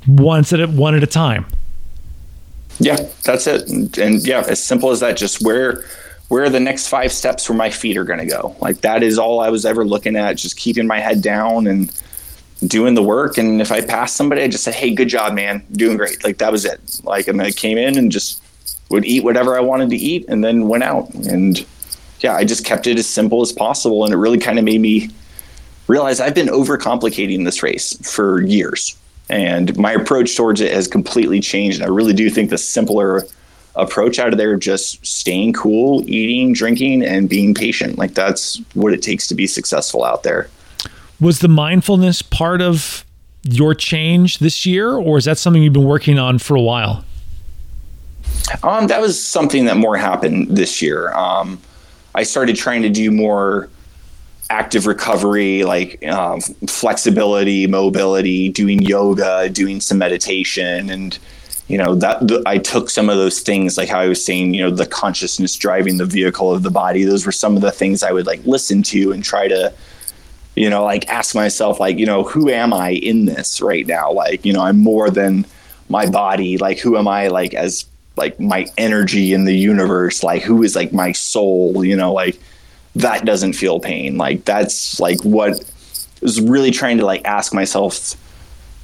once 0.07 0.53
at 0.53 0.69
one 0.71 0.95
at 0.95 1.03
a 1.03 1.07
time. 1.07 1.47
Yeah, 2.81 2.97
that's 3.25 3.47
it. 3.47 3.69
And, 3.69 3.97
and 3.99 4.27
yeah, 4.27 4.45
as 4.49 4.63
simple 4.63 4.91
as 4.91 5.01
that. 5.01 5.17
Just 5.17 5.43
where 5.43 5.85
where 6.29 6.45
are 6.45 6.51
the 6.51 6.61
next 6.61 6.89
five 6.89 7.13
steps 7.13 7.49
where 7.49 7.57
my 7.57 7.71
feet 7.71 7.97
are 7.97 8.05
going 8.05 8.19
to 8.19 8.27
go? 8.27 8.55
Like 8.61 8.81
that 8.83 9.03
is 9.03 9.19
all 9.19 9.41
I 9.41 9.49
was 9.49 9.65
ever 9.65 9.85
looking 9.85 10.17
at. 10.17 10.37
Just 10.37 10.57
keeping 10.57 10.87
my 10.87 11.01
head 11.01 11.23
down 11.23 11.67
and 11.67 11.91
doing 12.67 12.95
the 12.95 13.03
work. 13.03 13.39
And 13.39 13.61
if 13.61 13.71
I 13.71 13.81
passed 13.81 14.17
somebody, 14.17 14.43
I 14.43 14.49
just 14.49 14.65
said, 14.65 14.75
"Hey, 14.75 14.93
good 14.93 15.09
job, 15.09 15.35
man, 15.35 15.65
doing 15.73 15.97
great." 15.97 16.23
Like 16.25 16.39
that 16.39 16.53
was 16.53 16.65
it. 16.65 17.01
Like, 17.05 17.29
and 17.29 17.41
I 17.41 17.51
came 17.51 17.79
in 17.79 17.97
and 17.97 18.11
just 18.11 18.43
would 18.91 19.05
eat 19.05 19.23
whatever 19.23 19.57
I 19.57 19.61
wanted 19.61 19.91
to 19.91 19.97
eat, 19.97 20.27
and 20.29 20.43
then 20.43 20.69
went 20.69 20.83
out. 20.83 21.13
And 21.15 21.65
yeah, 22.21 22.35
I 22.35 22.45
just 22.45 22.65
kept 22.65 22.87
it 22.87 22.99
as 22.99 23.07
simple 23.07 23.43
as 23.43 23.53
possible, 23.53 24.05
and 24.05 24.13
it 24.13 24.17
really 24.17 24.39
kind 24.39 24.59
of 24.59 24.65
made 24.65 24.81
me 24.81 25.11
realize 25.87 26.21
I've 26.21 26.35
been 26.35 26.49
overcomplicating 26.49 27.45
this 27.45 27.63
race 27.63 27.97
for 28.03 28.43
years. 28.43 28.97
And 29.31 29.77
my 29.77 29.93
approach 29.93 30.37
towards 30.37 30.61
it 30.61 30.73
has 30.73 30.89
completely 30.89 31.41
changed. 31.41 31.79
And 31.79 31.85
I 31.85 31.93
really 31.93 32.15
do 32.15 32.31
think 32.31 32.51
the 32.51 32.59
simpler 32.59 33.27
approach 33.77 34.19
out 34.19 34.33
of 34.33 34.39
there, 34.39 34.57
just 34.57 35.05
staying 35.07 35.53
cool, 35.53 36.09
eating, 36.09 36.53
drinking, 36.53 37.05
and 37.05 37.29
being 37.29 37.55
patient. 37.55 37.99
Like 37.99 38.15
that's 38.15 38.61
what 38.75 38.93
it 38.93 39.03
takes 39.03 39.29
to 39.29 39.35
be 39.35 39.47
successful 39.47 40.05
out 40.05 40.23
there. 40.23 40.49
Was 41.21 41.41
the 41.41 41.49
mindfulness 41.49 42.23
part 42.23 42.63
of 42.63 43.05
your 43.43 43.75
change 43.75 44.39
this 44.39 44.65
year, 44.67 44.93
or 44.93 45.19
is 45.19 45.25
that 45.25 45.39
something 45.39 45.63
you've 45.63 45.73
been 45.73 45.85
working 45.85 46.19
on 46.19 46.39
for 46.39 46.57
a 46.57 46.61
while? 46.61 47.05
Um, 48.63 48.87
that 48.87 49.01
was 49.01 49.23
something 49.23 49.65
that 49.67 49.77
more 49.77 49.97
happened 49.97 50.57
this 50.57 50.81
year. 50.81 51.13
Um, 51.13 51.61
I 52.15 52.23
started 52.23 52.57
trying 52.57 52.83
to 52.83 52.89
do 52.89 53.11
more 53.11 53.69
active 54.51 54.87
recovery, 54.87 55.63
like 55.65 56.05
um, 56.07 56.41
flexibility, 56.67 57.67
mobility, 57.67 58.49
doing 58.49 58.81
yoga, 58.81 59.49
doing 59.51 59.81
some 59.81 59.99
meditation, 59.99 60.91
and 60.91 61.19
you 61.69 61.77
know 61.77 61.95
that 61.97 62.27
the, 62.27 62.43
I 62.47 62.59
took 62.59 62.91
some 62.91 63.11
of 63.11 63.17
those 63.17 63.41
things, 63.41 63.77
like 63.77 63.89
how 63.89 64.01
I 64.01 64.09
was 64.09 64.25
saying, 64.25 64.55
you 64.55 64.63
know, 64.63 64.71
the 64.71 64.87
consciousness 64.87 65.55
driving 65.57 65.99
the 65.99 66.07
vehicle 66.07 66.53
of 66.53 66.63
the 66.63 66.71
body. 66.71 67.05
Those 67.05 67.27
were 67.27 67.33
some 67.33 67.57
of 67.57 67.63
the 67.63 67.73
things 67.73 68.03
I 68.03 68.13
would 68.13 68.27
like 68.27 68.45
listen 68.45 68.83
to 68.85 69.13
and 69.13 69.23
try 69.23 69.49
to, 69.49 69.73
you 70.59 70.69
know, 70.69 70.85
like 70.85 71.09
ask 71.09 71.35
myself, 71.35 71.81
like, 71.81 71.99
you 71.99 72.07
know, 72.07 72.25
who 72.25 72.51
am 72.51 72.73
I 72.73 72.91
in 72.91 73.27
this 73.27 73.61
right 73.61 73.87
now? 73.87 74.13
Like, 74.13 74.45
you 74.45 74.53
know, 74.53 74.63
I'm 74.63 74.79
more 74.79 75.11
than 75.11 75.47
my 75.89 76.09
body. 76.09 76.59
Like, 76.59 76.79
who 76.79 76.97
am 76.97 77.07
I? 77.07 77.29
Like, 77.29 77.55
as 77.55 77.87
like 78.17 78.39
my 78.41 78.67
energy 78.77 79.33
in 79.33 79.45
the 79.45 79.57
universe. 79.57 80.23
Like, 80.23 80.43
who 80.43 80.63
is 80.63 80.77
like 80.77 80.93
my 80.93 81.13
soul? 81.13 81.85
You 81.85 81.97
know, 81.97 82.13
like 82.13 82.39
that 82.97 83.25
doesn't 83.25 83.55
feel 83.55 83.81
pain. 83.81 84.19
Like 84.19 84.45
that's 84.45 85.01
like 85.01 85.23
what 85.23 85.65
was 86.21 86.41
really 86.41 86.73
trying 86.73 86.99
to 86.99 87.07
like 87.07 87.25
ask 87.25 87.55
myself 87.55 88.17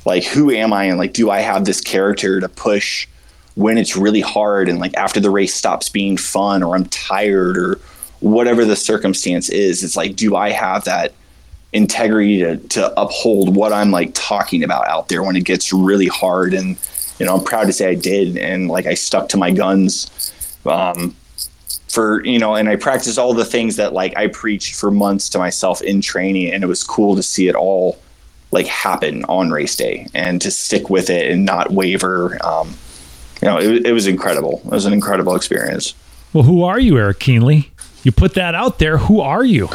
like 0.06 0.24
who 0.24 0.50
am 0.50 0.72
I 0.72 0.84
and 0.84 0.98
like 0.98 1.12
do 1.12 1.30
I 1.30 1.40
have 1.40 1.64
this 1.64 1.80
character 1.80 2.38
to 2.40 2.48
push 2.48 3.08
when 3.56 3.78
it's 3.78 3.96
really 3.96 4.20
hard 4.20 4.68
and 4.68 4.78
like 4.78 4.94
after 4.96 5.18
the 5.18 5.30
race 5.30 5.54
stops 5.54 5.88
being 5.88 6.16
fun 6.16 6.62
or 6.62 6.76
I'm 6.76 6.86
tired 6.86 7.58
or 7.58 7.80
whatever 8.20 8.64
the 8.64 8.76
circumstance 8.76 9.48
is, 9.48 9.82
it's 9.82 9.96
like 9.96 10.14
do 10.14 10.36
I 10.36 10.50
have 10.50 10.84
that 10.84 11.12
integrity 11.74 12.38
to, 12.38 12.56
to 12.56 13.00
uphold 13.00 13.54
what 13.54 13.72
I'm 13.72 13.90
like 13.90 14.12
talking 14.14 14.62
about 14.62 14.86
out 14.86 15.08
there 15.08 15.22
when 15.22 15.36
it 15.36 15.44
gets 15.44 15.72
really 15.72 16.06
hard 16.06 16.54
and 16.54 16.78
you 17.18 17.26
know 17.26 17.34
I'm 17.34 17.44
proud 17.44 17.64
to 17.64 17.72
say 17.72 17.90
I 17.90 17.94
did 17.94 18.38
and 18.38 18.68
like 18.68 18.86
I 18.86 18.94
stuck 18.94 19.28
to 19.30 19.36
my 19.36 19.50
guns 19.50 20.32
um, 20.64 21.14
for 21.88 22.24
you 22.24 22.38
know 22.38 22.54
and 22.54 22.68
I 22.68 22.76
practiced 22.76 23.18
all 23.18 23.34
the 23.34 23.44
things 23.44 23.76
that 23.76 23.92
like 23.92 24.16
I 24.16 24.28
preached 24.28 24.76
for 24.76 24.92
months 24.92 25.28
to 25.30 25.38
myself 25.38 25.82
in 25.82 26.00
training 26.00 26.52
and 26.52 26.62
it 26.62 26.68
was 26.68 26.84
cool 26.84 27.16
to 27.16 27.22
see 27.22 27.48
it 27.48 27.56
all 27.56 27.98
like 28.52 28.66
happen 28.66 29.24
on 29.24 29.50
race 29.50 29.74
day 29.74 30.06
and 30.14 30.40
to 30.42 30.50
stick 30.52 30.88
with 30.88 31.10
it 31.10 31.30
and 31.30 31.44
not 31.44 31.72
waver. 31.72 32.38
Um, 32.46 32.76
you 33.42 33.48
know, 33.48 33.58
it, 33.58 33.84
it 33.84 33.92
was 33.92 34.06
incredible. 34.06 34.62
It 34.64 34.70
was 34.70 34.86
an 34.86 34.92
incredible 34.92 35.34
experience. 35.34 35.92
Well, 36.32 36.44
who 36.44 36.62
are 36.62 36.78
you, 36.78 36.96
Eric 36.96 37.18
Kienle? 37.18 37.68
You 38.04 38.12
put 38.12 38.34
that 38.34 38.54
out 38.54 38.78
there. 38.78 38.98
Who 38.98 39.20
are 39.20 39.44
you? 39.44 39.68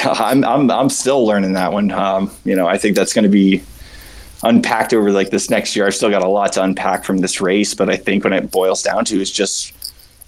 I'm 0.04 0.44
I'm 0.44 0.70
I'm 0.70 0.90
still 0.90 1.26
learning 1.26 1.54
that 1.54 1.72
one. 1.72 1.90
Um, 1.90 2.30
you 2.44 2.56
know, 2.56 2.66
I 2.66 2.78
think 2.78 2.96
that's 2.96 3.12
going 3.12 3.24
to 3.24 3.28
be 3.28 3.62
unpacked 4.42 4.94
over 4.94 5.10
like 5.12 5.30
this 5.30 5.50
next 5.50 5.76
year. 5.76 5.86
I've 5.86 5.94
still 5.94 6.10
got 6.10 6.22
a 6.22 6.28
lot 6.28 6.52
to 6.54 6.62
unpack 6.62 7.04
from 7.04 7.18
this 7.18 7.40
race, 7.40 7.74
but 7.74 7.90
I 7.90 7.96
think 7.96 8.24
when 8.24 8.32
it 8.32 8.50
boils 8.50 8.82
down 8.82 9.04
to 9.06 9.20
is 9.20 9.30
just 9.30 9.72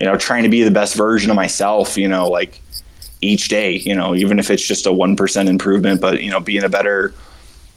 you 0.01 0.07
know 0.07 0.17
trying 0.17 0.43
to 0.43 0.49
be 0.49 0.63
the 0.63 0.71
best 0.71 0.95
version 0.95 1.31
of 1.31 1.37
myself. 1.37 1.97
You 1.97 2.09
know, 2.09 2.29
like 2.29 2.61
each 3.23 3.49
day, 3.49 3.77
you 3.77 3.95
know, 3.95 4.15
even 4.15 4.39
if 4.39 4.51
it's 4.51 4.67
just 4.67 4.85
a 4.85 4.91
1% 4.91 5.47
improvement, 5.47 6.01
but, 6.01 6.23
you 6.23 6.31
know, 6.31 6.41
being 6.41 6.65
a 6.65 6.69
better, 6.69 7.15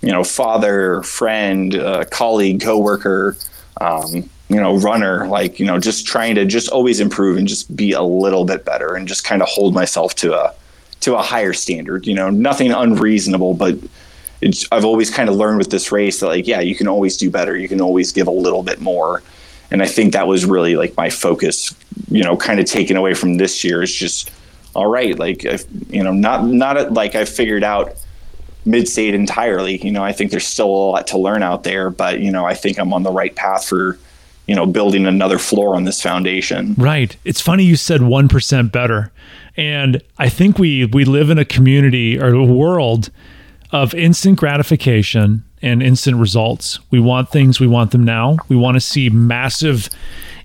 you 0.01 0.12
know, 0.12 0.23
father, 0.23 1.03
friend, 1.03 1.75
uh, 1.75 2.03
colleague, 2.05 2.62
coworker, 2.62 3.38
um, 3.79 4.27
you 4.49 4.60
know, 4.60 4.75
runner, 4.77 5.27
like, 5.27 5.60
you 5.60 5.65
know, 5.65 5.79
just 5.79 6.05
trying 6.05 6.36
to 6.36 6.45
just 6.45 6.69
always 6.69 6.99
improve 6.99 7.38
and 7.38 7.47
just 7.47 7.73
be 7.75 7.91
a 7.91 8.01
little 8.01 8.43
bit 8.43 8.65
better 8.65 8.95
and 8.95 9.08
just 9.08 9.23
kind 9.23 9.41
of 9.41 9.47
hold 9.47 9.73
myself 9.73 10.15
to 10.15 10.34
a, 10.34 10.53
to 11.01 11.15
a 11.15 11.21
higher 11.21 11.53
standard, 11.53 12.08
you 12.08 12.15
know, 12.15 12.29
nothing 12.29 12.71
unreasonable, 12.71 13.53
but 13.53 13.77
I've 14.71 14.86
always 14.86 15.10
kind 15.10 15.29
of 15.29 15.36
learned 15.36 15.58
with 15.58 15.69
this 15.69 15.91
race 15.91 16.19
that 16.19 16.27
like, 16.27 16.47
yeah, 16.47 16.60
you 16.60 16.75
can 16.75 16.88
always 16.88 17.17
do 17.17 17.29
better. 17.29 17.55
You 17.55 17.67
can 17.67 17.81
always 17.81 18.12
give 18.12 18.27
a 18.27 18.31
little 18.31 18.63
bit 18.63 18.81
more. 18.81 19.23
And 19.71 19.81
I 19.81 19.88
think 19.88 20.13
that 20.13 20.27
was 20.27 20.45
really 20.45 20.75
like 20.75 20.95
my 20.95 21.10
focus, 21.10 21.73
you 22.10 22.23
know, 22.23 22.38
kind 22.38 22.60
of 22.60 22.65
taken 22.65 22.97
away 22.97 23.13
from 23.13 23.38
this 23.38 23.63
year 23.63 23.81
is 23.81 23.93
just, 23.93 24.31
all 24.75 24.88
right, 24.88 25.17
like 25.17 25.45
if, 25.45 25.65
you 25.89 26.03
know, 26.03 26.12
not 26.12 26.45
not 26.45 26.93
like 26.93 27.15
I've 27.15 27.29
figured 27.29 27.63
out 27.63 27.95
mid 28.65 28.88
state 28.88 29.13
entirely. 29.13 29.77
You 29.77 29.91
know, 29.91 30.03
I 30.03 30.12
think 30.12 30.31
there's 30.31 30.47
still 30.47 30.67
a 30.67 30.91
lot 30.91 31.08
to 31.08 31.17
learn 31.17 31.43
out 31.43 31.63
there, 31.63 31.89
but 31.89 32.19
you 32.19 32.31
know, 32.31 32.45
I 32.45 32.53
think 32.53 32.77
I'm 32.77 32.93
on 32.93 33.03
the 33.03 33.12
right 33.12 33.36
path 33.36 33.65
for 33.65 33.97
you 34.47 34.55
know 34.55 34.65
building 34.65 35.05
another 35.05 35.39
floor 35.39 35.75
on 35.75 35.86
this 35.86 36.01
foundation. 36.01 36.75
Right. 36.77 37.15
It's 37.23 37.41
funny 37.41 37.63
you 37.63 37.75
said 37.75 38.01
one 38.01 38.27
percent 38.27 38.71
better, 38.71 39.12
and 39.58 40.02
I 40.18 40.30
think 40.30 40.60
we 40.60 40.86
we 40.86 41.06
live 41.06 41.30
in 41.30 41.38
a 41.38 41.46
community 41.46 42.20
or 42.20 42.34
a 42.34 42.44
world 42.44 43.10
of 43.72 43.94
instant 43.94 44.39
gratification 44.39 45.44
and 45.62 45.82
instant 45.82 46.18
results. 46.18 46.80
We 46.91 47.00
want 47.00 47.30
things, 47.32 47.60
we 47.60 47.68
want 47.68 47.91
them 47.91 48.04
now. 48.04 48.38
We 48.48 48.56
want 48.56 48.76
to 48.76 48.82
see 48.82 49.10
massive 49.10 49.89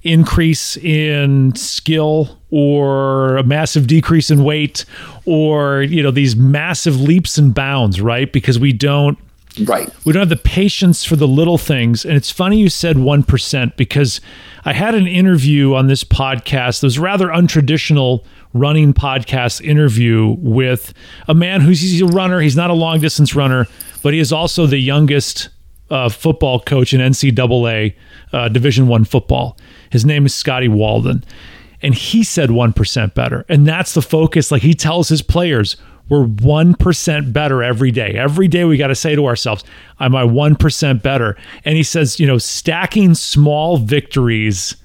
increase 0.02 0.76
in 0.78 1.54
skill 1.54 2.38
or 2.50 3.36
a 3.36 3.42
massive 3.42 3.86
decrease 3.86 4.30
in 4.30 4.42
weight 4.42 4.84
or 5.26 5.82
you 5.82 6.02
know 6.02 6.10
these 6.10 6.34
massive 6.34 6.98
leaps 7.00 7.36
and 7.36 7.54
bounds 7.54 8.00
right 8.00 8.32
because 8.32 8.58
we 8.58 8.72
don't 8.72 9.18
right 9.64 9.90
we 10.06 10.12
don't 10.12 10.20
have 10.20 10.30
the 10.30 10.36
patience 10.36 11.04
for 11.04 11.16
the 11.16 11.28
little 11.28 11.58
things 11.58 12.04
and 12.04 12.16
it's 12.16 12.30
funny 12.30 12.58
you 12.58 12.70
said 12.70 12.96
1% 12.96 13.76
because 13.76 14.22
i 14.64 14.72
had 14.72 14.94
an 14.94 15.06
interview 15.06 15.74
on 15.74 15.86
this 15.86 16.02
podcast 16.02 16.80
that 16.80 16.86
was 16.86 16.98
rather 16.98 17.28
untraditional 17.28 18.24
running 18.52 18.92
podcast 18.92 19.60
interview 19.60 20.34
with 20.38 20.92
a 21.28 21.34
man 21.34 21.60
who's 21.60 21.80
he's 21.80 22.02
a 22.02 22.06
runner 22.06 22.40
he's 22.40 22.56
not 22.56 22.70
a 22.70 22.74
long 22.74 23.00
distance 23.00 23.34
runner 23.34 23.66
but 24.02 24.12
he 24.12 24.18
is 24.18 24.32
also 24.32 24.66
the 24.66 24.78
youngest 24.78 25.48
uh, 25.90 26.08
football 26.08 26.60
coach 26.60 26.92
in 26.92 27.00
ncaa 27.00 27.94
uh, 28.32 28.48
division 28.48 28.88
one 28.88 29.04
football 29.04 29.56
his 29.90 30.06
name 30.06 30.24
is 30.24 30.34
Scotty 30.34 30.68
Walden. 30.68 31.24
And 31.82 31.94
he 31.94 32.22
said 32.22 32.50
1% 32.50 33.14
better. 33.14 33.44
And 33.48 33.66
that's 33.66 33.94
the 33.94 34.02
focus. 34.02 34.50
Like 34.50 34.62
he 34.62 34.74
tells 34.74 35.08
his 35.08 35.22
players, 35.22 35.76
we're 36.08 36.26
1% 36.26 37.32
better 37.32 37.62
every 37.62 37.90
day. 37.90 38.14
Every 38.14 38.48
day 38.48 38.64
we 38.64 38.76
got 38.76 38.88
to 38.88 38.94
say 38.94 39.14
to 39.14 39.26
ourselves, 39.26 39.64
am 39.98 40.14
I 40.14 40.22
1% 40.22 41.02
better? 41.02 41.36
And 41.64 41.76
he 41.76 41.82
says, 41.82 42.20
you 42.20 42.26
know, 42.26 42.38
stacking 42.38 43.14
small 43.14 43.78
victories 43.78 44.76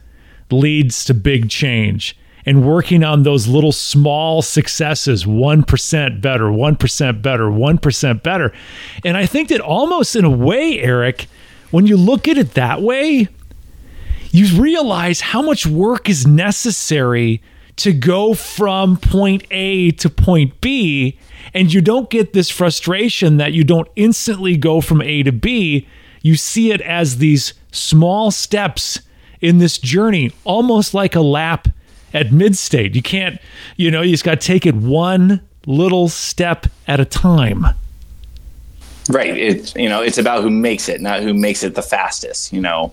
leads 0.51 1.04
to 1.06 1.13
big 1.13 1.49
change. 1.49 2.17
And 2.45 2.67
working 2.67 3.03
on 3.03 3.23
those 3.23 3.47
little 3.47 3.71
small 3.71 4.41
successes, 4.43 5.25
1% 5.25 6.21
better, 6.21 6.45
1% 6.45 7.21
better, 7.21 7.43
1% 7.45 8.23
better. 8.23 8.53
And 9.03 9.17
I 9.17 9.25
think 9.25 9.49
that 9.49 9.62
almost 9.62 10.15
in 10.15 10.25
a 10.25 10.29
way, 10.29 10.79
Eric, 10.79 11.27
when 11.71 11.88
you 11.88 11.97
look 11.97 12.27
at 12.27 12.38
it 12.38 12.53
that 12.53 12.81
way, 12.81 13.27
you 14.31 14.62
realize 14.62 15.21
how 15.21 15.41
much 15.41 15.65
work 15.65 16.08
is 16.08 16.27
necessary 16.27 17.41
to 17.77 17.93
go 17.93 18.34
from 18.34 18.97
point 18.97 19.45
A 19.51 19.91
to 19.91 20.10
point 20.10 20.62
B. 20.62 21.17
And 21.53 21.73
you 21.73 21.81
don't 21.81 22.10
get 22.10 22.34
this 22.34 22.49
frustration 22.49 23.38
that 23.38 23.53
you 23.53 23.63
don't 23.63 23.88
instantly 23.95 24.58
go 24.58 24.81
from 24.81 25.01
A 25.01 25.23
to 25.23 25.31
B. 25.31 25.88
You 26.21 26.36
see 26.36 26.71
it 26.71 26.81
as 26.81 27.17
these 27.17 27.53
small 27.71 28.31
steps 28.31 28.99
in 29.41 29.58
this 29.60 29.77
journey, 29.77 30.31
almost 30.43 30.93
like 30.93 31.15
a 31.15 31.21
lap 31.21 31.67
at 32.15 32.32
mid 32.32 32.58
state. 32.58 32.95
You 32.95 33.04
can't, 33.04 33.39
you 33.75 33.91
know, 33.91 34.01
you 34.01 34.12
just 34.12 34.23
got 34.23 34.41
to 34.41 34.47
take 34.47 34.65
it 34.65 34.73
one 34.73 35.41
little 35.67 36.10
step 36.10 36.65
at 36.88 36.99
a 36.99 37.06
time. 37.06 37.65
Right. 39.10 39.38
It's, 39.38 39.75
you 39.75 39.89
know, 39.89 40.01
it's 40.01 40.17
about 40.17 40.41
who 40.41 40.49
makes 40.49 40.89
it, 40.89 40.99
not 41.01 41.21
who 41.21 41.36
makes 41.36 41.63
it 41.63 41.75
the 41.75 41.84
fastest, 41.84 42.51
you 42.51 42.62
know 42.62 42.91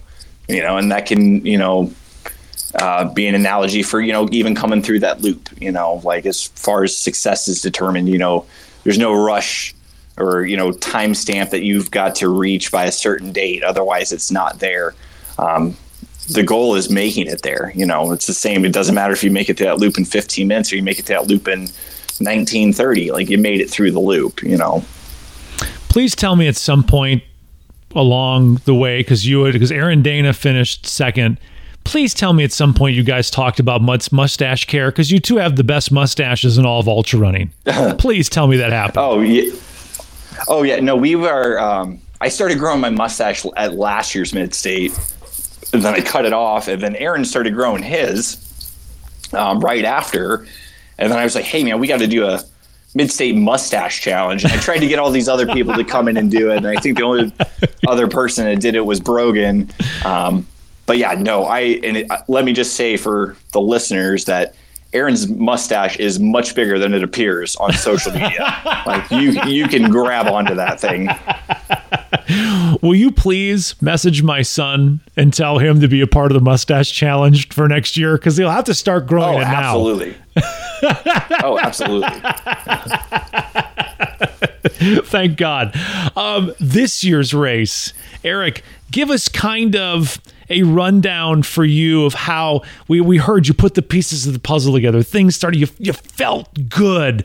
you 0.49 0.63
know, 0.63 0.77
and 0.77 0.91
that 0.93 1.07
can, 1.07 1.45
you 1.45 1.59
know, 1.59 1.93
uh, 2.81 3.13
be 3.13 3.27
an 3.27 3.35
analogy 3.35 3.83
for, 3.83 4.01
you 4.01 4.13
know, 4.13 4.29
even 4.33 4.55
coming 4.55 4.83
through 4.83 5.01
that 5.01 5.21
loop, 5.21 5.49
you 5.61 5.71
know, 5.71 6.01
like 6.05 6.27
as 6.27 6.47
far 6.49 6.85
as 6.85 6.97
success 6.97 7.49
is 7.49 7.61
determined, 7.61 8.09
you 8.09 8.19
know, 8.19 8.45
there's 8.85 8.99
no 8.99 9.13
rush 9.13 9.75
or, 10.17 10.45
you 10.45 10.57
know, 10.57 10.71
timestamp 10.71 11.51
that 11.51 11.63
you've 11.63 11.91
got 11.91 12.15
to 12.17 12.29
reach 12.29 12.73
by 12.73 12.85
a 12.85 12.93
certain 12.93 13.33
date. 13.33 13.63
Otherwise, 13.63 14.13
it's 14.13 14.31
not 14.31 14.59
there. 14.59 14.95
Um, 15.39 15.77
the 16.29 16.43
goal 16.43 16.75
is 16.75 16.91
making 16.91 17.27
it 17.27 17.43
there. 17.43 17.73
You 17.75 17.87
know, 17.87 18.13
it's 18.13 18.27
the 18.27 18.35
same. 18.35 18.65
It 18.65 18.73
doesn't 18.73 18.95
matter 18.95 19.13
if 19.13 19.25
you 19.25 19.31
make 19.31 19.49
it 19.49 19.57
to 19.59 19.65
that 19.65 19.79
loop 19.79 19.99
in 19.99 20.05
15 20.05 20.47
minutes 20.47 20.73
or 20.73 20.77
you 20.77 20.83
make 20.83 20.99
it 20.99 21.07
to 21.07 21.13
that 21.15 21.27
loop 21.27 21.49
in 21.49 21.61
1930. 21.61 23.13
Like 23.13 23.29
you 23.29 23.39
made 23.39 23.61
it 23.61 23.71
through 23.71 23.91
the 23.91 24.01
loop, 24.01 24.43
you 24.43 24.57
know. 24.57 24.85
Please 25.89 26.15
tell 26.15 26.37
me 26.37 26.49
at 26.49 26.57
some 26.57 26.83
point 26.85 27.23
along 27.95 28.61
the 28.65 28.75
way 28.75 29.01
because 29.01 29.27
you 29.27 29.41
would 29.41 29.53
because 29.53 29.73
Aaron 29.73 30.03
Dana 30.03 30.33
finished 30.33 30.87
second. 30.87 31.39
Please 31.85 32.15
tell 32.15 32.33
me 32.33 32.45
at 32.45 32.53
some 32.53 32.75
point 32.75 32.95
you 32.95 33.03
guys 33.03 33.31
talked 33.31 33.59
about 33.59 33.83
mustache 33.83 34.67
care 34.67 34.91
because 34.91 35.11
you 35.11 35.19
two 35.19 35.37
have 35.37 35.57
the 35.57 35.65
best 35.65 35.91
mustaches 35.91 36.57
in 36.57 36.65
all 36.65 36.79
of 36.79 36.89
ultra 36.89 37.19
running. 37.19 37.53
Please 37.99 38.29
tell 38.29 38.47
me 38.47 38.57
that 38.57 38.71
happened. 38.71 38.99
Oh 38.99 39.21
yeah, 39.21 39.53
oh 40.49 40.63
yeah. 40.63 40.79
No, 40.81 40.97
we 40.97 41.17
were. 41.17 41.59
Um, 41.59 42.01
I 42.21 42.29
started 42.29 42.59
growing 42.59 42.81
my 42.81 42.91
mustache 42.91 43.45
at 43.57 43.75
last 43.75 44.15
year's 44.15 44.33
mid 44.33 44.55
state, 44.55 44.93
and 45.73 45.83
then 45.83 45.95
I 45.95 46.01
cut 46.01 46.25
it 46.25 46.33
off, 46.33 46.69
and 46.69 46.83
then 46.83 46.97
Aaron 46.97 47.25
started 47.25 47.55
growing 47.55 47.83
his 47.83 48.37
um, 49.33 49.61
right 49.61 49.85
after, 49.85 50.47
and 50.99 51.11
then 51.11 51.19
I 51.19 51.25
was 51.25 51.35
like, 51.35 51.45
"Hey 51.45 51.65
man, 51.65 51.79
we 51.81 51.87
got 51.87 51.99
to 51.99 52.07
do 52.07 52.27
a 52.27 52.43
mid-state 52.95 53.35
mustache 53.35 54.01
challenge. 54.01 54.45
And 54.45 54.53
I 54.53 54.59
tried 54.59 54.79
to 54.79 54.87
get 54.87 54.99
all 54.99 55.11
these 55.11 55.29
other 55.29 55.47
people 55.47 55.75
to 55.75 55.85
come 55.85 56.09
in 56.09 56.17
and 56.17 56.31
do 56.31 56.51
it, 56.51 56.59
and 56.59 56.67
I 56.67 56.77
think 56.77 56.99
the 56.99 57.05
only 57.05 57.33
other 57.89 58.09
person 58.09 58.45
that 58.45 58.61
did 58.61 58.75
it 58.75 58.85
was 58.85 59.01
Brogan. 59.01 59.71
Um, 60.05 60.47
but 60.87 60.99
yeah, 60.99 61.15
no, 61.15 61.45
I 61.45 61.61
and 61.61 61.97
it, 61.97 62.11
let 62.29 62.45
me 62.45 62.53
just 62.53 62.75
say 62.77 62.97
for 62.97 63.37
the 63.53 63.61
listeners 63.61 64.25
that 64.27 64.55
Aaron's 64.93 65.29
mustache 65.29 65.97
is 65.97 66.19
much 66.19 66.55
bigger 66.55 66.79
than 66.79 66.93
it 66.93 67.03
appears 67.03 67.57
on 67.57 67.73
social 67.73 68.13
media. 68.13 68.83
like 68.87 69.11
you 69.11 69.43
you 69.45 69.69
can 69.69 69.91
grab 69.91 70.27
onto 70.27 70.55
that 70.55 70.81
thing. 70.81 71.09
Will 72.83 72.95
you 72.95 73.11
please 73.11 73.81
message 73.83 74.23
my 74.23 74.43
son 74.43 75.01
and 75.17 75.33
tell 75.33 75.59
him 75.59 75.81
to 75.81 75.89
be 75.89 76.01
a 76.01 76.07
part 76.07 76.31
of 76.31 76.35
the 76.35 76.45
mustache 76.45 76.91
challenge 76.91 77.49
for 77.51 77.69
next 77.69 77.97
year? 77.97 78.17
Because 78.17 78.37
he'll 78.37 78.51
have 78.51 78.65
to 78.65 78.75
start 78.75 79.07
growing 79.07 79.39
oh, 79.39 79.41
it 79.41 79.45
now. 79.45 79.71
Absolutely. 79.71 80.17
oh, 81.43 81.59
absolutely. 81.61 82.09
Thank 85.05 85.37
God. 85.37 85.75
Um, 86.17 86.53
this 86.59 87.05
year's 87.05 87.35
race, 87.35 87.93
Eric, 88.25 88.63
give 88.91 89.11
us 89.11 89.29
kind 89.29 89.77
of 89.77 90.21
a 90.49 90.63
rundown 90.63 91.43
for 91.43 91.65
you 91.65 92.05
of 92.05 92.15
how 92.15 92.63
we, 92.89 93.01
we 93.01 93.19
heard 93.19 93.49
you 93.49 93.55
put 93.55 93.75
the 93.75 93.83
pieces 93.83 94.27
of 94.27 94.33
the 94.33 94.39
puzzle 94.39 94.73
together. 94.73 95.03
Things 95.03 95.35
started, 95.35 95.59
you, 95.59 95.69
you 95.79 95.93
felt 95.93 96.69
good. 96.69 97.25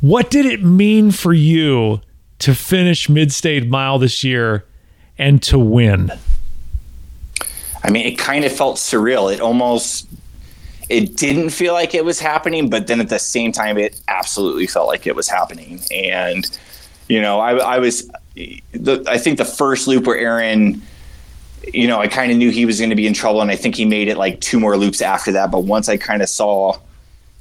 What 0.00 0.30
did 0.30 0.46
it 0.46 0.62
mean 0.62 1.10
for 1.10 1.32
you 1.32 2.00
to 2.40 2.54
finish 2.54 3.08
Mid 3.08 3.32
State 3.32 3.68
Mile 3.68 3.98
this 3.98 4.24
year 4.24 4.64
and 5.18 5.42
to 5.44 5.58
win? 5.58 6.12
I 7.82 7.90
mean, 7.90 8.06
it 8.06 8.18
kind 8.18 8.44
of 8.44 8.52
felt 8.52 8.76
surreal. 8.76 9.32
It 9.32 9.40
almost 9.40 10.08
it 10.88 11.16
didn't 11.16 11.50
feel 11.50 11.72
like 11.72 11.94
it 11.94 12.04
was 12.04 12.20
happening, 12.20 12.68
but 12.68 12.86
then 12.86 13.00
at 13.00 13.08
the 13.08 13.18
same 13.18 13.52
time, 13.52 13.78
it 13.78 14.00
absolutely 14.08 14.66
felt 14.66 14.88
like 14.88 15.06
it 15.06 15.16
was 15.16 15.28
happening. 15.28 15.80
And 15.90 16.46
you 17.08 17.20
know, 17.20 17.40
I, 17.40 17.56
I 17.56 17.78
was, 17.78 18.10
the, 18.34 19.04
I 19.06 19.18
think 19.18 19.38
the 19.38 19.44
first 19.44 19.86
loop 19.86 20.06
where 20.06 20.16
Aaron, 20.16 20.80
you 21.72 21.86
know, 21.86 22.00
I 22.00 22.08
kind 22.08 22.32
of 22.32 22.38
knew 22.38 22.50
he 22.50 22.64
was 22.64 22.78
going 22.78 22.90
to 22.90 22.96
be 22.96 23.06
in 23.06 23.14
trouble, 23.14 23.42
and 23.42 23.50
I 23.50 23.56
think 23.56 23.74
he 23.74 23.84
made 23.84 24.08
it 24.08 24.16
like 24.16 24.40
two 24.40 24.58
more 24.58 24.76
loops 24.76 25.02
after 25.02 25.32
that. 25.32 25.50
But 25.50 25.60
once 25.60 25.88
I 25.88 25.96
kind 25.96 26.22
of 26.22 26.28
saw 26.28 26.78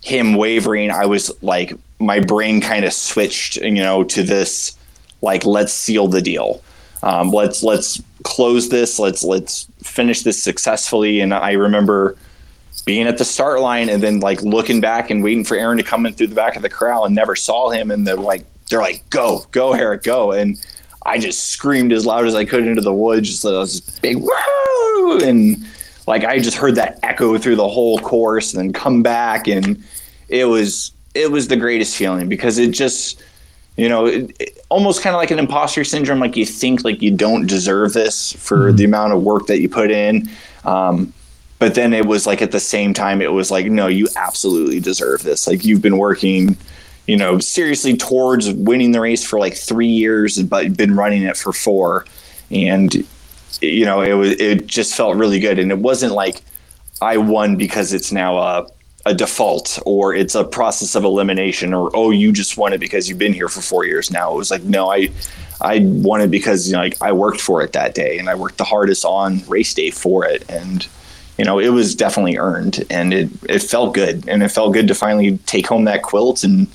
him 0.02 0.36
wavering, 0.36 0.92
I 0.92 1.06
was 1.06 1.32
like, 1.42 1.74
my 2.00 2.20
brain 2.20 2.60
kind 2.60 2.84
of 2.84 2.94
switched, 2.94 3.58
you 3.58 3.72
know, 3.72 4.04
to 4.04 4.24
this 4.24 4.78
like, 5.24 5.46
let's 5.46 5.74
seal 5.74 6.08
the 6.08 6.22
deal. 6.22 6.62
Um, 7.02 7.32
let's 7.32 7.64
let's 7.64 8.02
close 8.24 8.70
this. 8.70 9.00
Let's 9.00 9.24
let's 9.24 9.68
finish 9.82 10.22
this 10.22 10.42
successfully. 10.42 11.22
And 11.22 11.34
I 11.34 11.54
remember 11.54 12.16
being 12.86 13.08
at 13.08 13.18
the 13.18 13.26
start 13.26 13.62
line 13.62 13.90
and 13.90 14.04
then 14.04 14.20
like 14.20 14.42
looking 14.42 14.82
back 14.82 15.10
and 15.10 15.24
waiting 15.24 15.44
for 15.46 15.56
Aaron 15.56 15.78
to 15.78 15.84
come 15.84 16.06
in 16.06 16.14
through 16.14 16.28
the 16.28 16.36
back 16.36 16.56
of 16.56 16.62
the 16.62 16.70
corral 16.70 17.06
and 17.06 17.16
never 17.16 17.36
saw 17.36 17.70
him. 17.70 17.90
And 17.90 18.06
they're 18.06 18.16
like, 18.16 18.46
they're 18.70 18.82
like, 18.82 19.10
go, 19.10 19.46
go, 19.52 19.74
Eric, 19.74 20.04
go. 20.04 20.32
And 20.32 20.60
I 21.06 21.20
just 21.20 21.50
screamed 21.50 21.94
as 21.94 22.06
loud 22.06 22.26
as 22.26 22.36
I 22.36 22.46
could 22.46 22.68
into 22.68 22.82
the 22.82 22.94
woods. 22.94 23.30
Just 23.30 23.44
this 23.44 23.80
big 24.00 24.18
woo, 24.18 25.20
and 25.20 25.66
like 26.06 26.26
I 26.26 26.40
just 26.40 26.58
heard 26.58 26.76
that 26.76 27.00
echo 27.04 27.38
through 27.38 27.56
the 27.58 27.68
whole 27.68 28.00
course, 28.00 28.54
and 28.54 28.62
then 28.62 28.74
come 28.74 29.04
back, 29.04 29.48
and 29.48 29.82
it 30.30 30.46
was 30.46 30.92
it 31.14 31.32
was 31.32 31.48
the 31.48 31.58
greatest 31.58 31.96
feeling 31.96 32.28
because 32.30 32.58
it 32.58 32.72
just 32.72 33.22
you 33.78 33.90
know 33.90 34.06
it, 34.06 34.36
it, 34.40 34.66
almost 34.70 35.02
kind 35.02 35.16
of 35.16 35.20
like 35.20 35.32
an 35.32 35.40
imposter 35.40 35.84
syndrome. 35.84 36.20
Like 36.20 36.36
you 36.36 36.46
think 36.46 36.84
like 36.84 37.02
you 37.02 37.12
don't 37.12 37.48
deserve 37.48 37.94
this 37.94 38.34
for 38.34 38.68
mm-hmm. 38.68 38.78
the 38.78 38.86
amount 38.86 39.14
of 39.14 39.24
work 39.24 39.48
that 39.48 39.60
you 39.60 39.70
put 39.70 39.92
in. 39.92 40.30
Um, 40.66 41.14
but 41.64 41.76
then 41.76 41.94
it 41.94 42.06
was 42.06 42.28
like 42.28 42.42
at 42.42 42.52
the 42.52 42.60
same 42.60 42.94
time 42.94 43.22
it 43.22 43.32
was 43.32 43.50
like 43.50 43.68
no 43.68 43.88
you 43.88 44.06
absolutely 44.18 44.82
deserve 44.82 45.24
this 45.24 45.48
like 45.48 45.64
you've 45.64 45.82
been 45.82 45.98
working 45.98 46.58
you 47.08 47.16
know 47.16 47.40
seriously 47.40 47.96
towards 47.96 48.52
winning 48.52 48.92
the 48.92 49.00
race 49.00 49.26
for 49.26 49.40
like 49.40 49.54
three 49.54 49.88
years 49.88 50.44
but 50.44 50.76
been 50.76 50.94
running 50.94 51.24
it 51.24 51.38
for 51.38 51.54
four 51.54 52.06
and 52.52 53.08
you 53.62 53.86
know 53.86 54.02
it 54.02 54.12
was 54.12 54.32
it 54.42 54.68
just 54.68 54.94
felt 54.94 55.16
really 55.16 55.40
good 55.40 55.58
and 55.58 55.72
it 55.72 55.80
wasn't 55.80 56.12
like 56.12 56.42
i 57.02 57.16
won 57.16 57.56
because 57.56 57.94
it's 57.94 58.12
now 58.12 58.38
a 58.38 58.68
a 59.06 59.14
default 59.14 59.80
or 59.86 60.14
it's 60.16 60.36
a 60.36 60.44
process 60.44 60.96
of 60.96 61.04
elimination 61.04 61.74
or 61.74 61.92
oh 61.94 62.12
you 62.12 62.32
just 62.32 62.58
won 62.58 62.72
it 62.72 62.80
because 62.80 63.10
you've 63.10 63.18
been 63.18 63.34
here 63.34 63.50
for 63.50 63.60
four 63.60 63.86
years 63.86 64.10
now 64.10 64.32
it 64.34 64.38
was 64.38 64.50
like 64.50 64.64
no 64.64 64.90
i 64.90 65.10
i 65.60 65.80
won 65.82 66.22
it 66.22 66.32
because 66.32 66.68
you 66.68 66.74
know 66.74 66.80
like 66.80 66.96
i 67.02 67.12
worked 67.12 67.42
for 67.42 67.62
it 67.62 67.74
that 67.74 67.94
day 67.94 68.18
and 68.18 68.30
i 68.30 68.36
worked 68.36 68.58
the 68.58 68.64
hardest 68.64 69.04
on 69.04 69.42
race 69.48 69.74
day 69.74 69.92
for 69.92 70.26
it 70.26 70.50
and 70.50 70.88
you 71.38 71.46
know, 71.46 71.60
it 71.60 71.70
was 71.70 71.96
definitely 71.96 72.38
earned 72.38 72.84
and 72.90 73.14
it, 73.14 73.30
it 73.50 73.60
felt 73.60 73.94
good. 73.94 74.28
And 74.28 74.44
it 74.44 74.50
felt 74.50 74.74
good 74.74 74.88
to 74.88 74.96
finally 74.96 75.38
take 75.40 75.68
home 75.68 75.86
that 75.86 76.04
quilt 76.04 76.44
and, 76.44 76.68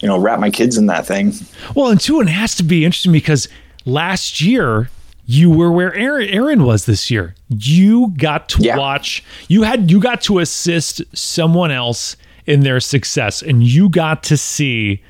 you 0.00 0.08
know, 0.08 0.18
wrap 0.18 0.38
my 0.38 0.50
kids 0.50 0.76
in 0.76 0.86
that 0.86 1.06
thing. 1.06 1.32
Well, 1.74 1.90
and 1.90 2.00
two, 2.00 2.20
it 2.20 2.28
has 2.28 2.54
to 2.56 2.62
be 2.62 2.84
interesting 2.84 3.12
because 3.12 3.48
last 3.84 4.40
year 4.40 4.90
you 5.26 5.50
were 5.50 5.72
where 5.72 5.92
Aaron, 5.94 6.28
Aaron 6.28 6.64
was 6.64 6.86
this 6.86 7.10
year. 7.10 7.34
You 7.48 8.14
got 8.16 8.48
to 8.50 8.62
yeah. 8.62 8.78
watch, 8.78 9.24
you 9.48 9.62
had, 9.62 9.90
you 9.90 10.00
got 10.00 10.22
to 10.22 10.38
assist 10.38 11.02
someone 11.16 11.72
else 11.72 12.16
in 12.46 12.60
their 12.60 12.78
success 12.78 13.42
and 13.42 13.62
you 13.62 13.88
got 13.88 14.22
to 14.24 14.36
see 14.36 15.02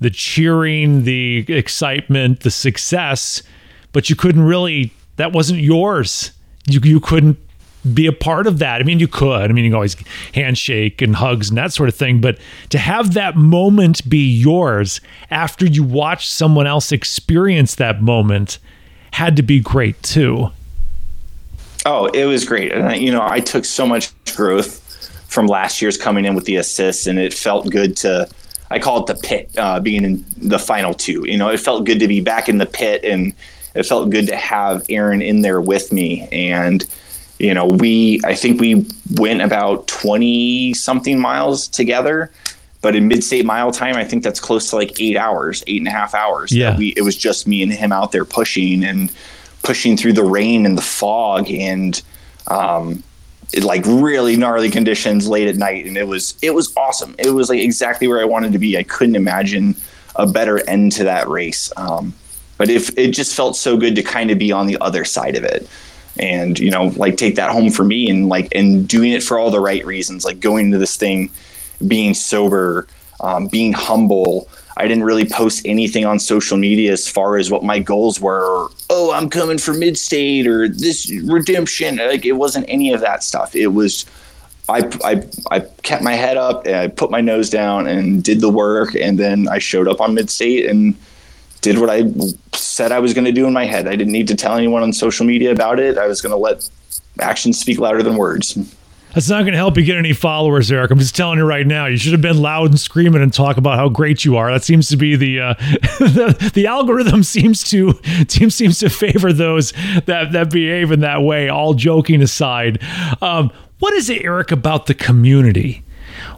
the 0.00 0.10
cheering, 0.10 1.02
the 1.02 1.44
excitement, 1.48 2.40
the 2.40 2.50
success, 2.50 3.42
but 3.92 4.08
you 4.08 4.16
couldn't 4.16 4.44
really, 4.44 4.92
that 5.16 5.32
wasn't 5.32 5.60
yours. 5.60 6.30
You, 6.66 6.80
you 6.82 7.00
couldn't 7.00 7.38
be 7.92 8.06
a 8.06 8.12
part 8.12 8.46
of 8.46 8.60
that. 8.60 8.80
I 8.80 8.84
mean, 8.84 9.00
you 9.00 9.08
could. 9.08 9.50
I 9.50 9.52
mean, 9.52 9.64
you 9.64 9.70
can 9.70 9.74
always 9.74 9.96
handshake 10.32 11.02
and 11.02 11.16
hugs 11.16 11.48
and 11.48 11.58
that 11.58 11.72
sort 11.72 11.88
of 11.88 11.94
thing, 11.94 12.20
but 12.20 12.38
to 12.70 12.78
have 12.78 13.14
that 13.14 13.36
moment 13.36 14.08
be 14.08 14.24
yours 14.24 15.00
after 15.30 15.66
you 15.66 15.82
watch 15.82 16.30
someone 16.30 16.66
else 16.66 16.92
experience 16.92 17.74
that 17.74 18.00
moment 18.00 18.58
had 19.14 19.36
to 19.36 19.42
be 19.42 19.60
great 19.60 20.02
too. 20.02 20.50
Oh, 21.86 22.06
it 22.06 22.24
was 22.24 22.44
great. 22.44 22.72
And 22.72 23.00
you 23.00 23.12
know, 23.12 23.22
I 23.22 23.38
took 23.38 23.64
so 23.64 23.86
much 23.86 24.12
growth 24.34 24.80
from 25.28 25.46
last 25.46 25.80
year's 25.80 25.96
coming 25.96 26.24
in 26.24 26.34
with 26.34 26.46
the 26.46 26.56
assists, 26.56 27.06
and 27.06 27.18
it 27.18 27.32
felt 27.32 27.70
good 27.70 27.96
to. 27.98 28.28
I 28.70 28.80
call 28.80 29.04
it 29.04 29.06
the 29.06 29.14
pit, 29.14 29.50
uh, 29.56 29.78
being 29.78 30.04
in 30.04 30.24
the 30.36 30.58
final 30.58 30.94
two. 30.94 31.24
You 31.28 31.38
know, 31.38 31.48
it 31.48 31.60
felt 31.60 31.84
good 31.84 32.00
to 32.00 32.08
be 32.08 32.20
back 32.20 32.48
in 32.48 32.58
the 32.58 32.66
pit, 32.66 33.04
and 33.04 33.32
it 33.76 33.84
felt 33.84 34.10
good 34.10 34.26
to 34.26 34.36
have 34.36 34.84
Aaron 34.88 35.22
in 35.22 35.42
there 35.42 35.60
with 35.60 35.92
me. 35.92 36.26
And 36.32 36.84
you 37.38 37.54
know, 37.54 37.66
we 37.66 38.20
I 38.24 38.34
think 38.34 38.60
we 38.60 38.84
went 39.12 39.42
about 39.42 39.86
twenty 39.86 40.74
something 40.74 41.20
miles 41.20 41.68
together. 41.68 42.32
But 42.84 42.94
in 42.94 43.08
mid-state 43.08 43.46
mile 43.46 43.72
time, 43.72 43.96
I 43.96 44.04
think 44.04 44.22
that's 44.22 44.38
close 44.38 44.68
to 44.68 44.76
like 44.76 45.00
eight 45.00 45.16
hours, 45.16 45.64
eight 45.66 45.80
and 45.80 45.88
a 45.88 45.90
half 45.90 46.14
hours. 46.14 46.52
Yeah, 46.52 46.76
we, 46.76 46.88
it 46.98 47.00
was 47.00 47.16
just 47.16 47.48
me 47.48 47.62
and 47.62 47.72
him 47.72 47.92
out 47.92 48.12
there 48.12 48.26
pushing 48.26 48.84
and 48.84 49.10
pushing 49.62 49.96
through 49.96 50.12
the 50.12 50.22
rain 50.22 50.66
and 50.66 50.76
the 50.76 50.82
fog 50.82 51.50
and 51.50 52.02
um, 52.48 53.02
it, 53.54 53.64
like 53.64 53.86
really 53.86 54.36
gnarly 54.36 54.70
conditions 54.70 55.26
late 55.26 55.48
at 55.48 55.56
night, 55.56 55.86
and 55.86 55.96
it 55.96 56.06
was 56.06 56.36
it 56.42 56.50
was 56.50 56.76
awesome. 56.76 57.14
It 57.18 57.30
was 57.30 57.48
like 57.48 57.60
exactly 57.60 58.06
where 58.06 58.20
I 58.20 58.26
wanted 58.26 58.52
to 58.52 58.58
be. 58.58 58.76
I 58.76 58.82
couldn't 58.82 59.16
imagine 59.16 59.76
a 60.16 60.26
better 60.26 60.60
end 60.68 60.92
to 60.92 61.04
that 61.04 61.26
race. 61.26 61.72
Um, 61.78 62.12
but 62.58 62.68
if 62.68 62.90
it 62.98 63.12
just 63.12 63.34
felt 63.34 63.56
so 63.56 63.78
good 63.78 63.96
to 63.96 64.02
kind 64.02 64.30
of 64.30 64.38
be 64.38 64.52
on 64.52 64.66
the 64.66 64.76
other 64.82 65.06
side 65.06 65.36
of 65.36 65.44
it 65.44 65.66
and 66.18 66.58
you 66.58 66.70
know 66.70 66.92
like 66.96 67.16
take 67.16 67.36
that 67.36 67.50
home 67.50 67.70
for 67.70 67.82
me 67.82 68.10
and 68.10 68.28
like 68.28 68.46
and 68.54 68.86
doing 68.86 69.10
it 69.10 69.22
for 69.22 69.38
all 69.38 69.50
the 69.50 69.58
right 69.58 69.84
reasons 69.86 70.22
like 70.24 70.38
going 70.38 70.66
into 70.66 70.78
this 70.78 70.96
thing 70.96 71.30
being 71.86 72.14
sober 72.14 72.86
um, 73.20 73.46
being 73.46 73.72
humble 73.72 74.48
i 74.76 74.86
didn't 74.86 75.04
really 75.04 75.24
post 75.24 75.62
anything 75.64 76.04
on 76.04 76.18
social 76.18 76.56
media 76.56 76.92
as 76.92 77.08
far 77.08 77.36
as 77.36 77.50
what 77.50 77.62
my 77.62 77.78
goals 77.78 78.20
were 78.20 78.44
or, 78.44 78.70
oh 78.90 79.12
i'm 79.12 79.28
coming 79.28 79.58
for 79.58 79.74
mid-state 79.74 80.46
or 80.46 80.68
this 80.68 81.10
redemption 81.24 81.96
like 81.96 82.24
it 82.24 82.32
wasn't 82.32 82.64
any 82.68 82.92
of 82.92 83.00
that 83.00 83.22
stuff 83.22 83.54
it 83.54 83.68
was 83.68 84.04
I, 84.66 84.90
I, 85.04 85.22
I 85.50 85.60
kept 85.82 86.02
my 86.02 86.14
head 86.14 86.38
up 86.38 86.66
and 86.66 86.76
I 86.76 86.88
put 86.88 87.10
my 87.10 87.20
nose 87.20 87.50
down 87.50 87.86
and 87.86 88.24
did 88.24 88.40
the 88.40 88.48
work 88.48 88.94
and 88.94 89.18
then 89.18 89.46
I 89.46 89.58
showed 89.58 89.88
up 89.88 90.00
on 90.00 90.14
mid-state 90.14 90.66
and 90.70 90.96
did 91.60 91.78
what 91.78 91.90
I 91.90 92.04
said 92.52 92.92
I 92.92 92.98
was 92.98 93.14
going 93.14 93.24
to 93.24 93.32
do 93.32 93.46
in 93.46 93.52
my 93.52 93.64
head. 93.64 93.86
I 93.86 93.96
didn't 93.96 94.12
need 94.12 94.28
to 94.28 94.34
tell 94.34 94.56
anyone 94.56 94.82
on 94.82 94.92
social 94.92 95.26
media 95.26 95.50
about 95.50 95.78
it. 95.80 95.98
I 95.98 96.06
was 96.06 96.20
going 96.20 96.30
to 96.32 96.36
let 96.36 96.68
actions 97.20 97.58
speak 97.58 97.78
louder 97.78 98.02
than 98.02 98.16
words. 98.16 98.58
That's 99.14 99.28
not 99.28 99.42
going 99.42 99.52
to 99.52 99.58
help 99.58 99.76
you 99.76 99.84
get 99.84 99.96
any 99.96 100.12
followers, 100.12 100.72
Eric. 100.72 100.90
I'm 100.90 100.98
just 100.98 101.14
telling 101.14 101.38
you 101.38 101.44
right 101.44 101.66
now. 101.66 101.86
You 101.86 101.96
should 101.96 102.12
have 102.12 102.20
been 102.20 102.42
loud 102.42 102.70
and 102.70 102.80
screaming 102.80 103.22
and 103.22 103.32
talk 103.32 103.56
about 103.56 103.78
how 103.78 103.88
great 103.88 104.24
you 104.24 104.36
are. 104.36 104.50
That 104.52 104.64
seems 104.64 104.88
to 104.88 104.96
be 104.96 105.14
the 105.14 105.40
uh, 105.40 105.54
the, 106.00 106.50
the 106.52 106.66
algorithm 106.66 107.22
seems 107.22 107.62
to 107.70 108.00
seems 108.28 108.56
seems 108.56 108.80
to 108.80 108.90
favor 108.90 109.32
those 109.32 109.72
that 110.06 110.32
that 110.32 110.50
behave 110.50 110.90
in 110.90 111.00
that 111.00 111.22
way. 111.22 111.48
All 111.48 111.74
joking 111.74 112.22
aside, 112.22 112.82
um, 113.22 113.52
what 113.78 113.94
is 113.94 114.10
it, 114.10 114.22
Eric, 114.22 114.50
about 114.50 114.86
the 114.86 114.94
community? 114.94 115.84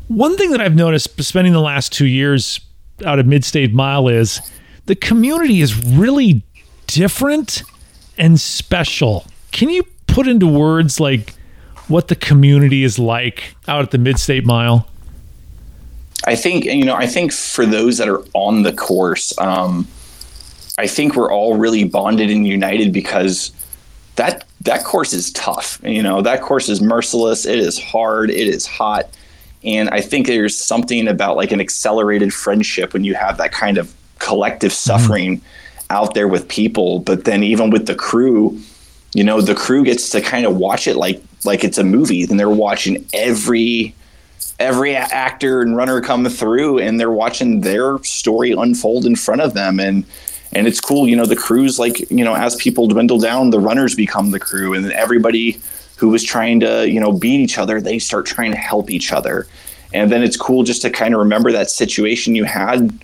One 0.08 0.36
thing 0.36 0.50
that 0.50 0.60
I've 0.60 0.76
noticed 0.76 1.22
spending 1.22 1.54
the 1.54 1.60
last 1.60 1.92
two 1.92 2.06
years 2.06 2.60
out 3.04 3.18
of 3.18 3.26
Mid-State 3.26 3.72
Mile 3.72 4.08
is 4.08 4.40
the 4.84 4.94
community 4.94 5.60
is 5.60 5.76
really 5.84 6.42
different 6.86 7.62
and 8.18 8.38
special. 8.38 9.26
Can 9.50 9.68
you 9.68 9.82
put 10.06 10.28
into 10.28 10.46
words 10.46 11.00
like 11.00 11.35
what 11.88 12.08
the 12.08 12.16
community 12.16 12.82
is 12.84 12.98
like 12.98 13.54
out 13.68 13.82
at 13.82 13.90
the 13.90 13.98
Mid-State 13.98 14.44
Mile? 14.44 14.88
I 16.26 16.34
think 16.34 16.64
you 16.64 16.84
know. 16.84 16.94
I 16.94 17.06
think 17.06 17.32
for 17.32 17.64
those 17.66 17.98
that 17.98 18.08
are 18.08 18.24
on 18.32 18.62
the 18.62 18.72
course, 18.72 19.38
um, 19.38 19.86
I 20.78 20.86
think 20.86 21.14
we're 21.14 21.30
all 21.30 21.56
really 21.56 21.84
bonded 21.84 22.30
and 22.30 22.46
united 22.46 22.92
because 22.92 23.52
that 24.16 24.44
that 24.62 24.84
course 24.84 25.12
is 25.12 25.30
tough. 25.32 25.80
You 25.84 26.02
know, 26.02 26.22
that 26.22 26.42
course 26.42 26.68
is 26.68 26.80
merciless. 26.80 27.46
It 27.46 27.58
is 27.58 27.78
hard. 27.78 28.30
It 28.30 28.48
is 28.48 28.66
hot, 28.66 29.08
And 29.62 29.88
I 29.90 30.00
think 30.00 30.26
there's 30.26 30.58
something 30.58 31.06
about 31.06 31.36
like 31.36 31.52
an 31.52 31.60
accelerated 31.60 32.34
friendship 32.34 32.92
when 32.92 33.04
you 33.04 33.14
have 33.14 33.38
that 33.38 33.52
kind 33.52 33.78
of 33.78 33.94
collective 34.18 34.72
mm-hmm. 34.72 34.90
suffering 34.90 35.36
mm-hmm. 35.36 35.86
out 35.90 36.14
there 36.14 36.28
with 36.28 36.48
people. 36.48 37.00
But 37.00 37.24
then 37.24 37.42
even 37.42 37.70
with 37.70 37.86
the 37.86 37.94
crew, 37.94 38.60
you 39.14 39.22
know, 39.22 39.40
the 39.40 39.54
crew 39.54 39.84
gets 39.84 40.10
to 40.10 40.20
kind 40.20 40.44
of 40.44 40.56
watch 40.56 40.86
it 40.88 40.96
like 40.96 41.22
like 41.46 41.64
it's 41.64 41.78
a 41.78 41.84
movie. 41.84 42.24
And 42.24 42.38
they're 42.38 42.50
watching 42.50 43.06
every 43.12 43.94
every 44.58 44.96
actor 44.96 45.60
and 45.60 45.76
runner 45.76 46.00
come 46.00 46.26
through 46.28 46.78
and 46.78 46.98
they're 46.98 47.10
watching 47.10 47.60
their 47.60 47.98
story 47.98 48.52
unfold 48.52 49.04
in 49.04 49.14
front 49.14 49.42
of 49.42 49.54
them 49.54 49.78
and 49.78 50.04
and 50.52 50.66
it's 50.66 50.80
cool 50.80 51.06
you 51.06 51.14
know 51.14 51.26
the 51.26 51.36
crews 51.36 51.78
like 51.78 52.10
you 52.10 52.24
know 52.24 52.34
as 52.34 52.56
people 52.56 52.86
dwindle 52.86 53.18
down 53.18 53.50
the 53.50 53.60
runners 53.60 53.94
become 53.94 54.30
the 54.30 54.40
crew 54.40 54.72
and 54.72 54.90
everybody 54.92 55.60
who 55.96 56.08
was 56.08 56.24
trying 56.24 56.58
to 56.60 56.88
you 56.88 56.98
know 56.98 57.12
beat 57.12 57.40
each 57.40 57.58
other 57.58 57.80
they 57.80 57.98
start 57.98 58.24
trying 58.24 58.50
to 58.50 58.56
help 58.56 58.90
each 58.90 59.12
other 59.12 59.46
and 59.92 60.10
then 60.10 60.22
it's 60.22 60.36
cool 60.36 60.62
just 60.62 60.82
to 60.82 60.90
kind 60.90 61.12
of 61.12 61.20
remember 61.20 61.52
that 61.52 61.70
situation 61.70 62.34
you 62.34 62.44
had 62.44 62.98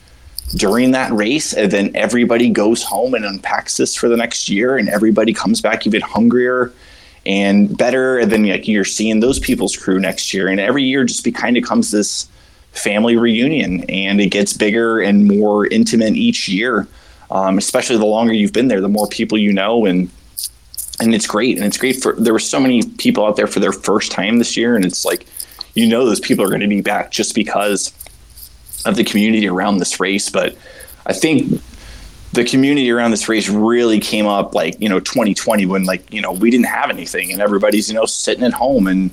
during 0.57 0.91
that 0.93 1.13
race 1.13 1.53
and 1.53 1.71
then 1.71 1.91
everybody 1.95 2.49
goes 2.49 2.83
home 2.83 3.15
and 3.15 3.25
unpacks 3.25 3.77
this 3.77 3.95
for 3.95 4.09
the 4.09 4.17
next 4.17 4.49
year 4.49 4.77
and 4.79 4.89
everybody 4.89 5.33
comes 5.33 5.61
back 5.61 5.87
even 5.87 6.01
hungrier 6.01 6.73
and 7.25 7.77
better 7.77 8.25
then 8.27 8.45
like 8.47 8.67
you're 8.67 8.85
seeing 8.85 9.21
those 9.21 9.39
people's 9.39 9.77
crew 9.77 10.01
next 10.01 10.35
year. 10.35 10.49
And 10.49 10.59
every 10.59 10.83
year 10.83 11.05
just 11.05 11.25
be 11.25 11.33
kind 11.33 11.57
of 11.57 11.65
comes 11.65 11.91
this 11.91 12.29
family 12.73 13.17
reunion 13.17 13.85
and 13.89 14.21
it 14.21 14.29
gets 14.29 14.53
bigger 14.53 15.01
and 15.01 15.27
more 15.27 15.67
intimate 15.67 16.15
each 16.15 16.49
year. 16.49 16.87
Um, 17.31 17.57
especially 17.57 17.97
the 17.97 18.05
longer 18.05 18.33
you've 18.33 18.53
been 18.53 18.69
there 18.69 18.83
the 18.83 18.89
more 18.89 19.09
people 19.09 19.39
you 19.39 19.53
know 19.53 19.87
and 19.87 20.11
and 21.01 21.15
it's 21.15 21.27
great. 21.27 21.57
And 21.57 21.67
it's 21.67 21.79
great 21.79 22.03
for 22.03 22.15
there 22.15 22.33
were 22.33 22.39
so 22.39 22.61
many 22.61 22.83
people 22.83 23.25
out 23.25 23.37
there 23.37 23.47
for 23.47 23.61
their 23.61 23.73
first 23.73 24.13
time 24.13 24.39
this 24.39 24.57
year 24.57 24.77
and 24.77 24.85
it's 24.85 25.05
like 25.05 25.27
you 25.75 25.89
know 25.89 26.05
those 26.05 26.21
people 26.21 26.45
are 26.45 26.49
going 26.49 26.61
to 26.61 26.69
be 26.69 26.83
back 26.83 27.11
just 27.11 27.35
because 27.35 27.93
of 28.85 28.97
the 28.97 29.05
community 29.05 29.49
around 29.49 29.79
this 29.79 30.01
race. 30.01 30.29
But 30.29 30.57
i 31.05 31.13
think 31.13 31.61
the 32.33 32.45
community 32.45 32.91
around 32.91 33.11
this 33.11 33.29
race 33.29 33.49
really 33.49 34.01
came 34.01 34.27
up 34.27 34.55
like 34.55 34.81
you 34.81 34.89
know 34.89 35.01
2020 35.01 35.67
when 35.67 35.85
like 35.85 36.13
you 36.13 36.21
know 36.21 36.33
we 36.33 36.51
didn't 36.51 36.67
have 36.67 36.91
anything 36.91 37.31
and 37.31 37.41
everybody's 37.41 37.89
you 37.89 37.95
know 37.95 38.07
sitting 38.07 38.45
at 38.45 38.53
home 38.53 38.87
and 38.87 39.11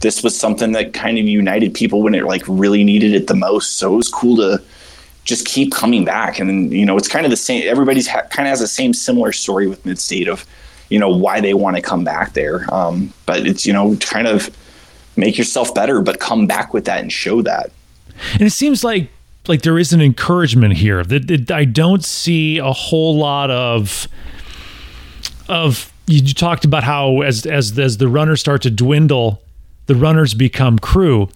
this 0.00 0.22
was 0.22 0.38
something 0.38 0.72
that 0.72 0.92
kind 0.92 1.18
of 1.18 1.24
united 1.24 1.74
people 1.74 2.02
when 2.02 2.14
it 2.14 2.24
like 2.24 2.42
really 2.46 2.82
needed 2.84 3.12
it 3.14 3.26
the 3.26 3.34
most. 3.34 3.76
So 3.76 3.92
it 3.92 3.96
was 3.96 4.08
cool 4.08 4.36
to 4.36 4.62
just 5.24 5.46
keep 5.46 5.72
coming 5.72 6.04
back. 6.04 6.38
And 6.38 6.72
you 6.72 6.84
know 6.84 6.96
it's 6.96 7.08
kind 7.08 7.26
of 7.26 7.30
the 7.30 7.36
same 7.36 7.68
everybody's 7.68 8.08
ha- 8.08 8.26
kind 8.30 8.46
of 8.46 8.50
has 8.50 8.60
the 8.60 8.68
same 8.68 8.94
similar 8.94 9.32
story 9.32 9.66
with 9.66 9.84
mid-state 9.84 10.28
of 10.28 10.46
you 10.88 10.98
know 10.98 11.10
why 11.10 11.40
they 11.40 11.54
want 11.54 11.76
to 11.76 11.82
come 11.82 12.04
back 12.04 12.32
there. 12.32 12.72
Um, 12.74 13.12
but 13.26 13.46
it's 13.46 13.66
you 13.66 13.72
know 13.72 13.96
kind 13.96 14.26
of 14.26 14.50
make 15.16 15.36
yourself 15.36 15.74
better 15.74 16.00
but 16.00 16.18
come 16.18 16.46
back 16.46 16.72
with 16.72 16.86
that 16.86 17.00
and 17.00 17.12
show 17.12 17.42
that. 17.42 17.70
And 18.34 18.42
it 18.42 18.50
seems 18.50 18.82
like 18.82 19.10
like 19.48 19.62
there 19.62 19.78
is 19.78 19.92
an 19.92 20.00
encouragement 20.00 20.74
here 20.74 21.02
that, 21.04 21.50
I 21.50 21.64
don't 21.64 22.04
see 22.04 22.58
a 22.58 22.72
whole 22.72 23.16
lot 23.16 23.50
of 23.50 24.08
of 25.48 25.92
you 26.06 26.22
talked 26.34 26.64
about 26.64 26.84
how 26.84 27.22
as 27.22 27.46
as 27.46 27.76
as 27.78 27.96
the 27.98 28.08
runners 28.08 28.40
start 28.40 28.62
to 28.62 28.70
dwindle, 28.70 29.42
the 29.86 29.94
runners 29.94 30.34
become 30.34 30.78
crew. 30.78 31.28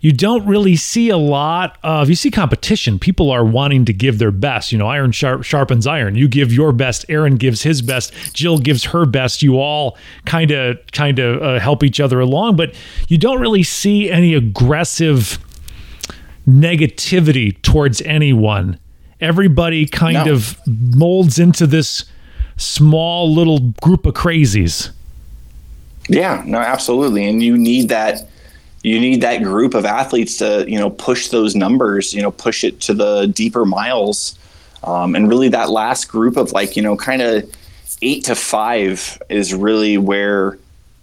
You 0.00 0.12
don't 0.12 0.46
really 0.46 0.76
see 0.76 1.08
a 1.08 1.16
lot 1.16 1.76
of 1.82 2.08
you 2.08 2.14
see 2.14 2.30
competition. 2.30 3.00
People 3.00 3.30
are 3.30 3.44
wanting 3.44 3.84
to 3.86 3.92
give 3.92 4.18
their 4.18 4.30
best. 4.30 4.70
You 4.70 4.78
know, 4.78 4.86
iron 4.86 5.10
sharp, 5.10 5.42
sharpens 5.42 5.86
iron. 5.88 6.14
You 6.14 6.28
give 6.28 6.52
your 6.52 6.72
best. 6.72 7.04
Aaron 7.08 7.36
gives 7.36 7.62
his 7.62 7.82
best. 7.82 8.12
Jill 8.32 8.58
gives 8.58 8.84
her 8.84 9.06
best. 9.06 9.42
You 9.42 9.58
all 9.58 9.98
kind 10.24 10.52
of 10.52 10.78
kind 10.92 11.18
of 11.18 11.42
uh, 11.42 11.58
help 11.58 11.82
each 11.82 11.98
other 11.98 12.20
along, 12.20 12.56
but 12.56 12.74
you 13.08 13.18
don't 13.18 13.40
really 13.40 13.64
see 13.64 14.08
any 14.08 14.34
aggressive 14.34 15.38
negativity 16.48 17.60
towards 17.62 18.00
anyone. 18.02 18.78
Everybody 19.20 19.84
kind 19.86 20.26
no. 20.26 20.32
of 20.32 20.58
molds 20.66 21.38
into 21.38 21.66
this 21.66 22.04
small 22.56 23.32
little 23.32 23.60
group 23.82 24.06
of 24.06 24.14
crazies. 24.14 24.90
Yeah, 26.08 26.42
no, 26.46 26.58
absolutely. 26.58 27.26
And 27.26 27.42
you 27.42 27.56
need 27.56 27.90
that 27.90 28.28
you 28.82 28.98
need 29.00 29.20
that 29.20 29.42
group 29.42 29.74
of 29.74 29.84
athletes 29.84 30.38
to, 30.38 30.64
you 30.68 30.78
know, 30.78 30.88
push 30.88 31.28
those 31.28 31.54
numbers, 31.56 32.14
you 32.14 32.22
know, 32.22 32.30
push 32.30 32.62
it 32.64 32.80
to 32.82 32.94
the 32.94 33.26
deeper 33.26 33.64
miles. 33.64 34.38
Um, 34.84 35.16
and 35.16 35.28
really 35.28 35.48
that 35.48 35.68
last 35.70 36.06
group 36.06 36.36
of 36.36 36.52
like, 36.52 36.76
you 36.76 36.82
know, 36.82 36.96
kind 36.96 37.20
of 37.20 37.52
eight 38.00 38.24
to 38.24 38.36
five 38.36 39.20
is 39.28 39.52
really 39.52 39.98
where 39.98 40.58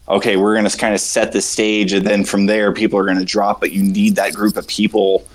okay, 0.07 0.37
we're 0.37 0.53
going 0.53 0.69
to 0.69 0.77
kind 0.77 0.93
of 0.93 1.01
set 1.01 1.31
the 1.31 1.41
stage 1.41 1.91
and 1.91 2.05
then 2.05 2.23
from 2.23 2.45
there 2.45 2.71
people 2.71 2.97
are 2.97 3.05
going 3.05 3.17
to 3.17 3.25
drop, 3.25 3.59
but 3.59 3.71
you 3.71 3.81
need 3.81 4.15
that 4.15 4.33
group 4.33 4.55
of 4.55 4.67
people 4.67 5.27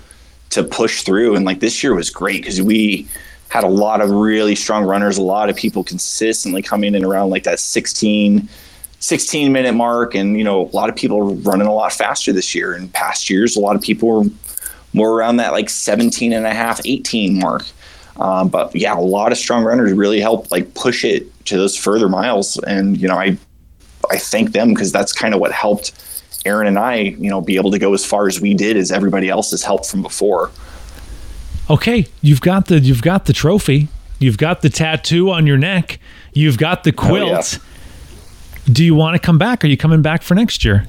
to 0.51 0.63
push 0.63 1.01
through. 1.01 1.35
And 1.35 1.45
like 1.45 1.59
this 1.59 1.83
year 1.83 1.95
was 1.95 2.09
great 2.09 2.41
because 2.41 2.61
we 2.61 3.07
had 3.49 3.63
a 3.63 3.69
lot 3.69 3.99
of 3.99 4.09
really 4.09 4.55
strong 4.55 4.85
runners, 4.85 5.17
a 5.17 5.21
lot 5.21 5.49
of 5.49 5.55
people 5.55 5.83
consistently 5.83 6.61
coming 6.61 6.95
in 6.95 7.03
around 7.03 7.31
like 7.31 7.43
that 7.43 7.59
16, 7.59 8.47
16 8.99 9.51
minute 9.51 9.73
mark. 9.73 10.15
And, 10.15 10.37
you 10.37 10.43
know, 10.43 10.67
a 10.67 10.75
lot 10.75 10.89
of 10.89 10.95
people 10.95 11.35
running 11.35 11.67
a 11.67 11.73
lot 11.73 11.91
faster 11.91 12.31
this 12.31 12.53
year. 12.55 12.75
In 12.75 12.87
past 12.89 13.29
years, 13.29 13.55
a 13.55 13.59
lot 13.59 13.75
of 13.75 13.81
people 13.81 14.07
were 14.07 14.29
more 14.93 15.13
around 15.13 15.37
that 15.37 15.51
like 15.51 15.69
17 15.69 16.31
and 16.33 16.45
a 16.45 16.53
half, 16.53 16.79
18 16.85 17.39
mark. 17.39 17.65
Um, 18.17 18.49
but 18.49 18.75
yeah, 18.75 18.97
a 18.97 18.99
lot 18.99 19.31
of 19.31 19.37
strong 19.37 19.63
runners 19.63 19.93
really 19.93 20.19
helped 20.19 20.51
like 20.51 20.73
push 20.73 21.03
it 21.03 21.45
to 21.45 21.57
those 21.57 21.75
further 21.75 22.07
miles. 22.07 22.57
And, 22.59 22.97
you 22.97 23.07
know, 23.07 23.17
I, 23.17 23.37
I 24.09 24.17
thank 24.17 24.51
them 24.51 24.69
because 24.69 24.91
that's 24.91 25.13
kind 25.13 25.33
of 25.33 25.39
what 25.39 25.51
helped 25.51 25.91
Aaron 26.45 26.67
and 26.67 26.79
I, 26.79 26.95
you 26.95 27.29
know, 27.29 27.41
be 27.41 27.55
able 27.55 27.71
to 27.71 27.79
go 27.79 27.93
as 27.93 28.05
far 28.05 28.27
as 28.27 28.41
we 28.41 28.53
did 28.53 28.77
as 28.77 28.91
everybody 28.91 29.29
else 29.29 29.51
has 29.51 29.63
helped 29.63 29.85
from 29.85 30.01
before. 30.01 30.51
Okay, 31.69 32.07
you've 32.21 32.41
got 32.41 32.67
the 32.67 32.79
you've 32.79 33.01
got 33.01 33.25
the 33.25 33.33
trophy, 33.33 33.87
you've 34.19 34.37
got 34.37 34.61
the 34.61 34.69
tattoo 34.69 35.31
on 35.31 35.47
your 35.47 35.57
neck, 35.57 35.99
you've 36.33 36.57
got 36.57 36.83
the 36.83 36.91
quilt. 36.91 37.59
Oh, 37.59 37.63
yeah. 38.65 38.73
Do 38.73 38.83
you 38.83 38.95
want 38.95 39.15
to 39.15 39.19
come 39.19 39.37
back? 39.37 39.63
Are 39.63 39.67
you 39.67 39.77
coming 39.77 40.01
back 40.01 40.21
for 40.21 40.35
next 40.35 40.63
year? 40.63 40.87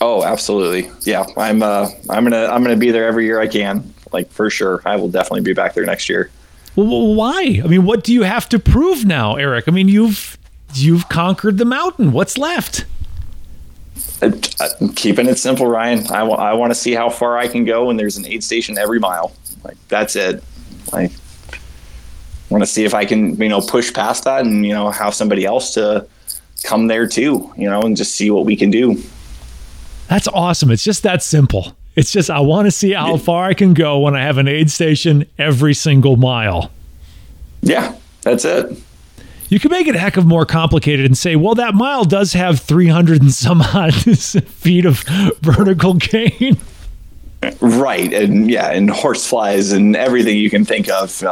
Oh, 0.00 0.24
absolutely. 0.24 0.90
Yeah, 1.02 1.24
I'm. 1.36 1.62
Uh, 1.62 1.88
I'm 2.10 2.24
gonna. 2.24 2.46
I'm 2.46 2.62
gonna 2.62 2.76
be 2.76 2.90
there 2.90 3.06
every 3.06 3.24
year 3.24 3.40
I 3.40 3.46
can. 3.46 3.94
Like 4.12 4.30
for 4.30 4.50
sure, 4.50 4.82
I 4.84 4.96
will 4.96 5.08
definitely 5.08 5.42
be 5.42 5.52
back 5.52 5.74
there 5.74 5.84
next 5.84 6.08
year. 6.08 6.30
Well, 6.74 7.14
why? 7.14 7.60
I 7.64 7.66
mean, 7.66 7.84
what 7.84 8.04
do 8.04 8.12
you 8.12 8.22
have 8.22 8.48
to 8.50 8.58
prove 8.58 9.04
now, 9.04 9.36
Eric? 9.36 9.66
I 9.68 9.70
mean, 9.70 9.88
you've 9.88 10.36
you've 10.74 11.08
conquered 11.08 11.58
the 11.58 11.64
mountain. 11.64 12.12
What's 12.12 12.36
left? 12.36 12.84
I'm 14.22 14.94
keeping 14.94 15.26
it 15.26 15.38
simple, 15.38 15.66
Ryan. 15.66 16.06
I, 16.06 16.20
w- 16.20 16.36
I 16.36 16.54
want 16.54 16.70
to 16.70 16.74
see 16.74 16.92
how 16.92 17.10
far 17.10 17.36
I 17.36 17.48
can 17.48 17.64
go 17.64 17.86
when 17.86 17.96
there's 17.96 18.16
an 18.16 18.26
aid 18.26 18.42
station 18.42 18.78
every 18.78 18.98
mile. 18.98 19.32
Like 19.64 19.76
that's 19.88 20.16
it. 20.16 20.42
Like 20.92 21.12
want 22.50 22.62
to 22.62 22.66
see 22.66 22.84
if 22.84 22.94
I 22.94 23.04
can, 23.04 23.36
you 23.36 23.48
know, 23.48 23.60
push 23.60 23.92
past 23.92 24.24
that 24.24 24.44
and 24.44 24.64
you 24.64 24.72
know 24.72 24.90
have 24.90 25.14
somebody 25.14 25.44
else 25.44 25.74
to 25.74 26.06
come 26.62 26.86
there 26.86 27.06
too, 27.06 27.52
you 27.56 27.68
know, 27.68 27.82
and 27.82 27.96
just 27.96 28.14
see 28.14 28.30
what 28.30 28.46
we 28.46 28.56
can 28.56 28.70
do. 28.70 29.02
That's 30.08 30.28
awesome. 30.28 30.70
It's 30.70 30.84
just 30.84 31.02
that 31.02 31.22
simple. 31.22 31.76
It's 31.96 32.12
just 32.12 32.30
I 32.30 32.40
want 32.40 32.66
to 32.66 32.70
see 32.70 32.92
how 32.92 33.16
far 33.16 33.44
I 33.46 33.54
can 33.54 33.74
go 33.74 34.00
when 34.00 34.14
I 34.14 34.22
have 34.22 34.38
an 34.38 34.48
aid 34.48 34.70
station 34.70 35.26
every 35.38 35.74
single 35.74 36.16
mile. 36.16 36.70
Yeah, 37.62 37.94
that's 38.22 38.44
it. 38.44 38.76
You 39.48 39.60
can 39.60 39.70
make 39.70 39.86
it 39.86 39.94
a 39.94 39.98
heck 39.98 40.16
of 40.16 40.26
more 40.26 40.44
complicated 40.44 41.06
and 41.06 41.16
say, 41.16 41.36
well, 41.36 41.54
that 41.54 41.74
mile 41.74 42.04
does 42.04 42.32
have 42.32 42.60
300 42.60 43.22
and 43.22 43.32
some 43.32 43.62
odd 43.62 43.94
feet 43.94 44.84
of 44.84 45.00
vertical 45.40 45.94
gain. 45.94 46.58
Right. 47.60 48.12
And 48.12 48.50
yeah, 48.50 48.72
and 48.72 48.90
horseflies 48.90 49.72
and 49.72 49.94
everything 49.94 50.36
you 50.36 50.50
can 50.50 50.64
think 50.64 50.88
of. 50.88 51.22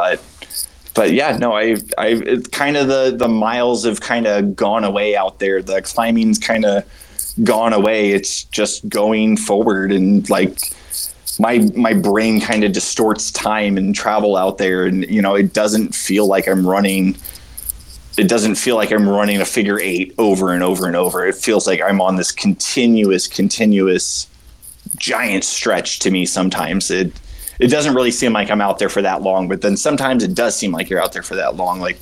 But, 0.93 1.11
yeah, 1.11 1.37
no, 1.37 1.51
I, 1.51 1.75
I, 1.97 2.07
it's 2.07 2.47
kind 2.47 2.77
of 2.77 2.87
the, 2.87 3.13
the 3.17 3.27
miles 3.27 3.83
have 3.83 3.99
kind 3.99 4.27
of 4.27 4.55
gone 4.55 4.85
away 4.85 5.17
out 5.17 5.39
there. 5.39 5.61
The 5.61 5.81
climbing's 5.81 6.39
kind 6.39 6.63
of 6.63 6.85
gone 7.43 7.73
away. 7.73 8.11
It's 8.11 8.45
just 8.45 8.87
going 8.87 9.35
forward 9.35 9.91
and 9.91 10.29
like, 10.29 10.57
my 11.37 11.57
my 11.75 11.93
brain 11.93 12.39
kind 12.39 12.63
of 12.63 12.71
distorts 12.71 13.29
time 13.31 13.77
and 13.77 13.93
travel 13.93 14.37
out 14.37 14.57
there 14.57 14.85
and 14.85 15.03
you 15.09 15.21
know 15.21 15.35
it 15.35 15.51
doesn't 15.51 15.93
feel 15.93 16.27
like 16.27 16.47
i'm 16.47 16.65
running 16.65 17.13
it 18.17 18.27
doesn't 18.27 18.55
feel 18.55 18.75
like 18.75 18.91
I'm 18.91 19.07
running 19.07 19.41
a 19.41 19.45
figure 19.45 19.79
eight 19.79 20.13
over 20.17 20.53
and 20.53 20.63
over 20.63 20.87
and 20.87 20.95
over. 20.95 21.25
It 21.25 21.35
feels 21.35 21.67
like 21.67 21.81
I'm 21.81 21.99
on 21.99 22.15
this 22.15 22.31
continuous, 22.31 23.27
continuous 23.27 24.27
giant 24.95 25.43
stretch 25.43 25.99
to 25.99 26.11
me 26.11 26.25
sometimes. 26.25 26.89
It 26.91 27.11
it 27.59 27.67
doesn't 27.67 27.95
really 27.95 28.11
seem 28.11 28.33
like 28.33 28.51
I'm 28.51 28.61
out 28.61 28.79
there 28.79 28.89
for 28.89 29.01
that 29.01 29.21
long, 29.21 29.47
but 29.47 29.61
then 29.61 29.77
sometimes 29.77 30.23
it 30.23 30.33
does 30.33 30.55
seem 30.55 30.71
like 30.71 30.89
you're 30.89 31.01
out 31.01 31.13
there 31.13 31.23
for 31.23 31.35
that 31.35 31.55
long. 31.55 31.79
Like 31.79 31.97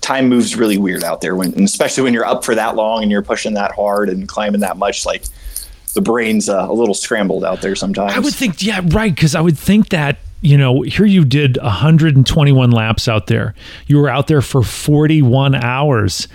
time 0.00 0.28
moves 0.28 0.56
really 0.56 0.78
weird 0.78 1.02
out 1.02 1.20
there 1.20 1.34
when 1.34 1.60
especially 1.62 2.04
when 2.04 2.14
you're 2.14 2.26
up 2.26 2.44
for 2.44 2.54
that 2.54 2.76
long 2.76 3.02
and 3.02 3.10
you're 3.10 3.22
pushing 3.22 3.54
that 3.54 3.72
hard 3.72 4.08
and 4.08 4.28
climbing 4.28 4.60
that 4.60 4.76
much 4.76 5.04
like 5.04 5.24
the 5.94 6.00
brain's 6.00 6.48
uh, 6.48 6.66
a 6.68 6.72
little 6.72 6.94
scrambled 6.94 7.44
out 7.44 7.62
there 7.62 7.74
sometimes. 7.74 8.12
I 8.12 8.18
would 8.18 8.34
think 8.34 8.62
yeah, 8.62 8.82
right, 8.84 9.16
cuz 9.16 9.34
I 9.34 9.40
would 9.40 9.58
think 9.58 9.88
that 9.88 10.18
you 10.42 10.56
know, 10.56 10.82
here 10.82 11.06
you 11.06 11.24
did 11.24 11.56
121 11.62 12.70
laps 12.70 13.08
out 13.08 13.26
there. 13.26 13.54
You 13.86 13.98
were 13.98 14.08
out 14.08 14.26
there 14.26 14.42
for 14.42 14.62
41 14.62 15.54
hours. 15.54 16.28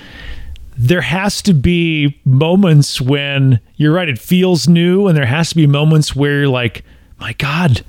there 0.78 1.02
has 1.02 1.42
to 1.44 1.54
be 1.54 2.20
moments 2.26 3.00
when 3.00 3.60
you're 3.76 3.94
right, 3.94 4.10
it 4.10 4.18
feels 4.20 4.68
new, 4.68 5.08
and 5.08 5.16
there 5.16 5.26
has 5.26 5.50
to 5.50 5.56
be 5.56 5.68
moments 5.68 6.16
where 6.16 6.40
you're 6.40 6.48
like, 6.48 6.84
my 7.20 7.34
God, 7.34 7.86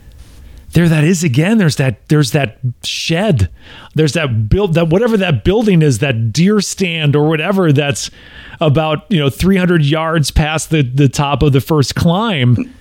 there 0.72 0.88
that 0.88 1.04
is 1.04 1.22
again. 1.24 1.58
There's 1.58 1.76
that 1.76 2.06
there's 2.08 2.32
that 2.32 2.58
shed. 2.82 3.50
There's 3.94 4.12
that 4.14 4.48
build 4.48 4.74
that 4.74 4.88
whatever 4.88 5.16
that 5.18 5.44
building 5.44 5.80
is, 5.82 5.98
that 6.00 6.32
deer 6.32 6.60
stand 6.60 7.14
or 7.14 7.28
whatever 7.28 7.72
that's 7.72 8.10
about, 8.60 9.10
you 9.10 9.18
know, 9.18 9.30
300 9.30 9.84
yards 9.84 10.30
past 10.30 10.70
the 10.70 10.82
the 10.82 11.08
top 11.08 11.42
of 11.42 11.52
the 11.52 11.60
first 11.60 11.94
climb. 11.94 12.74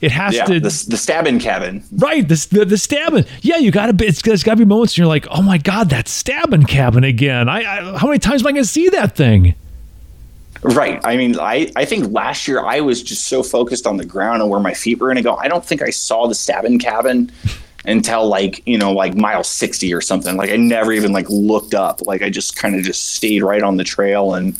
It 0.00 0.12
has 0.12 0.34
yeah, 0.34 0.44
to 0.44 0.54
the, 0.60 0.84
the 0.88 0.96
stabbing 0.96 1.40
cabin. 1.40 1.82
Right, 1.92 2.26
this 2.26 2.46
the, 2.46 2.64
the 2.64 2.78
stabbing. 2.78 3.24
Yeah, 3.42 3.56
you 3.56 3.72
got 3.72 3.98
to. 3.98 4.06
It's 4.06 4.22
there's 4.22 4.44
got 4.44 4.52
to 4.52 4.58
be 4.58 4.64
moments 4.64 4.96
you're 4.96 5.08
like, 5.08 5.26
oh 5.30 5.42
my 5.42 5.58
god, 5.58 5.90
that 5.90 6.06
stabbing 6.06 6.64
cabin 6.64 7.02
again. 7.02 7.48
I, 7.48 7.62
I 7.62 7.98
how 7.98 8.06
many 8.06 8.20
times 8.20 8.42
am 8.42 8.48
I 8.48 8.52
going 8.52 8.62
to 8.62 8.68
see 8.68 8.88
that 8.90 9.16
thing? 9.16 9.56
Right. 10.62 11.00
I 11.04 11.16
mean, 11.16 11.38
I, 11.38 11.70
I 11.76 11.84
think 11.84 12.12
last 12.12 12.48
year 12.48 12.64
I 12.64 12.80
was 12.80 13.02
just 13.02 13.28
so 13.28 13.42
focused 13.42 13.86
on 13.86 13.96
the 13.96 14.04
ground 14.04 14.42
and 14.42 14.50
where 14.50 14.60
my 14.60 14.74
feet 14.74 14.98
were 14.98 15.06
going 15.06 15.16
to 15.16 15.22
go. 15.22 15.36
I 15.36 15.48
don't 15.48 15.64
think 15.64 15.82
I 15.82 15.90
saw 15.90 16.26
the 16.26 16.34
stabbing 16.34 16.78
cabin 16.78 17.30
until 17.84 18.26
like, 18.26 18.66
you 18.66 18.76
know, 18.76 18.92
like 18.92 19.14
mile 19.14 19.44
60 19.44 19.94
or 19.94 20.00
something. 20.00 20.36
Like 20.36 20.50
I 20.50 20.56
never 20.56 20.92
even 20.92 21.12
like 21.12 21.28
looked 21.28 21.74
up. 21.74 22.02
Like 22.06 22.22
I 22.22 22.30
just 22.30 22.56
kind 22.56 22.74
of 22.74 22.82
just 22.82 23.14
stayed 23.14 23.42
right 23.42 23.62
on 23.62 23.76
the 23.76 23.84
trail 23.84 24.34
and 24.34 24.58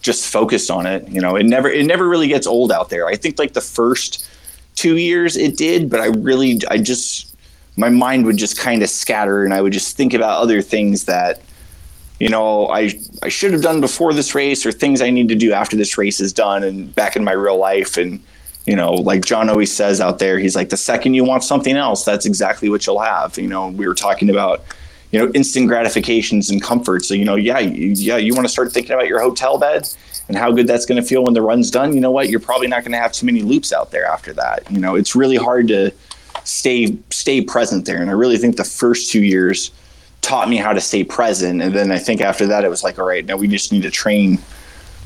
just 0.00 0.30
focused 0.30 0.70
on 0.70 0.86
it. 0.86 1.06
You 1.08 1.20
know, 1.20 1.36
it 1.36 1.44
never, 1.44 1.68
it 1.68 1.84
never 1.84 2.08
really 2.08 2.28
gets 2.28 2.46
old 2.46 2.72
out 2.72 2.88
there. 2.88 3.06
I 3.06 3.16
think 3.16 3.38
like 3.38 3.52
the 3.52 3.60
first 3.60 4.26
two 4.74 4.96
years 4.96 5.36
it 5.36 5.56
did, 5.56 5.88
but 5.90 6.00
I 6.00 6.06
really, 6.06 6.60
I 6.68 6.78
just, 6.78 7.34
my 7.76 7.88
mind 7.88 8.26
would 8.26 8.36
just 8.36 8.58
kind 8.58 8.82
of 8.82 8.90
scatter 8.90 9.44
and 9.44 9.52
I 9.52 9.60
would 9.60 9.72
just 9.72 9.96
think 9.96 10.14
about 10.14 10.40
other 10.40 10.62
things 10.62 11.04
that, 11.04 11.42
you 12.20 12.28
know, 12.28 12.68
I 12.68 12.92
I 13.22 13.28
should 13.28 13.52
have 13.52 13.62
done 13.62 13.80
before 13.80 14.12
this 14.12 14.34
race 14.34 14.64
or 14.64 14.72
things 14.72 15.02
I 15.02 15.10
need 15.10 15.28
to 15.28 15.34
do 15.34 15.52
after 15.52 15.76
this 15.76 15.98
race 15.98 16.20
is 16.20 16.32
done 16.32 16.62
and 16.62 16.94
back 16.94 17.16
in 17.16 17.24
my 17.24 17.32
real 17.32 17.58
life. 17.58 17.96
And, 17.96 18.22
you 18.66 18.76
know, 18.76 18.92
like 18.92 19.24
John 19.24 19.50
always 19.50 19.74
says 19.74 20.00
out 20.00 20.20
there, 20.20 20.38
he's 20.38 20.54
like, 20.54 20.68
the 20.68 20.76
second 20.76 21.14
you 21.14 21.24
want 21.24 21.42
something 21.42 21.76
else, 21.76 22.04
that's 22.04 22.24
exactly 22.24 22.68
what 22.68 22.86
you'll 22.86 23.00
have. 23.00 23.36
You 23.36 23.48
know, 23.48 23.68
we 23.68 23.86
were 23.88 23.94
talking 23.94 24.30
about, 24.30 24.64
you 25.10 25.18
know, 25.18 25.30
instant 25.34 25.66
gratifications 25.66 26.50
and 26.50 26.62
comfort. 26.62 27.04
So, 27.04 27.14
you 27.14 27.24
know, 27.24 27.34
yeah, 27.34 27.58
you, 27.58 27.88
yeah, 27.88 28.16
you 28.16 28.32
want 28.32 28.46
to 28.46 28.52
start 28.52 28.72
thinking 28.72 28.92
about 28.92 29.08
your 29.08 29.20
hotel 29.20 29.58
bed 29.58 29.88
and 30.28 30.36
how 30.36 30.52
good 30.52 30.66
that's 30.66 30.86
going 30.86 31.00
to 31.00 31.06
feel 31.06 31.24
when 31.24 31.34
the 31.34 31.42
run's 31.42 31.70
done. 31.70 31.92
You 31.92 32.00
know 32.00 32.10
what? 32.10 32.28
You're 32.28 32.40
probably 32.40 32.66
not 32.66 32.82
going 32.82 32.92
to 32.92 32.98
have 32.98 33.12
too 33.12 33.26
many 33.26 33.42
loops 33.42 33.72
out 33.72 33.90
there 33.90 34.06
after 34.06 34.32
that. 34.34 34.70
You 34.70 34.78
know, 34.78 34.94
it's 34.94 35.14
really 35.14 35.36
hard 35.36 35.68
to 35.68 35.92
stay 36.44 36.96
stay 37.10 37.40
present 37.42 37.86
there. 37.86 38.00
And 38.00 38.10
I 38.10 38.14
really 38.14 38.38
think 38.38 38.56
the 38.56 38.64
first 38.64 39.10
two 39.10 39.22
years– 39.22 39.70
taught 40.24 40.48
me 40.48 40.56
how 40.56 40.72
to 40.72 40.80
stay 40.80 41.04
present. 41.04 41.62
And 41.62 41.74
then 41.74 41.92
I 41.92 41.98
think 41.98 42.20
after 42.20 42.46
that, 42.46 42.64
it 42.64 42.68
was 42.68 42.82
like, 42.82 42.98
all 42.98 43.04
right, 43.04 43.24
now 43.24 43.36
we 43.36 43.46
just 43.46 43.70
need 43.70 43.82
to 43.82 43.90
train 43.90 44.38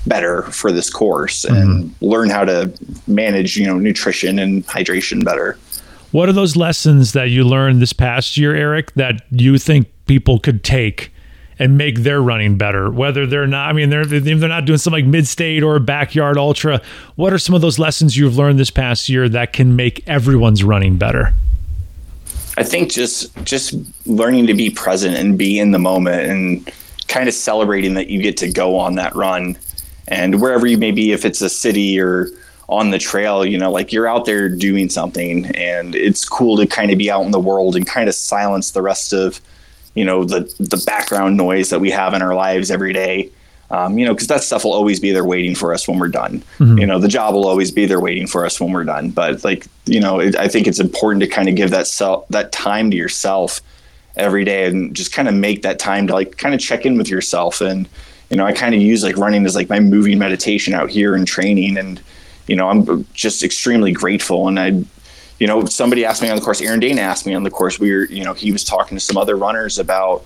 better 0.06 0.42
for 0.42 0.70
this 0.70 0.88
course 0.88 1.44
and 1.44 1.90
mm-hmm. 1.90 2.04
learn 2.04 2.30
how 2.30 2.44
to 2.44 2.72
manage, 3.08 3.56
you 3.56 3.66
know, 3.66 3.78
nutrition 3.78 4.38
and 4.38 4.64
hydration 4.66 5.24
better. 5.24 5.58
What 6.12 6.28
are 6.28 6.32
those 6.32 6.56
lessons 6.56 7.12
that 7.12 7.30
you 7.30 7.44
learned 7.44 7.82
this 7.82 7.92
past 7.92 8.36
year, 8.36 8.54
Eric, 8.54 8.94
that 8.94 9.22
you 9.30 9.58
think 9.58 9.88
people 10.06 10.38
could 10.38 10.62
take 10.62 11.12
and 11.58 11.76
make 11.78 12.00
their 12.00 12.20
running 12.20 12.56
better? 12.56 12.90
Whether 12.90 13.26
they're 13.26 13.46
not, 13.46 13.68
I 13.68 13.72
mean, 13.72 13.90
they're 13.90 14.04
they're 14.04 14.36
not 14.48 14.64
doing 14.64 14.78
something 14.78 15.04
like 15.04 15.10
mid-state 15.10 15.62
or 15.62 15.78
backyard 15.78 16.38
ultra. 16.38 16.80
What 17.16 17.32
are 17.32 17.38
some 17.38 17.54
of 17.54 17.60
those 17.60 17.78
lessons 17.78 18.16
you've 18.16 18.36
learned 18.36 18.58
this 18.58 18.70
past 18.70 19.08
year 19.08 19.28
that 19.28 19.52
can 19.52 19.76
make 19.76 20.06
everyone's 20.08 20.64
running 20.64 20.96
better? 20.96 21.34
I 22.58 22.64
think 22.64 22.90
just 22.90 23.32
just 23.44 23.74
learning 24.04 24.48
to 24.48 24.54
be 24.54 24.68
present 24.68 25.16
and 25.16 25.38
be 25.38 25.60
in 25.60 25.70
the 25.70 25.78
moment 25.78 26.22
and 26.22 26.72
kind 27.06 27.28
of 27.28 27.34
celebrating 27.34 27.94
that 27.94 28.08
you 28.08 28.20
get 28.20 28.36
to 28.38 28.50
go 28.50 28.76
on 28.76 28.96
that 28.96 29.14
run 29.14 29.56
and 30.08 30.40
wherever 30.40 30.66
you 30.66 30.76
may 30.76 30.90
be 30.90 31.12
if 31.12 31.24
it's 31.24 31.40
a 31.40 31.48
city 31.48 32.00
or 32.00 32.28
on 32.68 32.90
the 32.90 32.98
trail 32.98 33.46
you 33.46 33.56
know 33.56 33.70
like 33.70 33.92
you're 33.92 34.06
out 34.06 34.24
there 34.24 34.48
doing 34.48 34.90
something 34.90 35.46
and 35.54 35.94
it's 35.94 36.28
cool 36.28 36.56
to 36.56 36.66
kind 36.66 36.90
of 36.90 36.98
be 36.98 37.10
out 37.10 37.22
in 37.22 37.30
the 37.30 37.40
world 37.40 37.76
and 37.76 37.86
kind 37.86 38.08
of 38.08 38.14
silence 38.14 38.72
the 38.72 38.82
rest 38.82 39.12
of 39.12 39.40
you 39.98 40.04
know 40.04 40.24
the 40.24 40.40
the 40.58 40.82
background 40.86 41.36
noise 41.36 41.70
that 41.70 41.80
we 41.80 41.90
have 41.90 42.14
in 42.14 42.22
our 42.22 42.34
lives 42.34 42.70
every 42.70 42.92
day 42.92 43.30
um, 43.70 43.98
you 43.98 44.06
know, 44.06 44.14
because 44.14 44.28
that 44.28 44.42
stuff 44.42 44.64
will 44.64 44.72
always 44.72 44.98
be 44.98 45.12
there 45.12 45.24
waiting 45.24 45.54
for 45.54 45.74
us 45.74 45.86
when 45.86 45.98
we're 45.98 46.08
done. 46.08 46.42
Mm-hmm. 46.58 46.78
You 46.78 46.86
know, 46.86 46.98
the 46.98 47.08
job 47.08 47.34
will 47.34 47.46
always 47.46 47.70
be 47.70 47.84
there 47.84 48.00
waiting 48.00 48.26
for 48.26 48.46
us 48.46 48.58
when 48.60 48.72
we're 48.72 48.84
done. 48.84 49.10
But 49.10 49.44
like, 49.44 49.66
you 49.84 50.00
know, 50.00 50.20
it, 50.20 50.36
I 50.36 50.48
think 50.48 50.66
it's 50.66 50.80
important 50.80 51.22
to 51.22 51.28
kind 51.28 51.48
of 51.48 51.54
give 51.54 51.70
that 51.70 51.86
self 51.86 52.26
that 52.28 52.50
time 52.50 52.90
to 52.90 52.96
yourself 52.96 53.60
every 54.16 54.44
day 54.44 54.66
and 54.66 54.96
just 54.96 55.12
kind 55.12 55.28
of 55.28 55.34
make 55.34 55.62
that 55.62 55.78
time 55.78 56.06
to 56.06 56.14
like 56.14 56.38
kind 56.38 56.54
of 56.54 56.60
check 56.60 56.86
in 56.86 56.96
with 56.96 57.10
yourself. 57.10 57.60
And 57.60 57.86
you 58.30 58.38
know, 58.38 58.46
I 58.46 58.52
kind 58.52 58.74
of 58.74 58.80
use 58.80 59.02
like 59.02 59.18
running 59.18 59.44
as 59.44 59.54
like 59.54 59.68
my 59.68 59.80
moving 59.80 60.18
meditation 60.18 60.72
out 60.72 60.88
here 60.88 61.14
and 61.14 61.26
training. 61.26 61.76
And 61.76 62.00
you 62.46 62.56
know, 62.56 62.70
I'm 62.70 63.06
just 63.12 63.42
extremely 63.42 63.92
grateful. 63.92 64.48
And 64.48 64.58
I, 64.58 64.82
you 65.38 65.46
know, 65.46 65.64
somebody 65.66 66.04
asked 66.04 66.22
me 66.22 66.28
on 66.28 66.36
the 66.36 66.42
course. 66.42 66.60
Aaron 66.60 66.80
Dana 66.80 67.00
asked 67.00 67.26
me 67.26 67.34
on 67.34 67.42
the 67.42 67.50
course. 67.50 67.78
We 67.78 67.92
were, 67.92 68.04
you 68.06 68.24
know, 68.24 68.34
he 68.34 68.52
was 68.52 68.64
talking 68.64 68.96
to 68.96 69.00
some 69.00 69.16
other 69.16 69.36
runners 69.36 69.78
about 69.78 70.24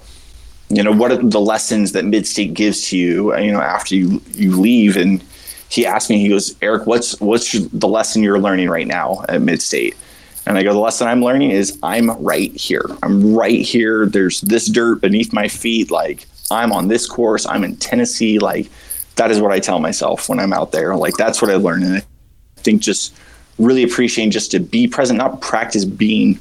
you 0.72 0.82
know, 0.82 0.90
what 0.90 1.12
are 1.12 1.16
the 1.18 1.40
lessons 1.40 1.92
that 1.92 2.06
mid 2.06 2.26
state 2.26 2.54
gives 2.54 2.88
to 2.88 2.96
you, 2.96 3.36
you 3.36 3.52
know, 3.52 3.60
after 3.60 3.94
you, 3.94 4.22
you 4.32 4.58
leave? 4.58 4.96
And 4.96 5.22
he 5.68 5.84
asked 5.84 6.08
me, 6.08 6.18
he 6.18 6.30
goes, 6.30 6.56
Eric, 6.62 6.86
what's, 6.86 7.20
what's 7.20 7.52
the 7.52 7.88
lesson 7.88 8.22
you're 8.22 8.38
learning 8.38 8.70
right 8.70 8.86
now 8.86 9.22
at 9.28 9.42
mid 9.42 9.60
state? 9.60 9.94
And 10.46 10.56
I 10.56 10.62
go, 10.62 10.72
the 10.72 10.78
lesson 10.78 11.08
I'm 11.08 11.22
learning 11.22 11.50
is 11.50 11.78
I'm 11.82 12.10
right 12.22 12.56
here. 12.56 12.86
I'm 13.02 13.34
right 13.34 13.60
here. 13.60 14.06
There's 14.06 14.40
this 14.40 14.66
dirt 14.66 15.02
beneath 15.02 15.34
my 15.34 15.46
feet. 15.46 15.90
Like 15.90 16.26
I'm 16.50 16.72
on 16.72 16.88
this 16.88 17.06
course. 17.06 17.46
I'm 17.46 17.64
in 17.64 17.76
Tennessee. 17.76 18.38
Like 18.38 18.70
that 19.16 19.30
is 19.30 19.40
what 19.40 19.52
I 19.52 19.60
tell 19.60 19.78
myself 19.78 20.30
when 20.30 20.40
I'm 20.40 20.54
out 20.54 20.72
there. 20.72 20.96
Like 20.96 21.14
that's 21.18 21.42
what 21.42 21.50
I 21.50 21.56
learned. 21.56 21.84
And 21.84 21.96
I 21.98 22.02
think 22.56 22.80
just 22.80 23.14
really 23.62 23.82
appreciating 23.82 24.30
just 24.30 24.50
to 24.52 24.60
be 24.60 24.86
present, 24.86 25.18
not 25.18 25.40
practice 25.40 25.84
being 25.84 26.38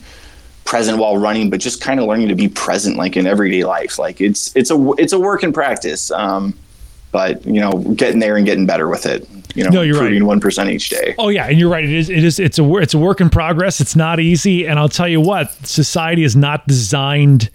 present 0.66 0.98
while 0.98 1.18
running, 1.18 1.50
but 1.50 1.60
just 1.60 1.82
kind 1.82 2.00
of 2.00 2.08
learning 2.08 2.28
to 2.30 2.36
be 2.36 2.48
present 2.48 2.98
like 2.98 3.18
in 3.18 3.28
everyday 3.28 3.64
life. 3.64 4.00
Like 4.00 4.22
it's 4.22 4.56
it's 4.56 4.72
a 4.72 4.92
it's 4.98 5.14
a 5.14 5.20
work 5.20 5.44
in 5.44 5.54
practice. 5.54 6.12
Um, 6.12 6.58
but 7.12 7.46
you 7.46 7.60
know, 7.60 7.72
getting 7.96 8.20
there 8.20 8.38
and 8.38 8.46
getting 8.46 8.66
better 8.66 8.88
with 8.88 9.06
it. 9.06 9.28
You 9.54 9.66
know, 9.66 9.70
no, 9.70 9.82
you're 9.82 9.96
improving 9.96 10.26
one 10.26 10.40
percent 10.40 10.70
each 10.70 10.90
day. 10.90 11.14
Oh 11.18 11.28
yeah, 11.28 11.48
and 11.48 11.60
you're 11.60 11.70
right. 11.70 11.84
It 11.84 11.92
is. 11.92 12.10
It 12.10 12.24
is. 12.24 12.40
It's 12.40 12.58
a. 12.58 12.76
It's 12.76 12.94
a 12.94 12.98
work 12.98 13.20
in 13.20 13.30
progress. 13.30 13.82
It's 13.82 13.98
not 13.98 14.20
easy. 14.20 14.66
And 14.66 14.80
I'll 14.80 14.90
tell 14.90 15.10
you 15.10 15.20
what, 15.20 15.52
society 15.68 16.24
is 16.24 16.38
not 16.38 16.66
designed 16.68 17.50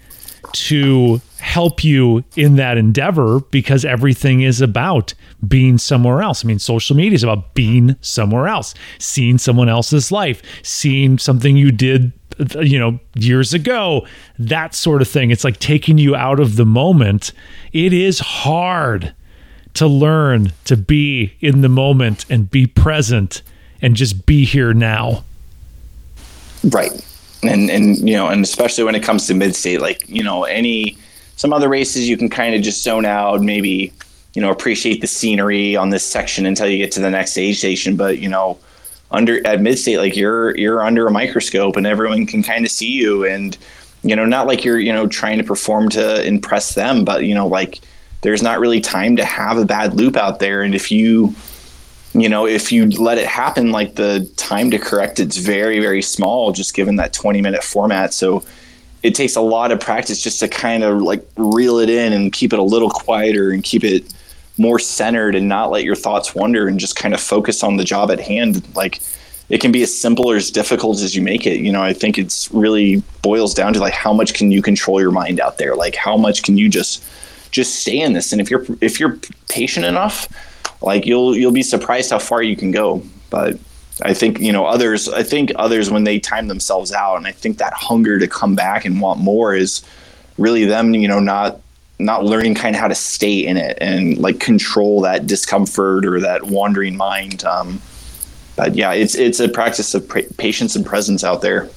to 0.53 1.19
help 1.39 1.83
you 1.83 2.23
in 2.35 2.55
that 2.55 2.77
endeavor 2.77 3.39
because 3.51 3.85
everything 3.85 4.41
is 4.41 4.61
about 4.61 5.13
being 5.47 5.77
somewhere 5.77 6.21
else. 6.21 6.43
I 6.43 6.47
mean, 6.47 6.59
social 6.59 6.95
media 6.95 7.15
is 7.15 7.23
about 7.23 7.53
being 7.53 7.95
somewhere 8.01 8.47
else, 8.47 8.73
seeing 8.99 9.37
someone 9.37 9.69
else's 9.69 10.11
life, 10.11 10.41
seeing 10.63 11.17
something 11.17 11.57
you 11.57 11.71
did 11.71 12.11
you 12.61 12.77
know, 12.77 12.99
years 13.15 13.53
ago, 13.53 14.05
that 14.37 14.75
sort 14.75 15.01
of 15.01 15.07
thing. 15.07 15.31
It's 15.31 15.43
like 15.43 15.57
taking 15.59 15.97
you 15.97 16.15
out 16.15 16.39
of 16.39 16.55
the 16.55 16.65
moment. 16.65 17.31
It 17.73 17.93
is 17.93 18.19
hard 18.19 19.13
to 19.73 19.87
learn 19.87 20.51
to 20.65 20.77
be 20.77 21.35
in 21.39 21.61
the 21.61 21.69
moment 21.69 22.25
and 22.29 22.49
be 22.49 22.67
present 22.67 23.41
and 23.81 23.95
just 23.95 24.25
be 24.25 24.45
here 24.45 24.73
now. 24.73 25.23
Right. 26.63 26.91
And 27.43 27.69
and 27.69 27.97
you 27.97 28.15
know, 28.15 28.27
and 28.27 28.43
especially 28.43 28.83
when 28.83 28.95
it 28.95 29.03
comes 29.03 29.27
to 29.27 29.33
mid 29.33 29.55
state, 29.55 29.79
like, 29.79 30.03
you 30.07 30.23
know, 30.23 30.43
any 30.43 30.97
some 31.37 31.53
other 31.53 31.69
races 31.69 32.09
you 32.09 32.17
can 32.17 32.29
kind 32.29 32.53
of 32.53 32.61
just 32.61 32.83
zone 32.83 33.05
out, 33.05 33.41
maybe, 33.41 33.93
you 34.33 34.41
know, 34.41 34.51
appreciate 34.51 35.01
the 35.01 35.07
scenery 35.07 35.75
on 35.75 35.89
this 35.89 36.05
section 36.05 36.45
until 36.45 36.67
you 36.67 36.77
get 36.77 36.91
to 36.93 36.99
the 36.99 37.09
next 37.09 37.37
aid 37.37 37.55
station. 37.55 37.95
But, 37.95 38.19
you 38.19 38.27
know, 38.27 38.59
under 39.11 39.45
at 39.47 39.59
midstate 39.59 39.99
like 39.99 40.15
you're 40.15 40.55
you're 40.57 40.83
under 40.83 41.07
a 41.07 41.11
microscope 41.11 41.77
and 41.77 41.87
everyone 41.87 42.25
can 42.25 42.43
kind 42.43 42.65
of 42.65 42.71
see 42.71 42.91
you 42.91 43.25
and 43.25 43.57
you 44.03 44.15
know 44.15 44.25
not 44.25 44.47
like 44.47 44.65
you're 44.65 44.79
you 44.79 44.91
know 44.91 45.07
trying 45.07 45.37
to 45.37 45.43
perform 45.43 45.89
to 45.89 46.25
impress 46.25 46.75
them 46.75 47.05
but 47.05 47.23
you 47.23 47.33
know 47.33 47.47
like 47.47 47.79
there's 48.21 48.43
not 48.43 48.59
really 48.59 48.81
time 48.81 49.15
to 49.15 49.23
have 49.23 49.57
a 49.57 49.65
bad 49.65 49.93
loop 49.93 50.17
out 50.17 50.39
there 50.39 50.61
and 50.61 50.75
if 50.75 50.91
you 50.91 51.33
you 52.13 52.27
know 52.27 52.45
if 52.45 52.71
you 52.71 52.89
let 52.89 53.17
it 53.17 53.27
happen 53.27 53.71
like 53.71 53.95
the 53.95 54.29
time 54.35 54.69
to 54.69 54.77
correct 54.77 55.19
it's 55.19 55.37
very 55.37 55.79
very 55.79 56.01
small 56.01 56.51
just 56.51 56.73
given 56.73 56.97
that 56.97 57.13
20 57.13 57.41
minute 57.41 57.63
format 57.63 58.13
so 58.13 58.43
it 59.03 59.15
takes 59.15 59.35
a 59.35 59.41
lot 59.41 59.71
of 59.71 59.79
practice 59.79 60.21
just 60.21 60.39
to 60.39 60.47
kind 60.47 60.83
of 60.83 61.01
like 61.01 61.25
reel 61.37 61.77
it 61.79 61.89
in 61.89 62.13
and 62.13 62.33
keep 62.33 62.53
it 62.53 62.59
a 62.59 62.63
little 62.63 62.89
quieter 62.89 63.51
and 63.51 63.63
keep 63.63 63.83
it 63.83 64.13
more 64.57 64.79
centered 64.79 65.35
and 65.35 65.47
not 65.47 65.69
let 65.69 65.83
your 65.83 65.95
thoughts 65.95 66.33
wander 66.33 66.67
and 66.67 66.79
just 66.79 66.95
kind 66.95 67.13
of 67.13 67.19
focus 67.19 67.63
on 67.63 67.77
the 67.77 67.83
job 67.83 68.09
at 68.09 68.19
hand. 68.19 68.67
Like 68.75 69.01
it 69.49 69.61
can 69.61 69.71
be 69.71 69.83
as 69.83 69.97
simple 69.97 70.29
or 70.29 70.35
as 70.35 70.49
difficult 70.49 70.99
as 71.01 71.15
you 71.15 71.21
make 71.21 71.45
it. 71.45 71.59
You 71.59 71.71
know 71.71 71.81
i 71.81 71.93
think 71.93 72.17
it's 72.17 72.51
really 72.51 73.03
boils 73.21 73.53
down 73.53 73.73
to 73.73 73.79
like 73.79 73.93
how 73.93 74.13
much 74.13 74.33
can 74.33 74.51
you 74.51 74.61
control 74.61 74.99
your 74.99 75.11
mind 75.11 75.39
out 75.39 75.57
there? 75.57 75.75
Like 75.75 75.95
how 75.95 76.17
much 76.17 76.43
can 76.43 76.57
you 76.57 76.69
just 76.69 77.03
just 77.51 77.79
stay 77.79 77.99
in 77.99 78.13
this? 78.13 78.31
And 78.31 78.41
if 78.41 78.49
you're 78.49 78.65
if 78.81 78.99
you're 78.99 79.19
patient 79.49 79.85
enough 79.85 80.27
like 80.81 81.05
you'll 81.05 81.35
you'll 81.35 81.51
be 81.51 81.63
surprised 81.63 82.11
how 82.11 82.19
far 82.19 82.41
you 82.41 82.55
can 82.55 82.71
go. 82.71 83.03
But 83.29 83.59
i 84.03 84.13
think 84.13 84.39
you 84.39 84.51
know 84.51 84.65
others 84.65 85.09
i 85.09 85.23
think 85.23 85.51
others 85.55 85.89
when 85.89 86.03
they 86.03 86.19
time 86.19 86.47
themselves 86.47 86.91
out 86.91 87.15
and 87.15 87.27
i 87.27 87.31
think 87.31 87.57
that 87.57 87.73
hunger 87.73 88.19
to 88.19 88.27
come 88.27 88.55
back 88.55 88.85
and 88.85 89.01
want 89.01 89.19
more 89.19 89.55
is 89.55 89.83
really 90.37 90.65
them 90.65 90.93
you 90.93 91.07
know 91.07 91.19
not 91.19 91.59
not 91.99 92.23
learning 92.23 92.55
kind 92.55 92.75
of 92.75 92.79
how 92.79 92.87
to 92.87 92.95
stay 92.95 93.45
in 93.45 93.57
it 93.57 93.77
and 93.81 94.17
like 94.19 94.39
control 94.39 95.01
that 95.01 95.25
discomfort 95.25 96.05
or 96.05 96.19
that 96.19 96.43
wandering 96.43 96.95
mind. 96.95 97.43
Um, 97.43 97.81
but 98.55 98.75
yeah, 98.75 98.93
it's 98.93 99.15
it's 99.15 99.39
a 99.39 99.49
practice 99.49 99.93
of 99.93 100.07
patience 100.37 100.75
and 100.75 100.85
presence 100.85 101.23
out 101.23 101.41
there. 101.41 101.69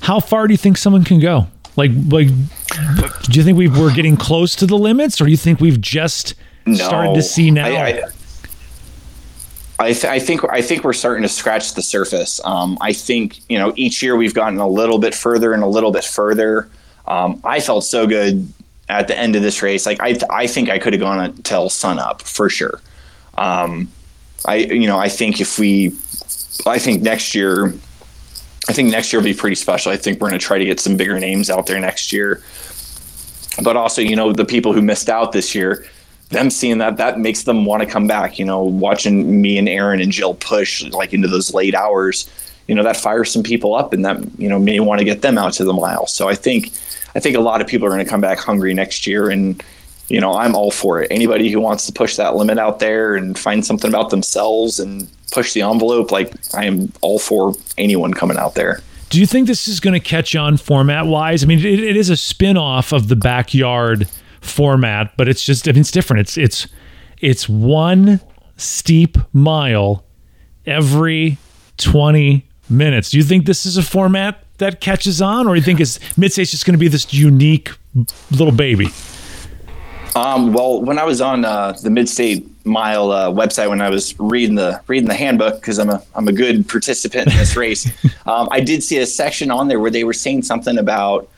How 0.00 0.20
far 0.20 0.46
do 0.46 0.52
you 0.52 0.58
think 0.58 0.76
someone 0.76 1.04
can 1.04 1.20
go? 1.20 1.46
Like 1.76 1.90
like, 2.08 2.28
do 2.28 3.38
you 3.38 3.42
think 3.42 3.58
we 3.58 3.68
we're 3.68 3.94
getting 3.94 4.16
close 4.16 4.54
to 4.56 4.66
the 4.66 4.78
limits, 4.78 5.20
or 5.20 5.24
do 5.24 5.30
you 5.30 5.36
think 5.36 5.60
we've 5.60 5.80
just 5.80 6.34
no, 6.64 6.74
started 6.74 7.14
to 7.14 7.22
see 7.22 7.50
now? 7.50 7.66
I, 7.66 7.70
I, 7.70 8.02
I, 9.78 9.92
th- 9.92 10.06
I, 10.06 10.18
think 10.18 10.42
I 10.50 10.62
think 10.62 10.84
we're 10.84 10.94
starting 10.94 11.22
to 11.22 11.28
scratch 11.28 11.74
the 11.74 11.82
surface. 11.82 12.40
Um, 12.44 12.78
I 12.80 12.92
think 12.92 13.40
you 13.50 13.58
know 13.58 13.72
each 13.76 14.02
year 14.02 14.16
we've 14.16 14.34
gotten 14.34 14.58
a 14.58 14.68
little 14.68 14.98
bit 14.98 15.14
further 15.14 15.52
and 15.52 15.62
a 15.62 15.66
little 15.66 15.90
bit 15.90 16.04
further. 16.04 16.68
Um, 17.06 17.40
I 17.44 17.60
felt 17.60 17.84
so 17.84 18.06
good 18.06 18.52
at 18.88 19.08
the 19.08 19.18
end 19.18 19.36
of 19.36 19.42
this 19.42 19.62
race. 19.62 19.86
Like 19.86 20.00
I, 20.00 20.12
th- 20.12 20.24
I 20.30 20.46
think 20.46 20.70
I 20.70 20.78
could 20.78 20.92
have 20.92 21.00
gone 21.00 21.18
until 21.18 21.68
sun 21.68 21.98
up 21.98 22.22
for 22.22 22.48
sure. 22.48 22.80
Um, 23.36 23.90
I, 24.44 24.56
you 24.56 24.86
know, 24.86 24.98
I 24.98 25.08
think 25.08 25.40
if 25.40 25.58
we, 25.58 25.88
I 26.66 26.78
think 26.78 27.02
next 27.02 27.34
year, 27.34 27.74
I 28.68 28.72
think 28.72 28.90
next 28.90 29.12
year 29.12 29.20
will 29.20 29.24
be 29.24 29.34
pretty 29.34 29.56
special. 29.56 29.92
I 29.92 29.96
think 29.96 30.20
we're 30.20 30.28
going 30.28 30.38
to 30.40 30.44
try 30.44 30.58
to 30.58 30.64
get 30.64 30.80
some 30.80 30.96
bigger 30.96 31.18
names 31.18 31.50
out 31.50 31.66
there 31.66 31.80
next 31.80 32.12
year. 32.12 32.42
But 33.62 33.76
also, 33.76 34.02
you 34.02 34.16
know, 34.16 34.32
the 34.32 34.44
people 34.44 34.72
who 34.72 34.82
missed 34.82 35.08
out 35.08 35.32
this 35.32 35.54
year, 35.54 35.86
them 36.30 36.50
seeing 36.50 36.78
that 36.78 36.96
that 36.96 37.18
makes 37.18 37.44
them 37.44 37.64
want 37.64 37.82
to 37.82 37.88
come 37.88 38.06
back. 38.06 38.38
You 38.38 38.44
know, 38.44 38.62
watching 38.62 39.40
me 39.40 39.58
and 39.58 39.68
Aaron 39.68 40.00
and 40.00 40.12
Jill 40.12 40.34
push 40.34 40.84
like 40.84 41.12
into 41.12 41.28
those 41.28 41.54
late 41.54 41.74
hours, 41.74 42.28
you 42.66 42.74
know, 42.74 42.82
that 42.82 42.96
fires 42.96 43.30
some 43.30 43.42
people 43.42 43.74
up, 43.74 43.92
and 43.92 44.04
that 44.04 44.18
you 44.38 44.48
know 44.48 44.58
may 44.58 44.80
want 44.80 44.98
to 44.98 45.04
get 45.04 45.22
them 45.22 45.38
out 45.38 45.52
to 45.54 45.64
the 45.64 45.72
mile. 45.72 46.06
So 46.06 46.28
I 46.28 46.34
think 46.34 46.72
I 47.14 47.20
think 47.20 47.36
a 47.36 47.40
lot 47.40 47.60
of 47.60 47.66
people 47.66 47.86
are 47.86 47.90
going 47.90 48.04
to 48.04 48.10
come 48.10 48.20
back 48.20 48.38
hungry 48.38 48.74
next 48.74 49.06
year, 49.06 49.30
and 49.30 49.62
you 50.08 50.20
know, 50.20 50.34
I'm 50.34 50.54
all 50.54 50.70
for 50.70 51.02
it. 51.02 51.10
Anybody 51.10 51.50
who 51.50 51.60
wants 51.60 51.86
to 51.86 51.92
push 51.92 52.16
that 52.16 52.36
limit 52.36 52.58
out 52.58 52.78
there 52.78 53.16
and 53.16 53.38
find 53.38 53.64
something 53.64 53.88
about 53.88 54.10
themselves 54.10 54.78
and 54.78 55.08
push 55.32 55.52
the 55.52 55.62
envelope, 55.62 56.12
like 56.12 56.32
I 56.54 56.64
am 56.64 56.92
all 57.00 57.18
for 57.18 57.54
anyone 57.76 58.14
coming 58.14 58.36
out 58.36 58.54
there. 58.54 58.80
Do 59.10 59.20
you 59.20 59.26
think 59.26 59.46
this 59.46 59.68
is 59.68 59.80
going 59.80 59.94
to 59.94 60.00
catch 60.00 60.34
on 60.34 60.56
format 60.56 61.06
wise? 61.06 61.42
I 61.42 61.46
mean, 61.46 61.60
it, 61.60 61.80
it 61.80 61.96
is 61.96 62.10
a 62.10 62.16
spin 62.16 62.56
off 62.56 62.92
of 62.92 63.08
the 63.08 63.16
backyard 63.16 64.08
format, 64.40 65.16
but 65.16 65.28
it's 65.28 65.44
just 65.44 65.68
I 65.68 65.72
mean, 65.72 65.80
it's 65.80 65.90
different. 65.90 66.20
It's 66.20 66.36
it's 66.36 66.68
it's 67.20 67.48
one 67.48 68.20
steep 68.56 69.18
mile 69.32 70.04
every 70.66 71.38
20 71.78 72.46
minutes. 72.68 73.10
Do 73.10 73.18
you 73.18 73.22
think 73.22 73.46
this 73.46 73.66
is 73.66 73.76
a 73.76 73.82
format 73.82 74.44
that 74.58 74.80
catches 74.80 75.20
on, 75.20 75.46
or 75.46 75.54
do 75.54 75.60
you 75.60 75.64
think 75.64 75.80
it's 75.80 75.98
Mid-State's 76.16 76.50
just 76.50 76.64
going 76.64 76.74
to 76.74 76.78
be 76.78 76.88
this 76.88 77.12
unique 77.12 77.70
little 78.30 78.52
baby? 78.52 78.88
Um, 80.14 80.54
well, 80.54 80.80
when 80.80 80.98
I 80.98 81.04
was 81.04 81.20
on 81.20 81.44
uh, 81.44 81.72
the 81.72 81.90
Mid-State 81.90 82.46
Mile 82.64 83.12
uh, 83.12 83.30
website, 83.30 83.68
when 83.68 83.82
I 83.82 83.90
was 83.90 84.18
reading 84.18 84.56
the 84.56 84.80
reading 84.86 85.08
the 85.08 85.14
handbook, 85.14 85.60
because 85.60 85.78
I'm 85.78 85.90
a 85.90 86.02
I'm 86.14 86.26
a 86.26 86.32
good 86.32 86.66
participant 86.68 87.30
in 87.30 87.36
this 87.36 87.54
race, 87.54 87.86
um, 88.26 88.48
I 88.50 88.60
did 88.60 88.82
see 88.82 88.98
a 88.98 89.06
section 89.06 89.50
on 89.50 89.68
there 89.68 89.78
where 89.78 89.90
they 89.90 90.04
were 90.04 90.14
saying 90.14 90.42
something 90.42 90.78
about 90.78 91.28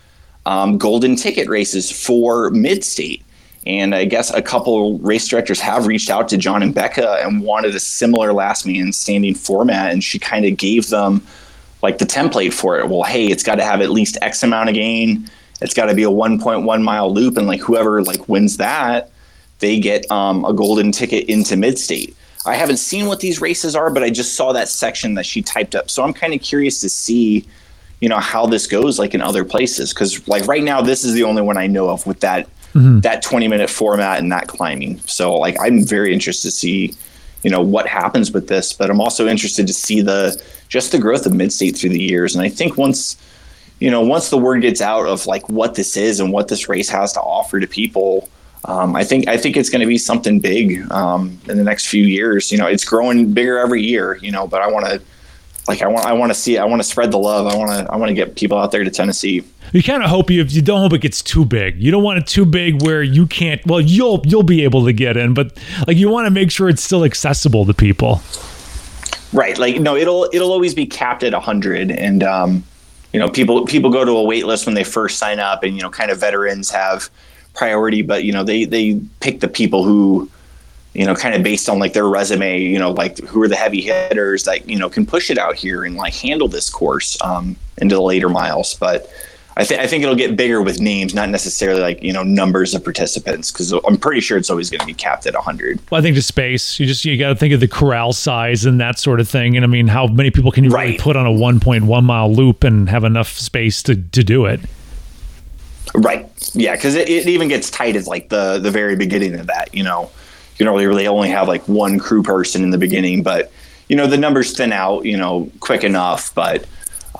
um, 0.48 0.78
golden 0.78 1.14
ticket 1.14 1.46
races 1.46 1.92
for 1.92 2.50
Mid-State. 2.50 3.22
And 3.66 3.94
I 3.94 4.06
guess 4.06 4.32
a 4.32 4.40
couple 4.40 4.98
race 4.98 5.28
directors 5.28 5.60
have 5.60 5.86
reached 5.86 6.08
out 6.08 6.26
to 6.30 6.38
John 6.38 6.62
and 6.62 6.74
Becca 6.74 7.18
and 7.22 7.42
wanted 7.42 7.74
a 7.74 7.80
similar 7.80 8.32
last 8.32 8.66
man 8.66 8.92
standing 8.94 9.34
format. 9.34 9.92
And 9.92 10.02
she 10.02 10.18
kind 10.18 10.46
of 10.46 10.56
gave 10.56 10.88
them 10.88 11.20
like 11.82 11.98
the 11.98 12.06
template 12.06 12.54
for 12.54 12.78
it. 12.78 12.88
Well, 12.88 13.02
hey, 13.02 13.26
it's 13.26 13.42
got 13.42 13.56
to 13.56 13.64
have 13.64 13.82
at 13.82 13.90
least 13.90 14.16
X 14.22 14.42
amount 14.42 14.70
of 14.70 14.74
gain. 14.74 15.28
It's 15.60 15.74
got 15.74 15.86
to 15.86 15.94
be 15.94 16.04
a 16.04 16.10
1.1 16.10 16.82
mile 16.82 17.12
loop, 17.12 17.36
and 17.36 17.46
like 17.46 17.60
whoever 17.60 18.02
like 18.02 18.28
wins 18.28 18.56
that, 18.56 19.10
they 19.58 19.78
get 19.78 20.10
um, 20.10 20.44
a 20.44 20.52
golden 20.52 20.92
ticket 20.92 21.28
into 21.28 21.56
mid 21.56 21.78
state. 21.78 22.16
I 22.46 22.54
haven't 22.54 22.76
seen 22.78 23.06
what 23.06 23.20
these 23.20 23.40
races 23.40 23.76
are, 23.76 23.90
but 23.90 24.02
I 24.02 24.08
just 24.08 24.34
saw 24.34 24.52
that 24.52 24.68
section 24.68 25.14
that 25.14 25.26
she 25.26 25.42
typed 25.42 25.74
up. 25.74 25.90
So 25.90 26.04
I'm 26.04 26.14
kind 26.14 26.32
of 26.32 26.40
curious 26.40 26.80
to 26.80 26.88
see, 26.88 27.44
you 28.00 28.08
know, 28.08 28.18
how 28.18 28.46
this 28.46 28.66
goes 28.66 28.98
like 28.98 29.14
in 29.14 29.20
other 29.20 29.44
places. 29.44 29.92
Cause 29.92 30.26
like 30.28 30.46
right 30.46 30.62
now, 30.62 30.80
this 30.80 31.04
is 31.04 31.14
the 31.14 31.24
only 31.24 31.42
one 31.42 31.56
I 31.56 31.66
know 31.66 31.88
of 31.88 32.06
with 32.06 32.20
that, 32.20 32.46
mm-hmm. 32.72 33.00
that 33.00 33.22
20 33.22 33.48
minute 33.48 33.70
format 33.70 34.18
and 34.18 34.30
that 34.32 34.48
climbing. 34.48 34.98
So 35.00 35.34
like, 35.34 35.56
I'm 35.60 35.84
very 35.84 36.12
interested 36.12 36.48
to 36.48 36.52
see, 36.52 36.94
you 37.42 37.50
know, 37.50 37.60
what 37.60 37.86
happens 37.86 38.32
with 38.32 38.48
this, 38.48 38.72
but 38.72 38.90
I'm 38.90 39.00
also 39.00 39.26
interested 39.26 39.66
to 39.66 39.72
see 39.72 40.00
the, 40.00 40.40
just 40.68 40.92
the 40.92 40.98
growth 40.98 41.26
of 41.26 41.34
mid-state 41.34 41.76
through 41.76 41.90
the 41.90 42.02
years. 42.02 42.34
And 42.34 42.44
I 42.44 42.48
think 42.48 42.76
once, 42.76 43.16
you 43.80 43.90
know, 43.90 44.02
once 44.02 44.30
the 44.30 44.38
word 44.38 44.62
gets 44.62 44.80
out 44.80 45.06
of 45.06 45.26
like 45.26 45.48
what 45.48 45.74
this 45.74 45.96
is 45.96 46.20
and 46.20 46.32
what 46.32 46.48
this 46.48 46.68
race 46.68 46.88
has 46.88 47.12
to 47.14 47.20
offer 47.20 47.60
to 47.60 47.66
people, 47.66 48.28
um, 48.64 48.96
I 48.96 49.04
think 49.04 49.28
I 49.28 49.36
think 49.36 49.56
it's 49.56 49.70
going 49.70 49.80
to 49.80 49.86
be 49.86 49.98
something 49.98 50.40
big 50.40 50.90
um, 50.90 51.38
in 51.48 51.56
the 51.56 51.64
next 51.64 51.86
few 51.86 52.04
years. 52.04 52.50
You 52.50 52.58
know, 52.58 52.66
it's 52.66 52.84
growing 52.84 53.32
bigger 53.32 53.58
every 53.58 53.82
year. 53.82 54.18
You 54.20 54.32
know, 54.32 54.46
but 54.46 54.62
I 54.62 54.66
want 54.68 54.86
to, 54.86 55.00
like, 55.68 55.82
I 55.82 55.86
want 55.86 56.06
I 56.06 56.14
want 56.14 56.30
to 56.30 56.34
see 56.34 56.56
I 56.56 56.64
want 56.64 56.80
to 56.80 56.88
spread 56.88 57.12
the 57.12 57.18
love. 57.18 57.46
I 57.46 57.56
want 57.56 57.70
to 57.70 57.92
I 57.92 57.96
want 57.96 58.08
to 58.08 58.14
get 58.14 58.34
people 58.36 58.58
out 58.58 58.72
there 58.72 58.82
to 58.82 58.90
Tennessee. 58.90 59.44
You 59.72 59.82
kind 59.82 60.02
of 60.02 60.08
hope 60.08 60.30
you 60.30 60.42
you 60.44 60.62
don't 60.62 60.80
hope 60.80 60.94
it 60.94 61.02
gets 61.02 61.22
too 61.22 61.44
big. 61.44 61.80
You 61.80 61.90
don't 61.90 62.02
want 62.02 62.18
it 62.18 62.26
too 62.26 62.46
big 62.46 62.82
where 62.82 63.02
you 63.02 63.26
can't. 63.26 63.64
Well, 63.66 63.80
you'll 63.80 64.22
you'll 64.24 64.42
be 64.42 64.64
able 64.64 64.86
to 64.86 64.92
get 64.94 65.16
in, 65.16 65.34
but 65.34 65.56
like 65.86 65.98
you 65.98 66.08
want 66.08 66.26
to 66.26 66.30
make 66.30 66.50
sure 66.50 66.68
it's 66.68 66.82
still 66.82 67.04
accessible 67.04 67.66
to 67.66 67.74
people. 67.74 68.22
Right. 69.32 69.58
Like 69.58 69.78
no, 69.78 69.94
it'll 69.94 70.28
it'll 70.32 70.52
always 70.52 70.74
be 70.74 70.86
capped 70.86 71.22
at 71.22 71.34
100 71.34 71.90
and 71.90 72.22
um 72.22 72.64
you 73.12 73.20
know, 73.20 73.28
people 73.28 73.66
people 73.66 73.90
go 73.90 74.04
to 74.04 74.12
a 74.12 74.22
wait 74.22 74.46
list 74.46 74.64
when 74.66 74.74
they 74.74 74.84
first 74.84 75.18
sign 75.18 75.38
up 75.38 75.62
and 75.62 75.76
you 75.76 75.82
know, 75.82 75.90
kind 75.90 76.10
of 76.10 76.18
veterans 76.18 76.70
have 76.70 77.10
priority, 77.54 78.02
but 78.02 78.24
you 78.24 78.32
know, 78.32 78.44
they 78.44 78.64
they 78.64 79.00
pick 79.20 79.40
the 79.40 79.48
people 79.48 79.84
who 79.84 80.30
you 80.98 81.06
know, 81.06 81.14
kind 81.14 81.36
of 81.36 81.44
based 81.44 81.68
on 81.68 81.78
like 81.78 81.92
their 81.92 82.08
resume, 82.08 82.60
you 82.60 82.76
know, 82.76 82.90
like 82.90 83.18
who 83.18 83.40
are 83.40 83.46
the 83.46 83.54
heavy 83.54 83.80
hitters 83.80 84.42
that, 84.42 84.68
you 84.68 84.76
know, 84.76 84.90
can 84.90 85.06
push 85.06 85.30
it 85.30 85.38
out 85.38 85.54
here 85.54 85.84
and 85.84 85.94
like 85.94 86.12
handle 86.12 86.48
this 86.48 86.68
course 86.68 87.16
um, 87.22 87.54
into 87.76 87.94
the 87.94 88.02
later 88.02 88.28
miles. 88.28 88.74
But 88.74 89.08
I, 89.56 89.62
th- 89.62 89.78
I 89.78 89.86
think 89.86 90.02
it'll 90.02 90.16
get 90.16 90.36
bigger 90.36 90.60
with 90.60 90.80
names, 90.80 91.14
not 91.14 91.28
necessarily 91.28 91.80
like 91.80 92.02
you 92.02 92.12
know 92.12 92.24
numbers 92.24 92.74
of 92.74 92.82
participants, 92.82 93.52
because 93.52 93.70
I'm 93.70 93.96
pretty 93.96 94.20
sure 94.20 94.38
it's 94.38 94.50
always 94.50 94.70
going 94.70 94.80
to 94.80 94.86
be 94.86 94.94
capped 94.94 95.24
at 95.26 95.34
100. 95.34 95.78
Well, 95.88 96.00
I 96.00 96.02
think 96.02 96.16
the 96.16 96.22
space. 96.22 96.80
You 96.80 96.86
just 96.86 97.04
you 97.04 97.16
got 97.16 97.28
to 97.28 97.36
think 97.36 97.54
of 97.54 97.60
the 97.60 97.68
corral 97.68 98.12
size 98.12 98.64
and 98.64 98.80
that 98.80 98.98
sort 98.98 99.20
of 99.20 99.28
thing. 99.28 99.54
And 99.54 99.64
I 99.64 99.68
mean, 99.68 99.86
how 99.86 100.08
many 100.08 100.32
people 100.32 100.50
can 100.50 100.64
you 100.64 100.70
right. 100.70 100.84
really 100.84 100.98
put 100.98 101.16
on 101.16 101.26
a 101.26 101.30
1.1 101.30 102.04
mile 102.04 102.32
loop 102.32 102.64
and 102.64 102.88
have 102.88 103.04
enough 103.04 103.38
space 103.38 103.84
to 103.84 103.94
to 103.94 104.24
do 104.24 104.46
it? 104.46 104.60
Right. 105.94 106.28
Yeah, 106.54 106.74
because 106.74 106.96
it, 106.96 107.08
it 107.08 107.28
even 107.28 107.46
gets 107.46 107.70
tight 107.70 107.94
at 107.94 108.08
like 108.08 108.30
the 108.30 108.58
the 108.58 108.70
very 108.72 108.96
beginning 108.96 109.36
of 109.38 109.46
that. 109.46 109.72
You 109.72 109.84
know, 109.84 110.10
you 110.58 110.64
know, 110.64 110.76
they 110.76 110.86
really 110.86 111.06
only 111.06 111.28
have 111.30 111.48
like 111.48 111.66
one 111.68 111.98
crew 111.98 112.22
person 112.22 112.62
in 112.62 112.70
the 112.70 112.78
beginning, 112.78 113.22
but 113.22 113.52
you 113.88 113.96
know 113.96 114.06
the 114.06 114.18
numbers 114.18 114.56
thin 114.56 114.72
out. 114.72 115.04
You 115.04 115.16
know, 115.16 115.50
quick 115.60 115.84
enough, 115.84 116.34
but 116.34 116.66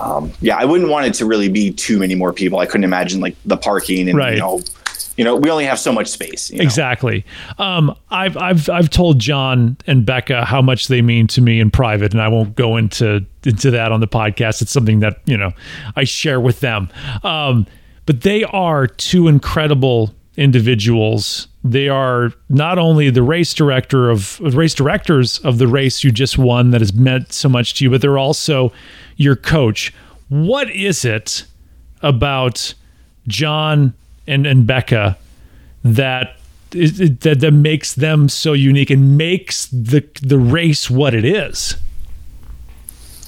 um, 0.01 0.33
yeah, 0.41 0.57
I 0.57 0.65
wouldn't 0.65 0.91
want 0.91 1.07
it 1.07 1.15
to 1.15 1.27
really 1.27 1.49
be 1.49 1.73
too 1.73 1.99
many 1.99 2.15
more 2.15 2.33
people. 2.33 2.59
I 2.59 2.67
couldn't 2.67 2.85
imagine 2.85 3.21
like 3.21 3.37
the 3.45 3.57
parking 3.57 4.09
and 4.09 4.19
right. 4.19 4.35
you 4.35 4.41
know, 4.41 4.61
you 5.17 5.25
know, 5.25 5.35
we 5.35 5.51
only 5.51 5.65
have 5.65 5.79
so 5.79 5.93
much 5.93 6.07
space. 6.09 6.51
You 6.51 6.59
know? 6.59 6.63
Exactly. 6.63 7.25
Um, 7.59 7.95
I've 8.11 8.37
I've 8.37 8.69
I've 8.69 8.91
told 8.91 9.19
John 9.19 9.77
and 9.87 10.07
Becca 10.07 10.45
how 10.45 10.63
much 10.63 10.89
they 10.89 11.03
mean 11.03 11.27
to 11.29 11.41
me 11.41 11.61
in 11.61 11.71
private, 11.71 12.13
and 12.13 12.23
I 12.23 12.29
won't 12.29 12.55
go 12.55 12.77
into 12.77 13.25
into 13.45 13.71
that 13.73 13.93
on 13.93 14.01
the 14.01 14.09
podcast. 14.09 14.63
It's 14.63 14.73
something 14.73 15.01
that 15.01 15.21
you 15.27 15.37
know 15.37 15.53
I 15.97 16.05
share 16.05 16.41
with 16.41 16.61
them. 16.61 16.89
Um, 17.23 17.67
but 18.07 18.23
they 18.23 18.45
are 18.45 18.87
two 18.87 19.29
incredible 19.29 20.15
individuals. 20.39 21.49
They 21.65 21.89
are 21.89 22.33
not 22.49 22.79
only 22.79 23.11
the 23.11 23.25
race 23.25 23.53
director 23.53 24.09
of 24.09 24.41
race 24.41 24.73
directors 24.73 25.39
of 25.41 25.59
the 25.59 25.67
race 25.67 26.05
you 26.05 26.13
just 26.13 26.39
won 26.39 26.71
that 26.71 26.81
has 26.81 26.95
meant 26.95 27.33
so 27.33 27.49
much 27.49 27.75
to 27.75 27.85
you, 27.85 27.91
but 27.91 28.01
they're 28.01 28.19
also 28.19 28.73
your 29.17 29.35
coach. 29.35 29.93
What 30.29 30.71
is 30.71 31.05
it 31.05 31.45
about 32.03 32.73
John 33.27 33.95
and, 34.29 34.47
and 34.47 34.67
Becca 34.67 35.19
that 35.83 36.37
that 36.71 37.39
that 37.41 37.53
makes 37.53 37.95
them 37.95 38.29
so 38.29 38.53
unique 38.53 38.91
and 38.91 39.19
makes 39.19 39.67
the 39.67 40.07
the 40.23 40.39
race 40.39 40.89
what 40.89 41.15
it 41.15 41.25
is? 41.25 41.77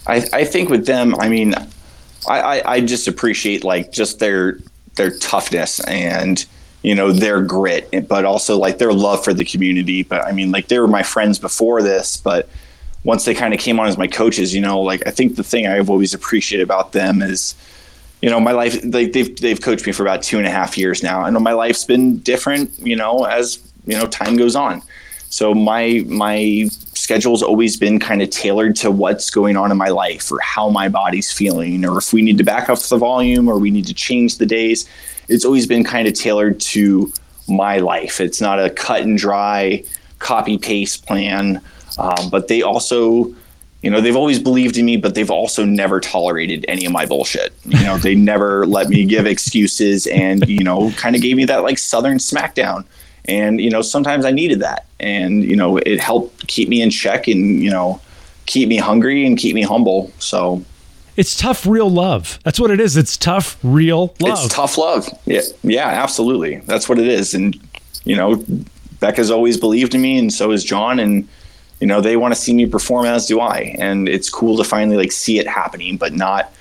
I, 0.07 0.25
I 0.33 0.45
think 0.45 0.71
with 0.71 0.87
them, 0.87 1.15
I 1.19 1.29
mean, 1.29 1.55
I, 2.29 2.41
I, 2.41 2.73
I 2.75 2.81
just 2.81 3.09
appreciate 3.09 3.65
like 3.65 3.91
just 3.91 4.21
their 4.21 4.61
their 4.95 5.11
toughness 5.19 5.81
and 5.81 6.45
you 6.83 6.95
know 6.95 7.13
their 7.13 7.43
grit, 7.43 8.09
but 8.09 8.25
also 8.25 8.59
like 8.59 8.79
their 8.79 8.93
love 8.93 9.23
for 9.23 9.35
the 9.35 9.45
community. 9.45 10.03
But 10.03 10.25
I 10.27 10.33
mean, 10.33 10.51
like 10.51 10.69
they 10.69 10.79
were 10.79 10.89
my 10.89 11.03
friends 11.03 11.39
before 11.39 11.83
this, 11.83 12.17
but 12.17 12.49
once 13.05 13.25
they 13.25 13.35
kind 13.35 13.55
of 13.55 13.61
came 13.61 13.81
on 13.81 13.89
as 13.89 13.97
my 13.97 14.07
coaches, 14.07 14.55
you 14.55 14.61
know, 14.61 14.81
like 14.81 15.07
I 15.07 15.11
think 15.11 15.37
the 15.37 15.45
thing 15.45 15.67
I've 15.67 15.91
always 15.91 16.15
appreciated 16.15 16.63
about 16.63 16.93
them 16.93 17.23
is, 17.23 17.55
you 18.21 18.29
know, 18.29 18.41
my 18.41 18.53
life. 18.53 18.79
Like 18.85 19.13
they've 19.13 19.35
they've 19.37 19.61
coached 19.61 19.87
me 19.87 19.93
for 19.93 20.03
about 20.03 20.23
two 20.23 20.39
and 20.39 20.47
a 20.47 20.51
half 20.51 20.77
years 20.77 21.03
now. 21.03 21.29
Know 21.29 21.41
my 21.41 21.53
life's 21.53 21.85
been 21.85 22.19
different, 22.19 22.79
you 22.79 22.97
know, 22.97 23.25
as 23.25 23.59
you 23.87 23.97
know 23.97 24.07
time 24.07 24.37
goes 24.37 24.57
on. 24.57 24.83
So 25.31 25.55
my 25.55 26.05
my 26.07 26.69
schedule's 26.95 27.43
always 27.43 27.77
been 27.77 27.99
kind 27.99 28.21
of 28.21 28.31
tailored 28.31 28.77
to 28.77 28.91
what's 28.91 29.31
going 29.31 29.57
on 29.57 29.71
in 29.71 29.77
my 29.79 29.89
life 29.89 30.31
or 30.31 30.39
how 30.41 30.69
my 30.69 30.89
body's 30.89 31.33
feeling, 31.33 31.85
or 31.85 31.99
if 31.99 32.13
we 32.13 32.21
need 32.21 32.37
to 32.39 32.45
back 32.45 32.69
up 32.69 32.79
the 32.81 32.99
volume 32.99 33.49
or 33.49 33.59
we 33.59 33.71
need 33.71 33.87
to 33.87 33.95
change 33.95 34.39
the 34.39 34.47
days. 34.47 34.89
It's 35.31 35.45
always 35.45 35.67
been 35.67 35.85
kind 35.85 36.07
of 36.07 36.15
tailored 36.15 36.61
to 36.61 37.13
my 37.49 37.79
life. 37.79 38.21
It's 38.21 38.41
not 38.41 38.63
a 38.63 38.71
cut 38.71 39.03
and 39.03 39.17
dry 39.17 39.85
copy 40.19 40.59
paste 40.59 41.07
plan. 41.07 41.61
Um, 41.99 42.31
but 42.31 42.49
they 42.49 42.63
also, 42.63 43.35
you 43.83 43.91
know, 43.91 44.01
they've 44.01 44.17
always 44.17 44.39
believed 44.39 44.77
in 44.77 44.85
me, 44.85 44.97
but 44.97 45.15
they've 45.15 45.31
also 45.31 45.65
never 45.65 46.01
tolerated 46.01 46.65
any 46.69 46.85
of 46.85 46.93
my 46.93 47.07
bullshit. 47.07 47.53
You 47.65 47.83
know, 47.83 47.99
they 47.99 48.15
never 48.15 48.67
let 48.67 48.89
me 48.89 49.05
give 49.05 49.27
excuses 49.27 50.07
and, 50.07 50.47
you 50.49 50.65
know, 50.65 50.91
kind 50.93 51.17
of 51.17 51.23
gave 51.23 51.37
me 51.37 51.45
that 51.47 51.63
like 51.63 51.79
Southern 51.79 52.19
smackdown. 52.19 52.85
And, 53.27 53.61
you 53.61 53.71
know, 53.71 53.83
sometimes 53.83 54.25
I 54.25 54.31
needed 54.31 54.61
that. 54.61 54.87
And, 54.99 55.45
you 55.45 55.57
know, 55.57 55.79
it 55.79 56.01
helped 56.01 56.47
keep 56.47 56.69
me 56.69 56.83
in 56.83 56.91
check 56.91 57.29
and, 57.29 57.63
you 57.63 57.71
know, 57.71 58.01
keep 58.47 58.69
me 58.69 58.77
hungry 58.77 59.27
and 59.27 59.39
keep 59.39 59.55
me 59.55 59.63
humble. 59.63 60.13
So 60.19 60.65
it's 61.21 61.37
tough, 61.37 61.67
real 61.67 61.91
love. 61.91 62.39
That's 62.45 62.59
what 62.59 62.71
it 62.71 62.81
is. 62.81 62.97
It's 62.97 63.19
tough, 63.19 63.59
real 63.63 64.15
love. 64.21 64.43
It's 64.43 64.49
tough 64.49 64.79
love. 64.79 65.07
Yeah, 65.27 65.43
yeah, 65.63 65.87
absolutely. 65.87 66.61
That's 66.61 66.89
what 66.89 66.99
it 66.99 67.07
is. 67.07 67.35
And 67.35 67.61
you 68.05 68.17
know, 68.17 68.43
Becca's 69.01 69.31
always 69.31 69.59
believed 69.59 69.95
in 69.95 70.01
me, 70.01 70.19
and 70.19 70.33
so 70.33 70.51
has 70.51 70.65
John. 70.65 70.99
And 70.99 71.29
you 71.79 71.87
know, 71.87 72.01
they 72.01 72.17
want 72.17 72.33
to 72.33 72.41
see 72.41 72.55
me 72.55 72.65
perform, 72.65 73.05
as 73.05 73.27
do 73.27 73.39
I. 73.39 73.77
And 73.79 74.09
it's 74.09 74.31
cool 74.31 74.57
to 74.57 74.65
finally 74.65 74.97
like 74.97 75.13
see 75.13 75.39
it 75.39 75.47
happening, 75.47 75.99
but 75.99 76.15
not 76.15 76.55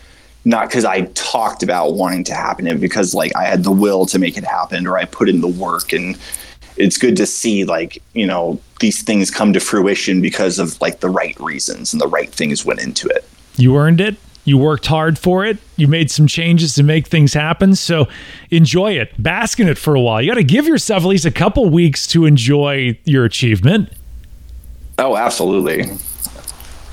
not 0.43 0.67
because 0.67 0.83
I 0.83 1.03
talked 1.13 1.63
about 1.63 1.93
wanting 1.93 2.25
to 2.25 2.33
happen, 2.33 2.67
it 2.67 2.81
because 2.81 3.15
like 3.15 3.33
I 3.37 3.45
had 3.45 3.63
the 3.63 3.71
will 3.71 4.05
to 4.07 4.19
make 4.19 4.37
it 4.37 4.43
happen, 4.43 4.85
or 4.87 4.97
I 4.97 5.05
put 5.05 5.29
in 5.29 5.39
the 5.39 5.47
work 5.47 5.93
and 5.93 6.17
it's 6.75 6.97
good 6.97 7.15
to 7.17 7.25
see 7.25 7.63
like 7.63 8.03
you 8.11 8.27
know 8.27 8.59
these 8.81 9.03
things 9.03 9.31
come 9.31 9.53
to 9.53 9.61
fruition 9.61 10.21
because 10.21 10.59
of 10.59 10.79
like 10.81 10.99
the 10.99 11.09
right 11.09 11.39
reasons 11.39 11.93
and 11.93 12.01
the 12.01 12.07
right 12.07 12.31
things 12.31 12.65
went 12.65 12.81
into 12.81 13.07
it 13.07 13.27
you 13.57 13.75
earned 13.75 13.99
it 13.99 14.15
you 14.45 14.57
worked 14.57 14.87
hard 14.87 15.19
for 15.19 15.45
it. 15.45 15.57
You 15.75 15.87
made 15.87 16.09
some 16.09 16.27
changes 16.27 16.75
to 16.75 16.83
make 16.83 17.07
things 17.07 17.33
happen. 17.33 17.75
So 17.75 18.07
enjoy 18.49 18.93
it, 18.93 19.21
bask 19.21 19.59
in 19.59 19.67
it 19.67 19.77
for 19.77 19.95
a 19.95 20.01
while. 20.01 20.21
You 20.21 20.31
got 20.31 20.35
to 20.35 20.43
give 20.43 20.67
yourself 20.67 21.03
at 21.03 21.07
least 21.07 21.25
a 21.25 21.31
couple 21.31 21.69
weeks 21.69 22.07
to 22.07 22.25
enjoy 22.25 22.97
your 23.05 23.25
achievement. 23.25 23.89
Oh, 24.97 25.15
absolutely. 25.15 25.85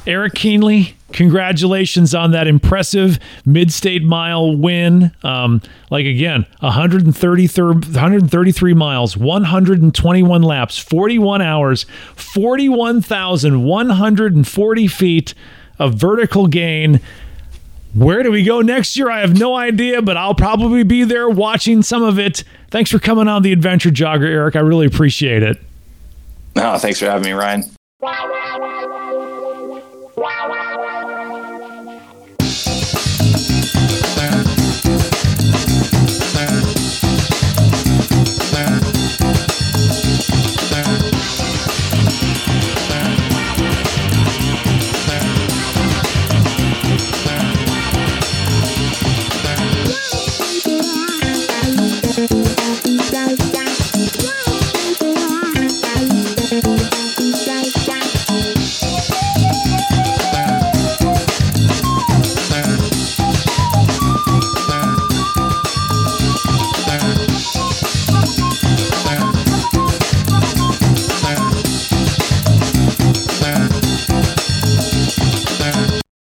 Eric 0.07 0.35
Kienle, 0.35 0.93
congratulations 1.13 2.15
on 2.15 2.31
that 2.31 2.47
impressive 2.47 3.19
mid-state 3.45 4.05
mile 4.05 4.57
win. 4.57 5.11
Um, 5.25 5.61
like 5.91 6.07
again, 6.07 6.47
133, 6.61 7.65
133 7.65 8.75
miles, 8.75 9.17
121 9.17 10.43
laps, 10.43 10.79
41 10.79 11.43
hours, 11.43 11.87
41,140 12.15 14.87
feet 14.87 15.35
of 15.81 15.95
vertical 15.95 16.47
gain. 16.47 17.01
Where 17.97 18.23
do 18.23 18.31
we 18.31 18.45
go 18.45 18.61
next 18.61 18.95
year? 18.99 19.11
I 19.11 19.21
have 19.21 19.39
no 19.39 19.57
idea, 19.57 20.03
but 20.03 20.19
I'll 20.19 20.35
probably 20.35 20.83
be 20.83 21.05
there 21.05 21.31
watching 21.31 21.83
some 21.83 22.03
of 22.03 22.19
it. 22.19 22.45
Thanks 22.71 22.91
for 22.91 22.99
coming 22.99 23.27
on 23.27 23.43
the 23.43 23.53
Adventure 23.53 23.89
Jogger, 23.89 24.29
Eric. 24.29 24.55
I 24.55 24.61
really 24.61 24.87
appreciate 24.87 25.43
it. 25.43 25.59
No, 26.55 26.77
thanks 26.77 26.99
for 26.99 27.07
having 27.07 27.25
me, 27.25 27.33
Ryan. 27.33 27.65